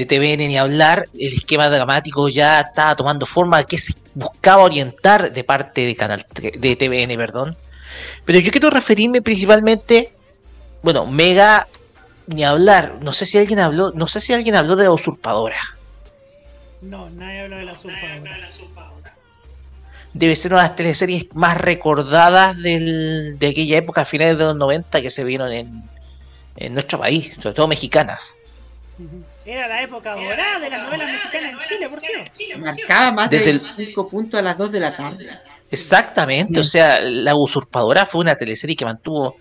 [0.00, 5.30] de TVN ni hablar, el esquema dramático ya estaba tomando forma que se buscaba orientar
[5.30, 7.54] de parte de Canal de TVN, perdón.
[8.24, 10.12] Pero yo quiero referirme principalmente,
[10.82, 11.68] bueno, Mega
[12.28, 15.58] ni hablar, no sé si alguien habló, no sé si alguien habló de la usurpadora.
[16.80, 19.14] No, nadie habla de la usurpadora.
[20.14, 24.44] Debe ser una de las teleseries más recordadas del- de aquella época, a finales de
[24.44, 25.82] los 90, que se vieron en,
[26.56, 28.34] en nuestro país, sobre todo mexicanas.
[29.46, 32.58] Era la época dorada de las novelas mexicanas en Chile, por cierto.
[32.58, 35.26] Marcaba más Desde de el- 25 puntos a las 2 de la tarde.
[35.70, 39.36] Exactamente, o sea, La Usurpadora fue una teleserie que mantuvo.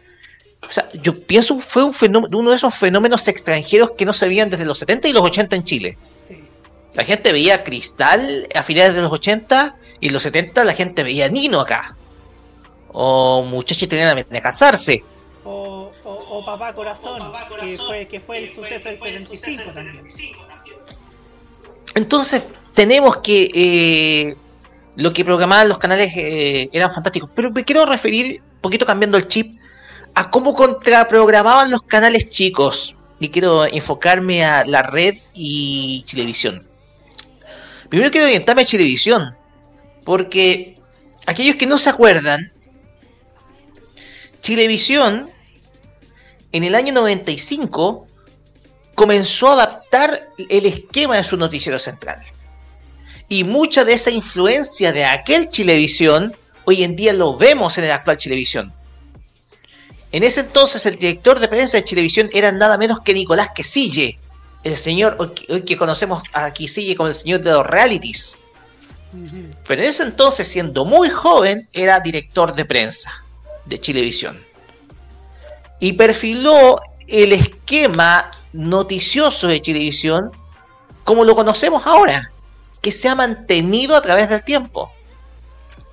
[0.67, 4.27] O sea, yo pienso fue un fenómeno, uno de esos fenómenos extranjeros que no se
[4.27, 5.97] veían desde los 70 y los 80 en Chile.
[6.95, 11.03] La gente veía Cristal a finales de los 80 y en los 70 la gente
[11.03, 11.95] veía Nino acá.
[12.91, 15.03] O muchachos tenían a casarse.
[15.43, 15.78] O,
[16.09, 17.21] o, o Papá Corazón,
[17.59, 20.07] que, fue, que fue el suceso del 75 también.
[21.95, 24.35] Entonces, tenemos que eh,
[24.95, 27.29] lo que programaban los canales eh, eran fantásticos.
[27.35, 29.59] Pero me quiero referir, un poquito cambiando el chip,
[30.15, 32.95] a cómo contraprogramaban los canales chicos.
[33.19, 36.65] Y quiero enfocarme a la red y Chilevisión.
[37.89, 39.35] Primero quiero orientarme a Chilevisión.
[40.05, 40.77] Porque
[41.27, 42.51] aquellos que no se acuerdan,
[44.41, 45.29] Chilevisión
[46.51, 48.07] en el año 95
[48.95, 52.19] comenzó a adaptar el esquema de su noticiero central.
[53.27, 56.35] Y mucha de esa influencia de aquel Chilevisión,
[56.65, 58.73] hoy en día lo vemos en el actual Chilevisión.
[60.11, 64.17] En ese entonces el director de prensa de Chilevisión era nada menos que Nicolás Quesille,
[64.63, 68.35] el señor hoy que, hoy que conocemos a Quesille como el señor de los realities.
[69.67, 73.25] Pero en ese entonces, siendo muy joven, era director de prensa
[73.65, 74.48] de Chilevisión.
[75.79, 80.31] Y perfiló el esquema noticioso de Chilevisión
[81.03, 82.31] como lo conocemos ahora,
[82.81, 84.91] que se ha mantenido a través del tiempo.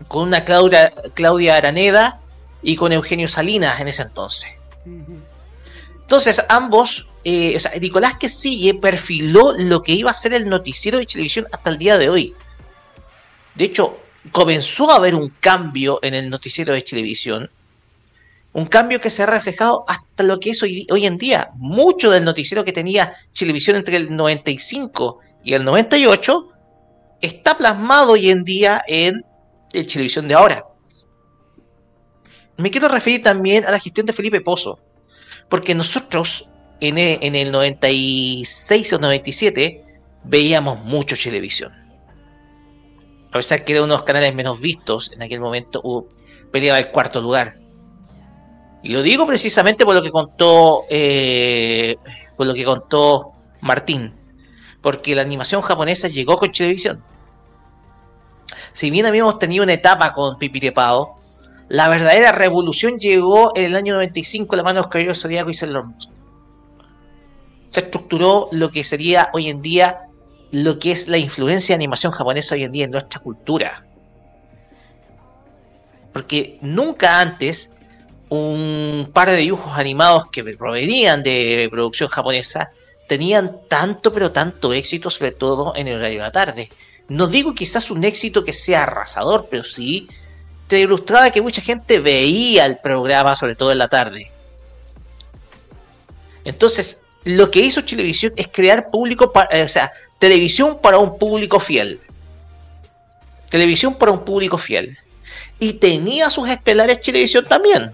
[0.08, 2.20] Con una Claudia, Claudia Araneda
[2.62, 4.50] y con Eugenio Salinas en ese entonces.
[6.02, 10.98] Entonces, ambos, eh, o sea, Nicolás Quesille perfiló lo que iba a ser el noticiero
[10.98, 12.34] de televisión hasta el día de hoy.
[13.54, 13.98] De hecho,
[14.32, 17.50] comenzó a haber un cambio en el noticiero de televisión.
[18.56, 21.50] Un cambio que se ha reflejado hasta lo que es hoy, hoy en día.
[21.56, 26.48] Mucho del noticiero que tenía televisión entre el 95 y el 98
[27.20, 29.26] está plasmado hoy en día en
[29.74, 30.64] el televisión de ahora.
[32.56, 34.78] Me quiero referir también a la gestión de Felipe Pozo,
[35.50, 36.48] porque nosotros
[36.80, 39.84] en e- en el 96 o 97
[40.24, 41.74] veíamos mucho televisión.
[43.32, 46.08] A pesar que era uno de los canales menos vistos en aquel momento,
[46.50, 47.65] peleaba el cuarto lugar.
[48.82, 51.96] Y lo digo precisamente por lo que contó eh,
[52.36, 54.12] por lo que contó Martín,
[54.80, 57.02] porque la animación japonesa llegó con televisión.
[58.72, 61.16] Si bien habíamos tenido una etapa con Pipirepao,
[61.68, 65.54] la verdadera revolución llegó en el año 95 a la mano de Oscar Zodíaco y
[65.54, 65.86] Sailor.
[67.70, 70.02] Se estructuró lo que sería hoy en día
[70.52, 73.84] lo que es la influencia de animación japonesa hoy en día en nuestra cultura.
[76.12, 77.75] Porque nunca antes
[78.28, 82.72] un par de dibujos animados que provenían de producción japonesa
[83.08, 86.70] tenían tanto pero tanto éxito, sobre todo en el horario de la tarde.
[87.08, 90.08] No digo quizás un éxito que sea arrasador, pero sí
[90.66, 94.32] te ilustraba que mucha gente veía el programa, sobre todo en la tarde.
[96.44, 101.18] Entonces, lo que hizo Televisión es crear público, pa- eh, o sea, televisión para un
[101.18, 102.00] público fiel.
[103.50, 104.98] Televisión para un público fiel.
[105.60, 107.92] Y tenía sus estelares Televisión también.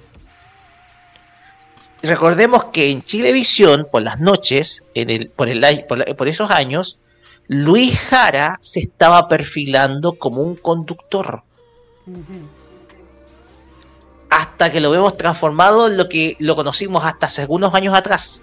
[2.03, 6.51] Recordemos que en Chilevisión, por las noches, en el, por, el, por, la- por esos
[6.51, 6.99] años,
[7.47, 11.43] Luis Jara se estaba perfilando como un conductor.
[14.31, 18.41] Hasta que lo vemos transformado en lo que lo conocimos hasta hace algunos años atrás.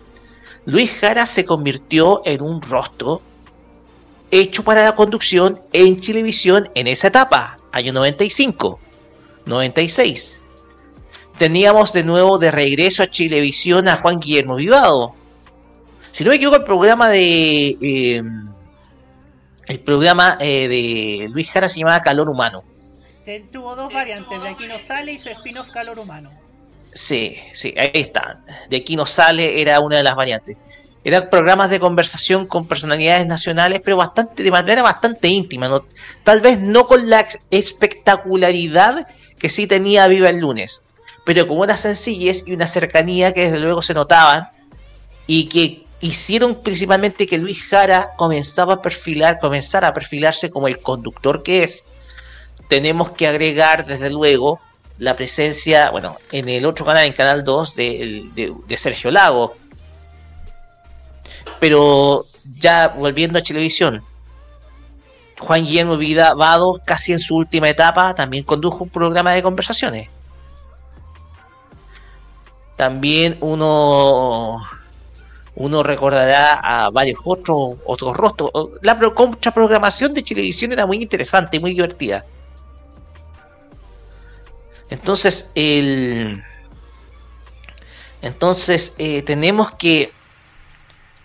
[0.66, 3.22] Luis Jara se convirtió en un rostro
[4.32, 8.80] hecho para la conducción en Chilevisión en esa etapa, año 95,
[9.46, 10.39] 96
[11.40, 15.16] teníamos de nuevo de regreso a Chilevisión a Juan Guillermo Vivado.
[16.12, 17.78] Si no me equivoco, el programa de.
[17.82, 18.22] eh,
[19.68, 22.64] el programa eh, de Luis Jara se llamaba Calor Humano.
[23.30, 26.32] Él tuvo dos variantes, de aquí no sale y su spin-off calor humano.
[26.92, 28.40] Sí, sí, ahí está.
[28.68, 30.58] De aquí no sale, era una de las variantes.
[31.04, 35.70] Eran programas de conversación con personalidades nacionales, pero bastante, de manera bastante íntima.
[35.70, 35.86] ¿no?
[36.24, 39.08] Tal vez no con la espectacularidad
[39.38, 40.82] que sí tenía Viva el lunes,
[41.30, 44.50] pero con una sencillez y una cercanía que desde luego se notaban
[45.28, 50.80] y que hicieron principalmente que Luis Jara comenzaba a perfilar, comenzara a perfilarse como el
[50.82, 51.84] conductor que es.
[52.68, 54.60] Tenemos que agregar desde luego
[54.98, 58.26] la presencia, bueno, en el otro canal, en Canal 2, de,
[58.68, 59.56] de- Sergio Lago.
[61.60, 62.26] Pero
[62.58, 64.04] ya volviendo a televisión,
[65.38, 70.10] Juan Guillermo Vida Vado, casi en su última etapa, también condujo un programa de conversaciones.
[72.80, 74.64] También uno
[75.56, 78.52] uno recordará a varios otros otros rostros.
[78.84, 82.24] La pro- contraprogramación de televisión era muy interesante y muy divertida.
[84.90, 86.42] Entonces, el.
[88.22, 90.14] Entonces, eh, tenemos que.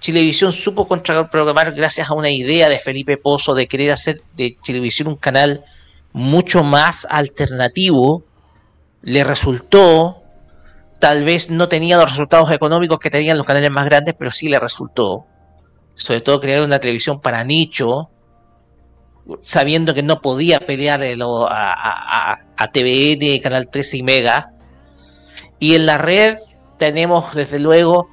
[0.00, 5.06] Chilevisión supo contraprogramar gracias a una idea de Felipe Pozo de querer hacer de Chilevisión
[5.06, 5.64] un canal
[6.12, 8.24] mucho más alternativo.
[9.02, 10.23] Le resultó.
[11.04, 14.48] Tal vez no tenía los resultados económicos que tenían los canales más grandes, pero sí
[14.48, 15.26] le resultó.
[15.96, 18.08] Sobre todo crear una televisión para nicho,
[19.42, 24.52] sabiendo que no podía pelear a, a, a, a TVN, Canal 13 y Mega.
[25.58, 26.38] Y en la red
[26.78, 28.08] tenemos desde luego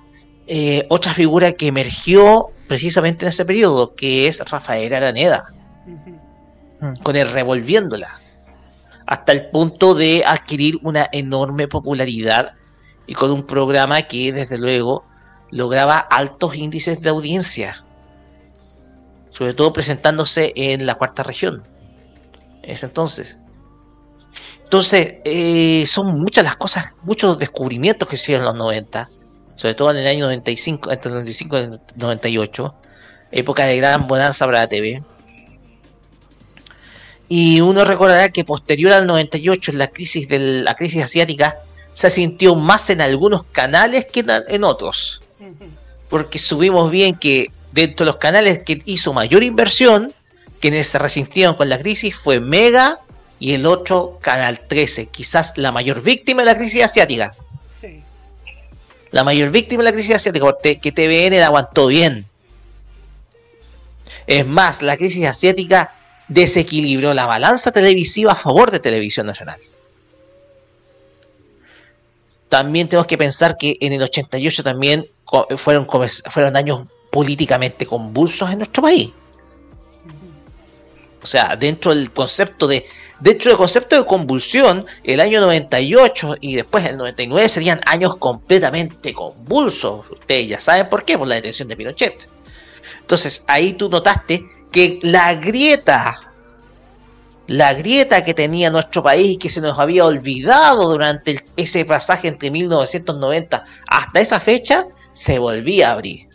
[0.46, 5.46] eh, otra figura que emergió precisamente en ese periodo, que es Rafael Araneda,
[7.04, 8.20] con el revolviéndola,
[9.06, 12.56] hasta el punto de adquirir una enorme popularidad
[13.12, 15.04] y con un programa que desde luego
[15.50, 17.84] lograba altos índices de audiencia
[19.32, 21.64] sobre todo presentándose en la cuarta región.
[22.62, 23.38] En ese entonces.
[24.64, 29.10] Entonces, eh, son muchas las cosas, muchos descubrimientos que hicieron en los 90,
[29.56, 32.76] sobre todo en el año 95, entre el 95 y el 98,
[33.32, 35.04] época de gran bonanza para la TV.
[37.28, 41.58] Y uno recordará que posterior al 98, en la crisis de la crisis asiática,
[41.94, 45.22] se sintió más en algunos canales que en, otros.
[46.10, 50.14] Porque subimos bien que dentro de los canales que hizo mayor inversión,
[50.60, 53.00] quienes se resintieron con la crisis fue Mega
[53.40, 57.34] y el otro Canal 13, quizás la mayor víctima de la crisis asiática.
[57.80, 58.04] Sí.
[59.10, 62.26] La mayor víctima de la crisis asiática, porque que TVN la aguantó bien.
[64.28, 65.96] Es más, la crisis asiática
[66.28, 69.60] desequilibró la balanza televisiva a favor de Televisión Nacional.
[72.52, 75.08] También tenemos que pensar que en el 88 también
[75.56, 79.10] fueron, fueron años políticamente convulsos en nuestro país.
[81.24, 82.86] O sea, dentro del concepto de
[83.22, 89.14] dentro del concepto de convulsión, el año 98 y después el 99 serían años completamente
[89.14, 90.12] convulsos.
[90.12, 92.28] Ustedes ya saben por qué, por la detención de Pinochet.
[93.00, 96.31] Entonces, ahí tú notaste que la grieta
[97.48, 102.28] la grieta que tenía nuestro país y que se nos había olvidado durante ese pasaje
[102.28, 106.28] entre 1990 hasta esa fecha, se volvía a abrir.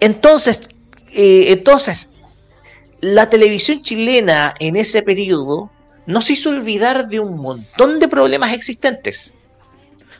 [0.00, 0.68] Entonces,
[1.12, 2.14] eh, entonces,
[3.00, 5.70] la televisión chilena en ese periodo
[6.06, 9.34] nos hizo olvidar de un montón de problemas existentes.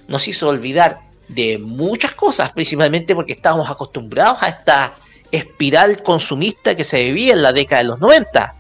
[0.07, 4.95] Nos hizo olvidar de muchas cosas, principalmente porque estábamos acostumbrados a esta
[5.31, 8.55] espiral consumista que se vivía en la década de los 90.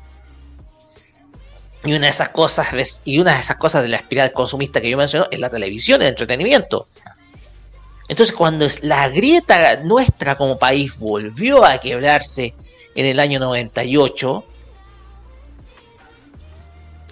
[1.84, 4.80] Y una de esas cosas de, y una de esas cosas de la espiral consumista
[4.80, 6.86] que yo menciono es la televisión, el entretenimiento.
[8.08, 12.54] Entonces, cuando la grieta nuestra como país volvió a quebrarse
[12.94, 14.44] en el año 98,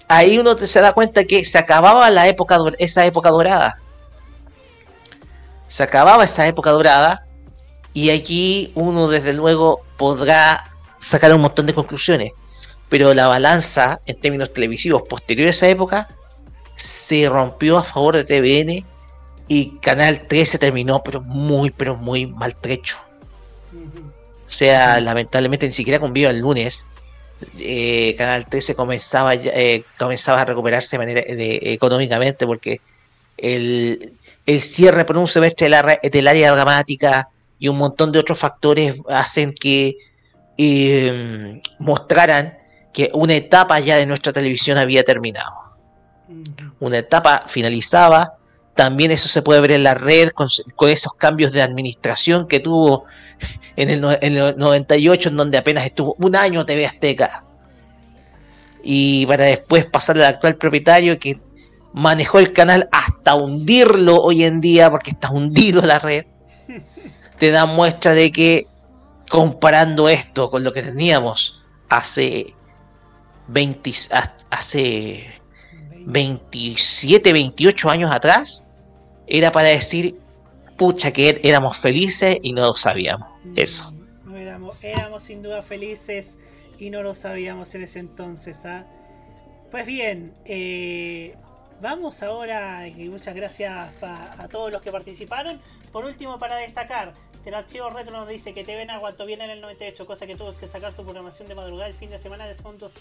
[0.08, 3.78] ahí uno se da cuenta que se acababa la época, esa época dorada.
[5.68, 7.26] Se acababa esa época dorada
[7.92, 12.32] y aquí uno desde luego podrá sacar un montón de conclusiones.
[12.88, 16.08] Pero la balanza en términos televisivos posterior a esa época
[16.76, 18.84] se rompió a favor de TVN
[19.48, 22.98] y Canal 13 terminó pero muy pero muy maltrecho.
[23.74, 26.86] O sea, lamentablemente ni siquiera con Viva el lunes
[27.58, 32.80] eh, Canal 13 comenzaba eh, comenzaba a recuperarse de manera de- económicamente porque
[33.36, 34.12] el,
[34.46, 38.18] el cierre por un semestre de la ra- del área dramática y un montón de
[38.20, 39.96] otros factores hacen que
[40.56, 42.56] eh, mostraran
[42.96, 45.52] que una etapa ya de nuestra televisión había terminado.
[46.80, 48.38] Una etapa finalizaba.
[48.74, 52.58] También eso se puede ver en la red con, con esos cambios de administración que
[52.58, 53.04] tuvo
[53.76, 57.44] en el, en el 98, en donde apenas estuvo un año TV Azteca.
[58.82, 61.38] Y para después pasar al actual propietario que
[61.92, 66.24] manejó el canal hasta hundirlo hoy en día, porque está hundido la red.
[67.38, 68.66] Te da muestra de que
[69.28, 72.55] comparando esto con lo que teníamos hace
[73.48, 73.92] 20,
[74.50, 75.26] hace
[76.06, 78.66] 27, 28 años atrás,
[79.26, 80.16] era para decir,
[80.76, 83.28] pucha, que er- éramos felices y no lo sabíamos.
[83.56, 83.92] Eso.
[84.24, 86.36] No éramos, éramos sin duda felices
[86.78, 88.64] y no lo sabíamos en ese entonces.
[88.66, 88.84] ¿ah?
[89.70, 91.34] Pues bien, eh,
[91.80, 95.60] vamos ahora, y muchas gracias a todos los que participaron.
[95.92, 97.14] Por último, para destacar,
[97.46, 100.56] el archivo retro nos dice que TV aguantó bien en el 98, cosa que tuvo
[100.56, 102.94] que sacar su programación de madrugada el fin de semana de segundos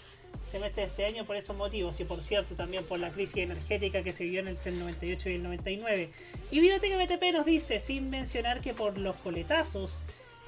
[0.46, 4.02] semestre de ese año por esos motivos y por cierto también por la crisis energética
[4.02, 6.10] que se vivió en el 98 y el 99.
[6.52, 10.00] Y Videoteca BTP nos dice, sin mencionar que por los coletazos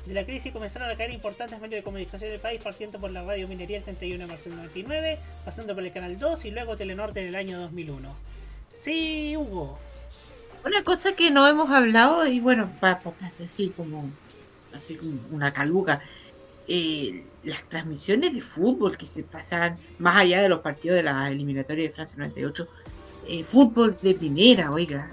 [0.07, 3.23] de la crisis comenzaron a caer importantes medios de comunicación del país, partiendo por la
[3.25, 6.77] radio Minería el 31 de marzo del 99, pasando por el Canal 2 y luego
[6.77, 8.15] Telenorte en el año 2001.
[8.73, 9.79] Sí, Hugo.
[10.69, 13.01] Una cosa que no hemos hablado, y bueno, para
[13.43, 14.11] así como,
[14.75, 16.03] así como una caluga,
[16.67, 21.31] eh, las transmisiones de fútbol que se pasaban más allá de los partidos de la
[21.31, 22.69] eliminatoria de Francia 98,
[23.29, 25.09] eh, fútbol de primera, oiga.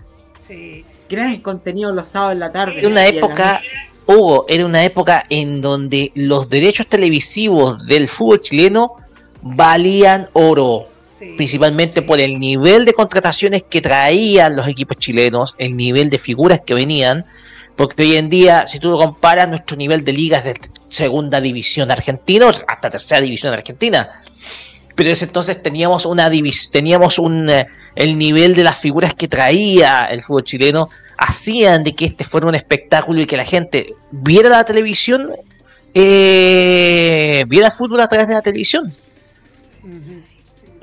[0.46, 0.84] Sí.
[1.10, 2.80] Gran contenido los sábados en la tarde.
[2.80, 3.62] Era una la época.
[4.08, 8.98] Hugo, era una época en donde los derechos televisivos del fútbol chileno
[9.42, 10.90] valían oro.
[11.38, 16.62] Principalmente por el nivel de contrataciones que traían los equipos chilenos, el nivel de figuras
[16.66, 17.26] que venían.
[17.76, 20.54] Porque hoy en día, si tú lo comparas, nuestro nivel de ligas de
[20.90, 24.22] segunda división argentina hasta tercera división argentina.
[24.96, 26.32] Pero en ese entonces teníamos una
[26.72, 31.94] teníamos un eh, el nivel de las figuras que traía el fútbol chileno hacían de
[31.96, 35.32] que este fuera un espectáculo y que la gente viera la televisión
[35.94, 38.94] eh, viera el fútbol a través de la televisión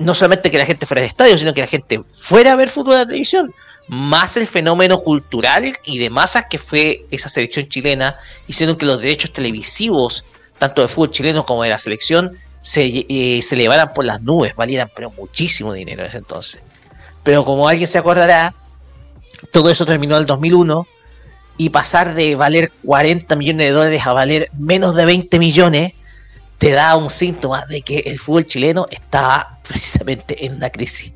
[0.03, 2.69] no solamente que la gente fuera de estadio sino que la gente fuera a ver
[2.69, 3.53] fútbol la televisión
[3.87, 8.17] más el fenómeno cultural y de masas que fue esa selección chilena
[8.47, 10.23] hicieron que los derechos televisivos
[10.57, 14.55] tanto de fútbol chileno como de la selección se, eh, se elevaran por las nubes,
[14.55, 16.61] valieran pero muchísimo dinero en ese entonces.
[17.23, 18.55] Pero como alguien se acordará,
[19.51, 20.87] todo eso terminó en el 2001
[21.57, 25.93] y pasar de valer 40 millones de dólares a valer menos de 20 millones
[26.57, 31.13] te da un síntoma de que el fútbol chileno está precisamente en una crisis.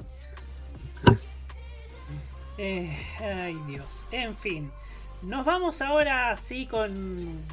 [2.57, 4.05] Eh, ay Dios.
[4.11, 4.71] En fin.
[5.21, 7.43] Nos vamos ahora así con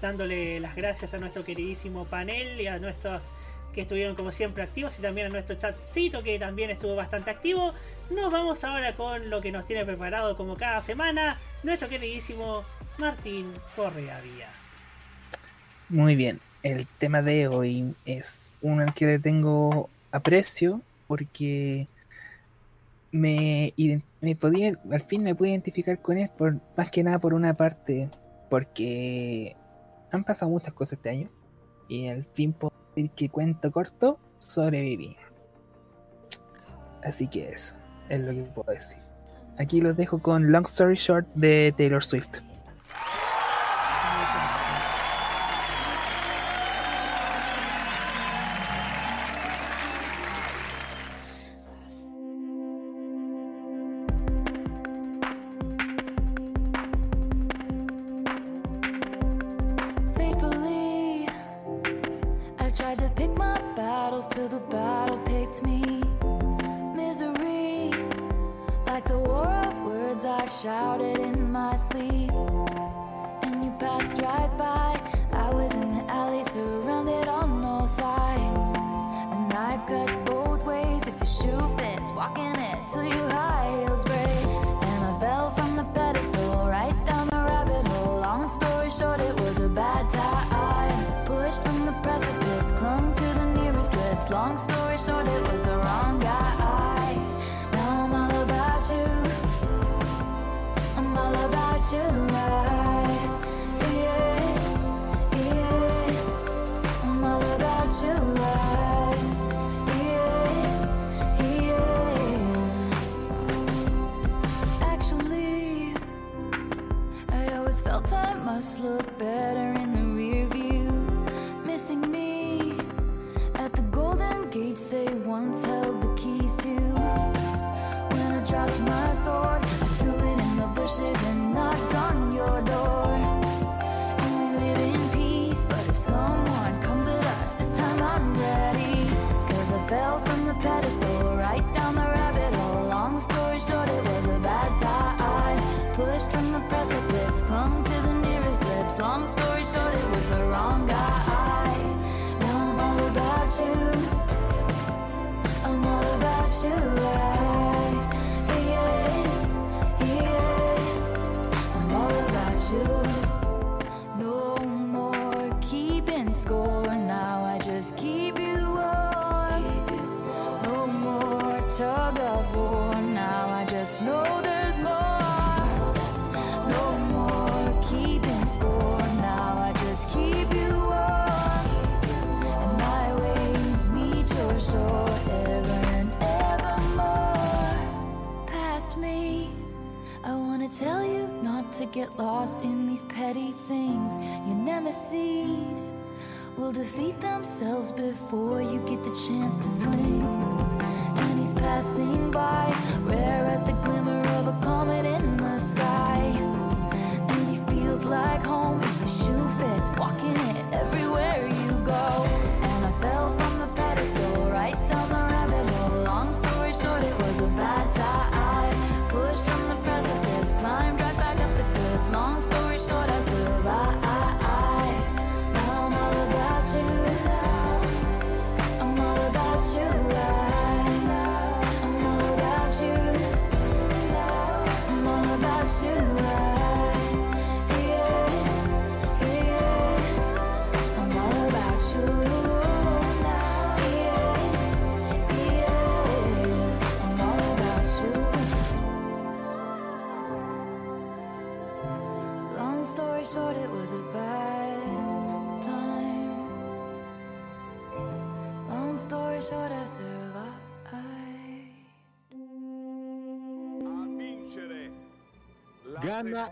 [0.00, 3.32] dándole las gracias a nuestro queridísimo panel y a nuestros
[3.74, 7.74] que estuvieron como siempre activos y también a nuestro chatcito que también estuvo bastante activo.
[8.10, 12.64] Nos vamos ahora con lo que nos tiene preparado como cada semana nuestro queridísimo
[12.96, 14.76] Martín Correa Díaz.
[15.88, 16.40] Muy bien
[16.70, 21.88] el tema de hoy es uno al que le tengo aprecio porque
[23.10, 23.72] me,
[24.38, 28.10] podía, al fin me pude identificar con él por, más que nada por una parte,
[28.50, 29.56] porque
[30.12, 31.30] han pasado muchas cosas este año
[31.88, 35.16] y al fin puedo decir que cuento corto, sobreviví.
[37.02, 37.76] Así que eso
[38.10, 38.98] es lo que puedo decir.
[39.56, 42.40] Aquí los dejo con Long Story Short de Taylor Swift.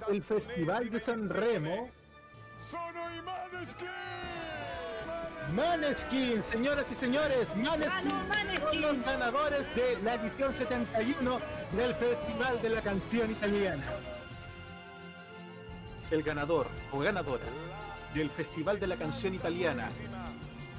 [0.09, 1.89] el Festival de San Remo.
[3.25, 3.89] Maneskin.
[5.55, 8.11] Maneskin, señoras y señores, Maneskin,
[8.61, 11.41] son los ganadores de la edición 71
[11.77, 13.85] del Festival de la Canción Italiana.
[16.11, 17.45] El ganador o ganadora
[18.15, 19.89] del Festival de la Canción Italiana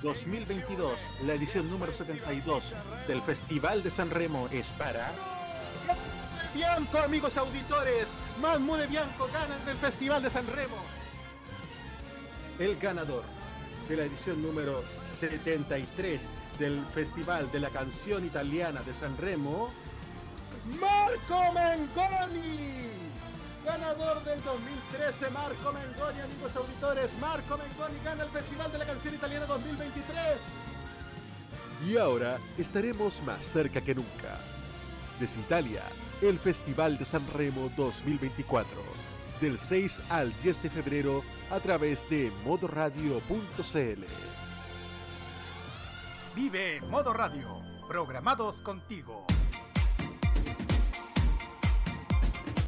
[0.02, 2.73] 2022, la edición número 72
[3.07, 5.11] del Festival de San Remo es para...
[6.57, 8.07] Bianco, amigos auditores.
[8.41, 10.77] Mahmoud Bianco gana el Festival de San Remo.
[12.57, 13.23] El ganador
[13.88, 14.84] de la edición número
[15.19, 16.23] 73
[16.57, 19.69] del Festival de la Canción Italiana de San Remo,
[20.81, 22.89] Marco Mengoni.
[23.63, 27.11] Ganador del 2013, Marco Mengoni, amigos auditores.
[27.21, 30.15] Marco Mengoni gana el Festival de la Canción Italiana 2023.
[31.88, 34.39] Y ahora estaremos más cerca que nunca.
[35.19, 35.84] Desde Italia,
[36.22, 38.68] el Festival de San Remo 2024.
[39.41, 44.03] Del 6 al 10 de febrero a través de modoradio.cl.
[46.35, 49.26] Vive Modo Radio, programados contigo.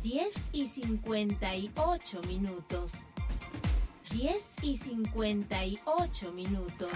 [0.04, 2.92] 10 y 58 minutos.
[4.12, 6.90] 10 y 58 minutos.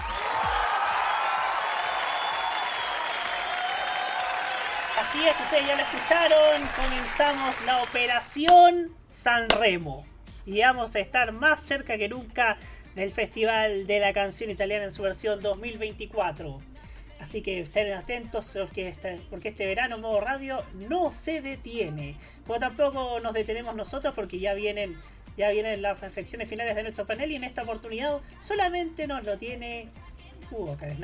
[4.98, 6.62] Así es, ustedes ya lo escucharon.
[6.76, 10.06] Comenzamos la operación San Remo.
[10.46, 12.58] Y vamos a estar más cerca que nunca
[12.94, 16.62] del Festival de la Canción Italiana en su versión 2024.
[17.20, 22.16] Así que estén atentos porque este, porque este verano modo radio no se detiene.
[22.46, 24.96] Como tampoco nos detenemos nosotros porque ya vienen,
[25.38, 29.40] ya vienen las reflexiones finales de nuestro panel y en esta oportunidad solamente nos lo
[29.40, 29.88] tiene
[30.52, 31.00] Hugo Cárez.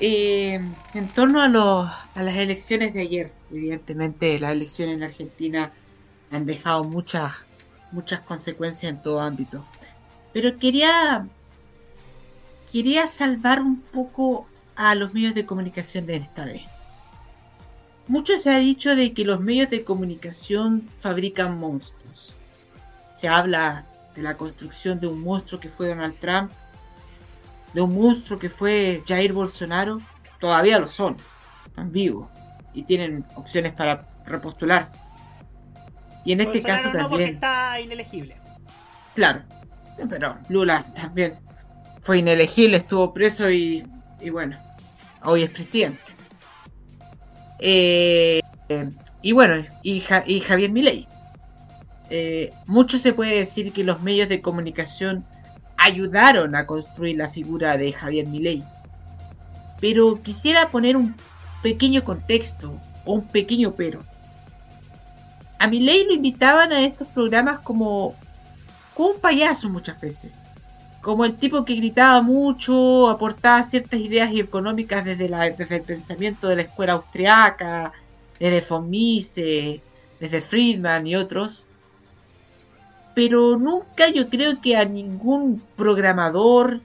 [0.00, 0.60] Eh,
[0.94, 5.72] en torno a, los, a las elecciones de ayer, evidentemente las elecciones en Argentina
[6.30, 7.44] han dejado muchas,
[7.92, 9.64] muchas consecuencias en todo ámbito.
[10.32, 11.28] Pero quería,
[12.72, 16.62] quería salvar un poco a los medios de comunicación de esta vez.
[18.06, 22.36] Mucho se ha dicho de que los medios de comunicación fabrican monstruos.
[23.14, 26.52] Se habla de la construcción de un monstruo que fue Donald Trump,
[27.74, 29.98] de un monstruo que fue Jair Bolsonaro.
[30.40, 31.16] Todavía lo son,
[31.66, 32.28] están vivos
[32.72, 35.02] y tienen opciones para repostularse.
[36.24, 37.34] Y en este caso no, porque también.
[37.34, 38.36] está inelegible.
[39.14, 39.42] Claro.
[40.08, 41.38] Pero Lula también
[42.00, 43.86] fue inelegible, estuvo preso y,
[44.20, 44.58] y bueno,
[45.22, 46.00] hoy es presidente.
[47.58, 48.90] Eh, eh,
[49.22, 51.08] y bueno, y, Ja- y Javier Milei.
[52.10, 55.24] Eh, mucho se puede decir que los medios de comunicación
[55.84, 58.64] ayudaron a construir la figura de Javier Milei.
[59.80, 61.14] Pero quisiera poner un
[61.62, 64.02] pequeño contexto o un pequeño pero.
[65.58, 68.14] A Milei lo invitaban a estos programas como,
[68.94, 70.32] como un payaso muchas veces.
[71.02, 76.48] Como el tipo que gritaba mucho, aportaba ciertas ideas económicas desde, la, desde el pensamiento
[76.48, 77.92] de la escuela austriaca,
[78.40, 79.82] desde von Mises,
[80.18, 81.66] desde Friedman y otros.
[83.14, 86.80] Pero nunca yo creo que a ningún programador,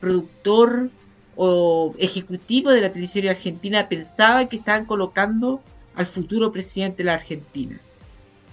[0.00, 0.90] productor
[1.36, 5.60] o ejecutivo de la televisión argentina pensaba que estaban colocando
[5.96, 7.80] al futuro presidente de la Argentina.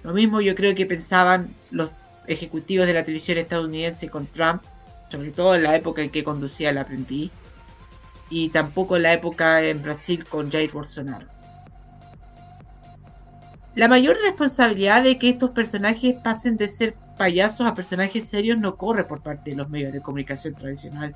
[0.03, 1.91] Lo mismo yo creo que pensaban los
[2.27, 4.64] ejecutivos de la televisión estadounidense con Trump,
[5.10, 7.31] sobre todo en la época en que conducía el aprendiz,
[8.30, 11.27] y tampoco en la época en Brasil con Jair Bolsonaro.
[13.76, 18.77] La mayor responsabilidad de que estos personajes pasen de ser payasos a personajes serios no
[18.77, 21.15] corre por parte de los medios de comunicación tradicional,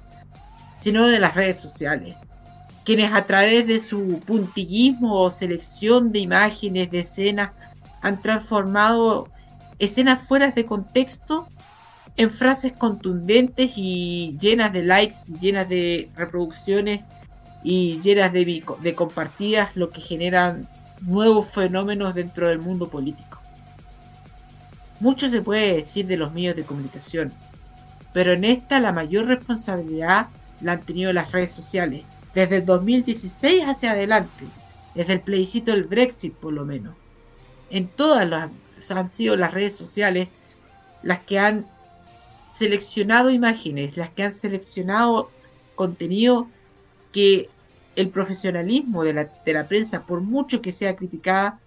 [0.78, 2.16] sino de las redes sociales,
[2.84, 7.50] quienes a través de su puntillismo o selección de imágenes, de escenas,
[8.04, 9.30] han transformado
[9.80, 11.48] escenas fuera de contexto
[12.18, 17.02] en frases contundentes y llenas de likes, llenas de reproducciones
[17.64, 20.70] y llenas de, de compartidas, lo que generan
[21.02, 23.42] nuevos fenómenos dentro del mundo político.
[25.00, 27.34] Mucho se puede decir de los medios de comunicación,
[28.14, 30.28] pero en esta la mayor responsabilidad
[30.62, 32.04] la han tenido las redes sociales,
[32.34, 34.46] desde el 2016 hacia adelante,
[34.94, 36.96] desde el plebiscito del Brexit por lo menos.
[37.70, 38.50] En todas las
[38.92, 40.30] han sido las redes sociales
[41.04, 41.68] las que han
[42.52, 45.30] seleccionado imágenes, las que han seleccionado
[45.76, 46.48] contenido
[47.12, 47.50] que
[47.96, 51.60] el profesionalismo de la, de la prensa, por mucho que sea criticada,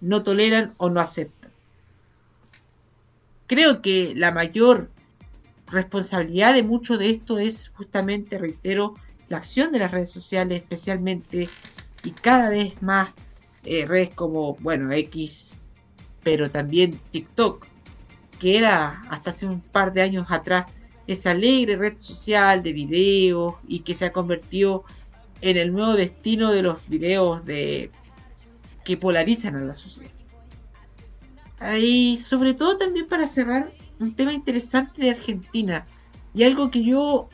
[0.00, 1.39] no toleran o no aceptan.
[3.50, 4.92] Creo que la mayor
[5.66, 8.94] responsabilidad de mucho de esto es justamente, reitero,
[9.28, 11.48] la acción de las redes sociales, especialmente
[12.04, 13.10] y cada vez más
[13.64, 15.58] eh, redes como, bueno, X,
[16.22, 17.66] pero también TikTok,
[18.38, 20.66] que era hasta hace un par de años atrás
[21.08, 24.84] esa alegre red social de videos y que se ha convertido
[25.40, 27.90] en el nuevo destino de los videos de
[28.84, 30.19] que polarizan a la sociedad.
[31.76, 35.86] Y sobre todo también para cerrar un tema interesante de Argentina
[36.32, 37.28] y algo que yo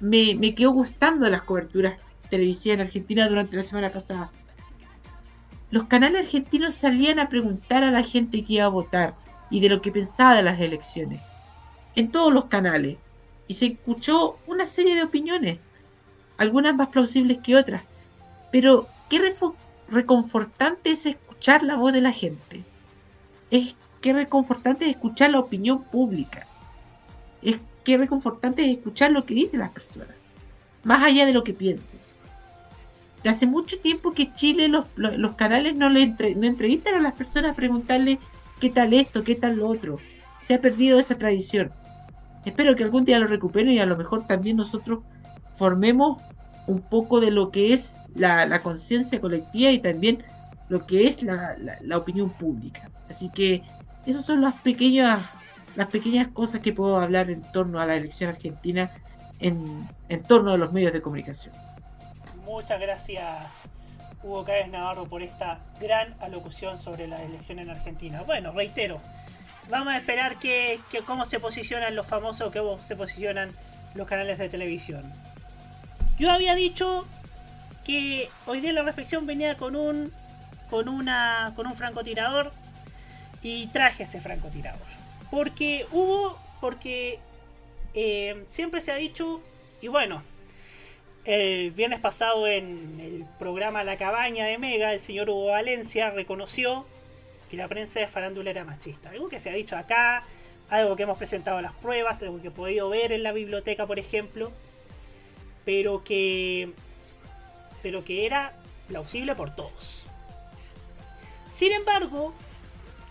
[0.00, 1.98] me, me quedó gustando de las coberturas
[2.28, 4.30] televisivas en Argentina durante la semana pasada.
[5.70, 9.14] Los canales argentinos salían a preguntar a la gente que iba a votar
[9.50, 11.20] y de lo que pensaba de las elecciones.
[11.94, 12.98] En todos los canales.
[13.46, 15.58] Y se escuchó una serie de opiniones,
[16.36, 17.82] algunas más plausibles que otras.
[18.52, 19.20] Pero qué
[19.88, 22.64] reconfortante es escuchar la voz de la gente.
[23.50, 26.46] Es que reconfortante es escuchar la opinión pública.
[27.42, 30.14] Es que reconfortante es escuchar lo que dicen las personas,
[30.84, 32.00] más allá de lo que piensen.
[33.28, 37.14] Hace mucho tiempo que Chile los, los, canales no le entre- no entrevistan a las
[37.14, 38.18] personas a preguntarle
[38.60, 39.98] qué tal esto, qué tal lo otro.
[40.40, 41.72] Se ha perdido esa tradición.
[42.44, 45.00] Espero que algún día lo recuperen y a lo mejor también nosotros
[45.52, 46.18] formemos
[46.66, 50.22] un poco de lo que es la, la conciencia colectiva y también
[50.68, 52.88] lo que es la- la opinión pública.
[53.08, 53.62] Así que
[54.06, 55.22] esas son las pequeñas,
[55.76, 58.90] las pequeñas cosas que puedo hablar en torno a la elección argentina
[59.40, 61.54] en, en torno a los medios de comunicación.
[62.44, 63.68] Muchas gracias,
[64.22, 68.22] Hugo Cáez Navarro, por esta gran alocución sobre la elección en Argentina.
[68.22, 69.00] Bueno, reitero,
[69.68, 73.50] vamos a esperar que, que cómo se posicionan los famosos, cómo se posicionan
[73.94, 75.02] los canales de televisión.
[76.18, 77.06] Yo había dicho
[77.84, 80.12] que hoy día la reflexión venía con un
[80.68, 82.52] con una con un francotirador
[83.42, 84.86] y traje ese francotirador
[85.30, 87.18] porque hubo porque
[87.94, 89.40] eh, siempre se ha dicho
[89.80, 90.22] y bueno
[91.24, 96.86] el viernes pasado en el programa La Cabaña de Mega el señor Hugo Valencia reconoció
[97.50, 100.24] que la prensa de farándula era machista algo que se ha dicho acá
[100.70, 103.86] algo que hemos presentado en las pruebas algo que he podido ver en la biblioteca
[103.86, 104.52] por ejemplo
[105.64, 106.72] pero que
[107.82, 108.52] pero que era
[108.88, 110.06] plausible por todos.
[111.50, 112.34] Sin embargo,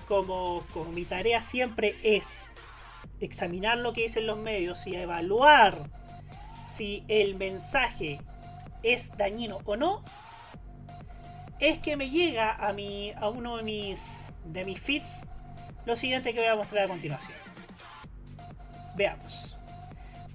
[0.07, 2.51] como, como mi tarea siempre es
[3.19, 5.89] examinar lo que dicen los medios y evaluar
[6.61, 8.19] si el mensaje
[8.83, 10.03] es dañino o no,
[11.59, 15.25] es que me llega a, mi, a uno de mis, de mis feeds
[15.85, 17.37] lo siguiente que voy a mostrar a continuación.
[18.95, 19.57] Veamos.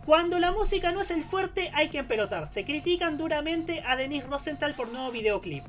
[0.04, 2.64] Cuando la música no es el fuerte, hay que empelotarse.
[2.64, 5.64] Critican duramente a Denise Rosenthal por nuevo videoclip.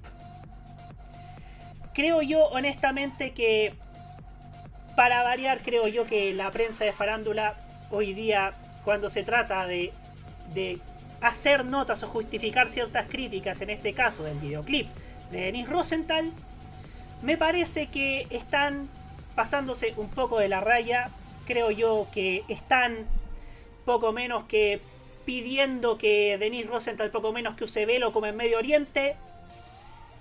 [1.94, 3.76] Creo yo, honestamente, que
[4.96, 7.56] para variar, creo yo que la prensa de farándula
[7.92, 8.54] hoy día,
[8.84, 9.92] cuando se trata de,
[11.22, 14.88] hacer notas o justificar ciertas críticas, en este caso del videoclip
[15.32, 16.32] de Denise Rosenthal,
[17.22, 18.90] me parece que están
[19.36, 21.10] pasándose un poco de la raya.
[21.46, 23.06] Creo yo que están
[23.86, 24.82] poco menos que
[25.26, 29.16] pidiendo que Denis Rosenthal poco menos que use velo como en Medio Oriente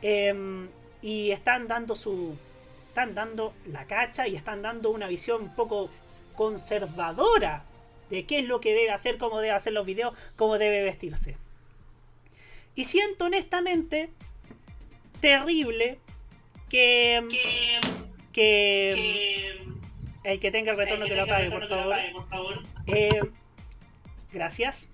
[0.03, 0.69] Em,
[1.01, 2.37] y están dando su
[2.93, 5.89] están dando la cacha y están dando una visión un poco
[6.37, 7.65] conservadora
[8.11, 11.39] de qué es lo que debe hacer, cómo debe hacer los videos, cómo debe vestirse.
[12.75, 14.11] Y siento honestamente
[15.23, 16.01] terrible
[16.69, 17.27] que
[18.31, 19.63] que
[20.25, 22.63] el que tenga el retorno que lo apague, por favor.
[22.89, 23.09] Eh,
[24.31, 24.91] gracias.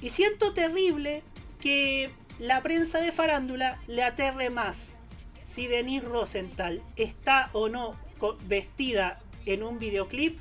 [0.00, 1.24] Y siento terrible
[1.60, 4.96] que la prensa de farándula le aterre más
[5.52, 7.94] si Denise Rosenthal está o no
[8.46, 10.38] vestida en un videoclip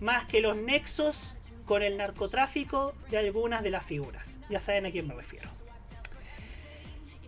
[0.00, 1.34] más que los nexos
[1.64, 4.38] con el narcotráfico de algunas de las figuras.
[4.50, 5.48] Ya saben a quién me refiero.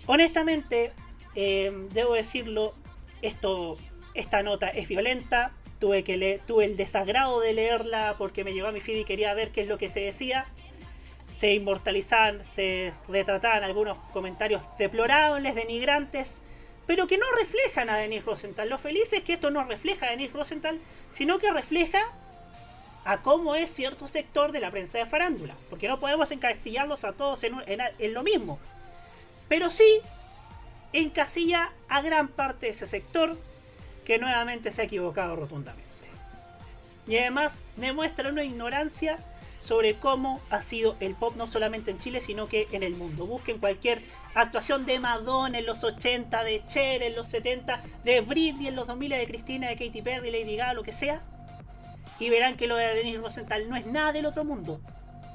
[0.05, 0.93] Honestamente,
[1.35, 2.75] eh, debo decirlo,
[3.23, 3.79] esto,
[4.13, 5.53] esta nota es violenta.
[5.79, 9.05] Tuve, que leer, tuve el desagrado de leerla porque me llegó a mi feed y
[9.05, 10.45] quería ver qué es lo que se decía.
[11.33, 16.43] Se inmortalizaban, se retrataban algunos comentarios deplorables, denigrantes,
[16.87, 18.69] pero que no reflejan a Denise Rosenthal.
[18.69, 20.81] Lo feliz es que esto no refleja a Denise Rosenthal,
[21.13, 22.01] sino que refleja
[23.05, 25.55] a cómo es cierto sector de la prensa de farándula.
[25.71, 28.59] Porque no podemos encasillarlos a todos en, en lo mismo.
[29.49, 30.01] Pero sí
[30.93, 33.37] encasilla a gran parte de ese sector
[34.05, 35.91] que nuevamente se ha equivocado rotundamente.
[37.07, 39.19] Y además demuestra una ignorancia
[39.63, 43.27] sobre cómo ha sido el pop no solamente en Chile, sino que en el mundo.
[43.27, 44.03] Busquen cualquier
[44.35, 48.89] actuación de Madonna en los 80, de Cher en los 70, de Britney en los
[48.89, 51.23] 2000, de Cristina, de Katy Perry, Lady Gaga, lo que sea.
[52.19, 54.81] Y verán que lo de Denise Rosenthal no es nada del otro mundo.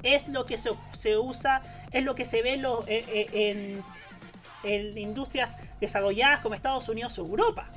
[0.04, 3.84] Es lo que se, se usa, es lo que se ve en, eh, eh, en,
[4.70, 7.72] en industrias desarrolladas como Estados Unidos o Europa.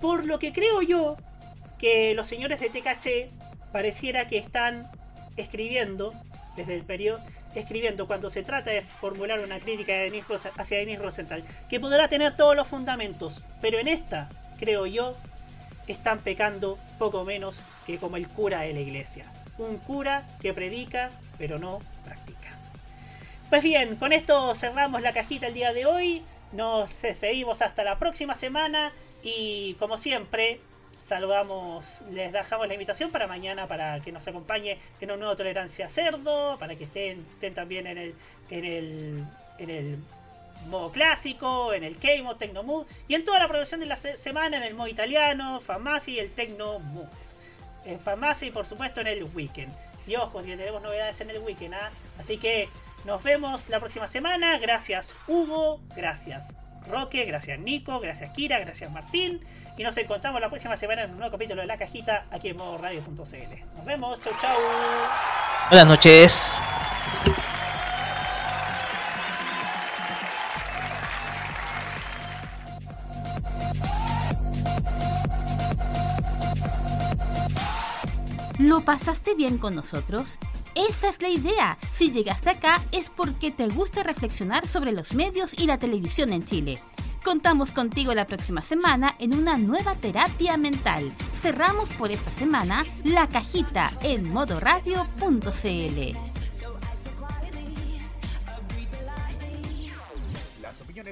[0.00, 1.16] Por lo que creo yo
[1.78, 3.30] que los señores de TKC
[3.72, 4.90] pareciera que están
[5.36, 6.14] escribiendo,
[6.56, 7.20] desde el periodo,
[7.54, 11.80] escribiendo cuando se trata de formular una crítica de Denise Rosa- hacia Denis Rosenthal, que
[11.80, 14.28] podrá tener todos los fundamentos, pero en esta,
[14.58, 15.16] creo yo,
[15.86, 19.26] están pecando poco menos que como el cura de la iglesia.
[19.58, 22.50] Un cura que predica, pero no practica.
[23.50, 26.22] Pues bien, con esto cerramos la cajita el día de hoy.
[26.52, 28.92] Nos despedimos hasta la próxima semana
[29.22, 30.60] y como siempre
[30.98, 35.88] saludamos, les dejamos la invitación para mañana para que nos acompañe en un nuevo Tolerancia
[35.88, 38.14] Cerdo, para que estén, estén también en el,
[38.50, 39.24] en el,
[39.58, 39.98] en el
[40.68, 44.16] modo clásico, en el K-Mod, Tecno Mood y en toda la producción de la se-
[44.16, 47.08] semana en el modo italiano, Famasi y el Tecno Mood.
[47.84, 49.72] En Famasi y por supuesto en el Weekend.
[50.06, 51.90] Y ojo, que tenemos novedades en el Weekend, ¿ah?
[52.18, 52.68] Así que
[53.04, 54.58] nos vemos la próxima semana.
[54.58, 56.54] Gracias Hugo, gracias
[56.88, 59.40] Roque, gracias Nico, gracias Kira, gracias Martín.
[59.76, 62.56] Y nos encontramos la próxima semana en un nuevo capítulo de La Cajita aquí en
[62.56, 63.16] modo radio.cl.
[63.76, 64.56] Nos vemos, chau chau.
[65.70, 66.52] Buenas noches.
[78.58, 80.38] ¿Lo pasaste bien con nosotros?
[80.74, 81.78] Esa es la idea.
[81.92, 86.44] Si llegaste acá es porque te gusta reflexionar sobre los medios y la televisión en
[86.44, 86.82] Chile.
[87.24, 91.14] Contamos contigo la próxima semana en una nueva terapia mental.
[91.34, 96.43] Cerramos por esta semana la cajita en modoradio.cl.